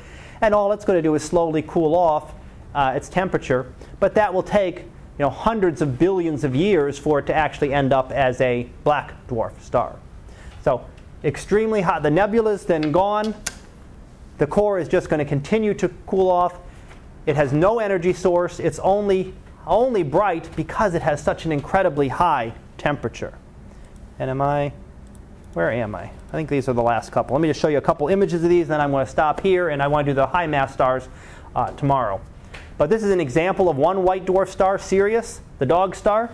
and 0.40 0.54
all 0.54 0.72
it's 0.72 0.82
going 0.86 0.96
to 0.96 1.02
do 1.02 1.14
is 1.14 1.22
slowly 1.22 1.60
cool 1.60 1.94
off 1.94 2.32
uh, 2.74 2.94
its 2.96 3.10
temperature, 3.10 3.74
but 4.00 4.14
that 4.14 4.32
will 4.32 4.42
take 4.42 4.78
you 4.78 4.86
know, 5.18 5.28
hundreds 5.28 5.82
of 5.82 5.98
billions 5.98 6.44
of 6.44 6.56
years 6.56 6.98
for 6.98 7.18
it 7.18 7.26
to 7.26 7.34
actually 7.34 7.74
end 7.74 7.92
up 7.92 8.10
as 8.10 8.40
a 8.40 8.66
black 8.84 9.12
dwarf 9.26 9.60
star. 9.60 9.94
So, 10.64 10.82
extremely 11.24 11.82
hot. 11.82 12.02
The 12.02 12.10
nebula 12.10 12.52
is 12.52 12.64
then 12.64 12.90
gone. 12.90 13.34
The 14.38 14.46
core 14.46 14.78
is 14.78 14.88
just 14.88 15.10
going 15.10 15.18
to 15.18 15.26
continue 15.26 15.74
to 15.74 15.90
cool 16.06 16.30
off. 16.30 16.56
It 17.26 17.36
has 17.36 17.52
no 17.52 17.80
energy 17.80 18.14
source. 18.14 18.58
It's 18.58 18.78
only, 18.78 19.34
only 19.66 20.02
bright 20.02 20.48
because 20.56 20.94
it 20.94 21.02
has 21.02 21.22
such 21.22 21.44
an 21.44 21.52
incredibly 21.52 22.08
high 22.08 22.52
temperature. 22.78 23.34
And 24.18 24.30
am 24.30 24.40
I, 24.40 24.72
where 25.54 25.70
am 25.70 25.94
I? 25.94 26.04
I 26.04 26.32
think 26.32 26.48
these 26.48 26.68
are 26.68 26.72
the 26.72 26.82
last 26.82 27.12
couple. 27.12 27.34
Let 27.34 27.42
me 27.42 27.48
just 27.48 27.60
show 27.60 27.68
you 27.68 27.78
a 27.78 27.82
couple 27.82 28.08
images 28.08 28.42
of 28.42 28.50
these, 28.50 28.68
then 28.68 28.80
I'm 28.80 28.90
going 28.90 29.04
to 29.04 29.10
stop 29.10 29.40
here 29.40 29.68
and 29.68 29.82
I 29.82 29.88
want 29.88 30.06
to 30.06 30.12
do 30.12 30.14
the 30.14 30.26
high 30.26 30.46
mass 30.46 30.72
stars 30.72 31.08
uh, 31.54 31.70
tomorrow. 31.72 32.20
But 32.78 32.90
this 32.90 33.02
is 33.02 33.10
an 33.10 33.20
example 33.20 33.68
of 33.68 33.76
one 33.76 34.02
white 34.02 34.24
dwarf 34.24 34.48
star, 34.48 34.78
Sirius, 34.78 35.40
the 35.58 35.66
dog 35.66 35.94
star. 35.94 36.30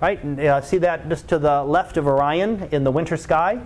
Right? 0.00 0.22
And, 0.22 0.38
uh, 0.38 0.60
see 0.60 0.78
that 0.78 1.08
just 1.08 1.28
to 1.28 1.38
the 1.38 1.62
left 1.64 1.96
of 1.96 2.06
Orion 2.06 2.68
in 2.70 2.84
the 2.84 2.90
winter 2.90 3.16
sky? 3.16 3.60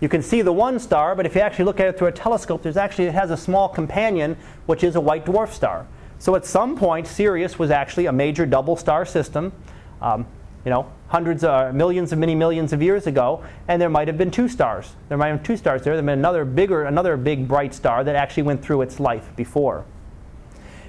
You 0.00 0.08
can 0.08 0.20
see 0.20 0.42
the 0.42 0.52
one 0.52 0.78
star, 0.78 1.14
but 1.14 1.24
if 1.24 1.34
you 1.34 1.40
actually 1.40 1.64
look 1.64 1.80
at 1.80 1.86
it 1.86 1.96
through 1.96 2.08
a 2.08 2.12
telescope, 2.12 2.62
there's 2.62 2.76
actually 2.76 3.06
it 3.06 3.14
has 3.14 3.30
a 3.30 3.36
small 3.36 3.68
companion, 3.68 4.36
which 4.66 4.84
is 4.84 4.96
a 4.96 5.00
white 5.00 5.24
dwarf 5.24 5.52
star. 5.52 5.86
So 6.24 6.34
at 6.36 6.46
some 6.46 6.74
point, 6.74 7.06
Sirius 7.06 7.58
was 7.58 7.70
actually 7.70 8.06
a 8.06 8.12
major 8.12 8.46
double 8.46 8.76
star 8.76 9.04
system. 9.04 9.52
Um, 10.00 10.26
you 10.64 10.70
know, 10.70 10.90
hundreds, 11.08 11.44
uh, 11.44 11.70
millions 11.74 12.14
of 12.14 12.18
many 12.18 12.34
millions 12.34 12.72
of 12.72 12.80
years 12.80 13.06
ago, 13.06 13.44
and 13.68 13.80
there 13.80 13.90
might 13.90 14.08
have 14.08 14.16
been 14.16 14.30
two 14.30 14.48
stars. 14.48 14.94
There 15.10 15.18
might 15.18 15.26
have 15.26 15.40
been 15.40 15.44
two 15.44 15.58
stars 15.58 15.82
there. 15.82 15.96
There 15.96 16.02
might 16.02 16.12
have 16.12 16.16
been 16.16 16.20
another 16.20 16.46
bigger, 16.46 16.84
another 16.84 17.18
big 17.18 17.46
bright 17.46 17.74
star 17.74 18.02
that 18.04 18.16
actually 18.16 18.44
went 18.44 18.64
through 18.64 18.80
its 18.80 18.98
life 18.98 19.36
before. 19.36 19.84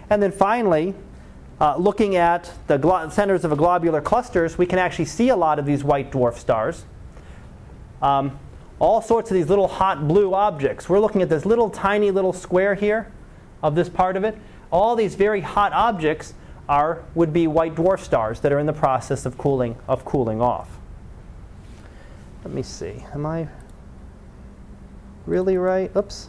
And 0.09 0.23
then 0.23 0.31
finally, 0.31 0.93
uh, 1.59 1.75
looking 1.75 2.15
at 2.15 2.53
the 2.67 2.77
glo- 2.77 3.09
centers 3.09 3.43
of 3.43 3.51
a 3.51 3.57
globular 3.57 3.99
clusters, 3.99 4.57
we 4.57 4.65
can 4.65 4.79
actually 4.79 5.03
see 5.03 5.27
a 5.27 5.35
lot 5.35 5.59
of 5.59 5.65
these 5.65 5.83
white 5.83 6.13
dwarf 6.13 6.35
stars. 6.35 6.85
Um, 8.01 8.39
all 8.79 9.01
sorts 9.01 9.31
of 9.31 9.35
these 9.35 9.49
little 9.49 9.67
hot 9.67 10.07
blue 10.07 10.33
objects. 10.33 10.87
We're 10.87 11.01
looking 11.01 11.21
at 11.21 11.27
this 11.27 11.45
little 11.45 11.69
tiny 11.69 12.09
little 12.09 12.31
square 12.31 12.73
here 12.73 13.11
of 13.61 13.75
this 13.75 13.89
part 13.89 14.15
of 14.15 14.23
it. 14.23 14.37
All 14.75 14.97
these 14.97 15.15
very 15.15 15.39
hot 15.39 15.71
objects 15.71 16.33
are 16.67 17.01
would 17.15 17.31
be 17.31 17.47
white 17.47 17.75
dwarf 17.75 18.01
stars 18.01 18.41
that 18.41 18.51
are 18.51 18.59
in 18.59 18.65
the 18.65 18.73
process 18.73 19.25
of 19.25 19.37
cooling 19.37 19.77
of 19.87 20.03
cooling 20.03 20.41
off. 20.41 20.67
Let 22.43 22.53
me 22.53 22.61
see. 22.61 23.05
Am 23.13 23.25
I 23.25 23.47
really 25.25 25.55
right? 25.55 25.95
Oops. 25.95 26.27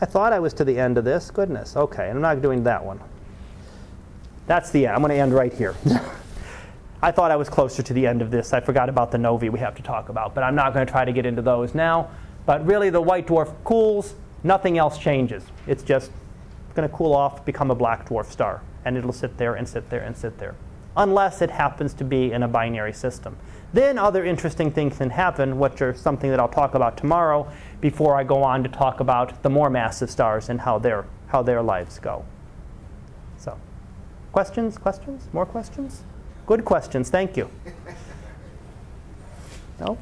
I 0.00 0.06
thought 0.06 0.32
I 0.32 0.38
was 0.38 0.54
to 0.54 0.64
the 0.64 0.78
end 0.78 0.96
of 0.96 1.04
this. 1.04 1.30
Goodness. 1.30 1.76
Okay, 1.76 2.08
I'm 2.08 2.22
not 2.22 2.40
doing 2.40 2.64
that 2.64 2.82
one. 2.82 2.98
That's 4.46 4.70
the 4.70 4.86
end. 4.86 4.96
I'm 4.96 5.02
going 5.02 5.10
to 5.10 5.20
end 5.20 5.34
right 5.34 5.52
here. 5.52 5.74
I 7.02 7.10
thought 7.10 7.30
I 7.30 7.36
was 7.36 7.50
closer 7.50 7.82
to 7.82 7.92
the 7.92 8.06
end 8.06 8.22
of 8.22 8.30
this. 8.30 8.54
I 8.54 8.60
forgot 8.60 8.88
about 8.88 9.10
the 9.10 9.18
novae 9.18 9.50
we 9.50 9.58
have 9.58 9.74
to 9.74 9.82
talk 9.82 10.08
about, 10.08 10.34
but 10.34 10.44
I'm 10.44 10.54
not 10.54 10.72
going 10.72 10.86
to 10.86 10.90
try 10.90 11.04
to 11.04 11.12
get 11.12 11.26
into 11.26 11.42
those 11.42 11.74
now. 11.74 12.08
But 12.46 12.64
really, 12.64 12.88
the 12.88 13.02
white 13.02 13.26
dwarf 13.26 13.52
cools, 13.64 14.14
nothing 14.44 14.78
else 14.78 14.96
changes. 14.96 15.44
It's 15.66 15.82
just 15.82 16.10
going 16.72 16.88
to 16.88 16.94
cool 16.94 17.14
off, 17.14 17.44
become 17.44 17.70
a 17.70 17.74
black 17.74 18.08
dwarf 18.08 18.26
star, 18.26 18.62
and 18.84 18.96
it'll 18.96 19.12
sit 19.12 19.36
there 19.38 19.54
and 19.54 19.68
sit 19.68 19.88
there 19.90 20.00
and 20.00 20.16
sit 20.16 20.38
there, 20.38 20.54
unless 20.96 21.42
it 21.42 21.50
happens 21.50 21.94
to 21.94 22.04
be 22.04 22.32
in 22.32 22.42
a 22.42 22.48
binary 22.48 22.92
system. 22.92 23.36
Then 23.72 23.98
other 23.98 24.24
interesting 24.24 24.70
things 24.70 24.98
can 24.98 25.10
happen, 25.10 25.58
which 25.58 25.80
are 25.80 25.94
something 25.94 26.30
that 26.30 26.38
I'll 26.38 26.48
talk 26.48 26.74
about 26.74 26.96
tomorrow 26.96 27.50
before 27.80 28.16
I 28.16 28.24
go 28.24 28.42
on 28.42 28.62
to 28.62 28.68
talk 28.68 29.00
about 29.00 29.42
the 29.42 29.50
more 29.50 29.70
massive 29.70 30.10
stars 30.10 30.48
and 30.48 30.60
how 30.60 30.78
their, 30.78 31.06
how 31.28 31.42
their 31.42 31.62
lives 31.62 31.98
go. 31.98 32.24
So, 33.38 33.58
questions, 34.32 34.76
questions, 34.76 35.28
more 35.32 35.46
questions? 35.46 36.04
Good 36.46 36.64
questions, 36.64 37.08
thank 37.08 37.36
you. 37.36 37.50
Nope. 39.80 39.98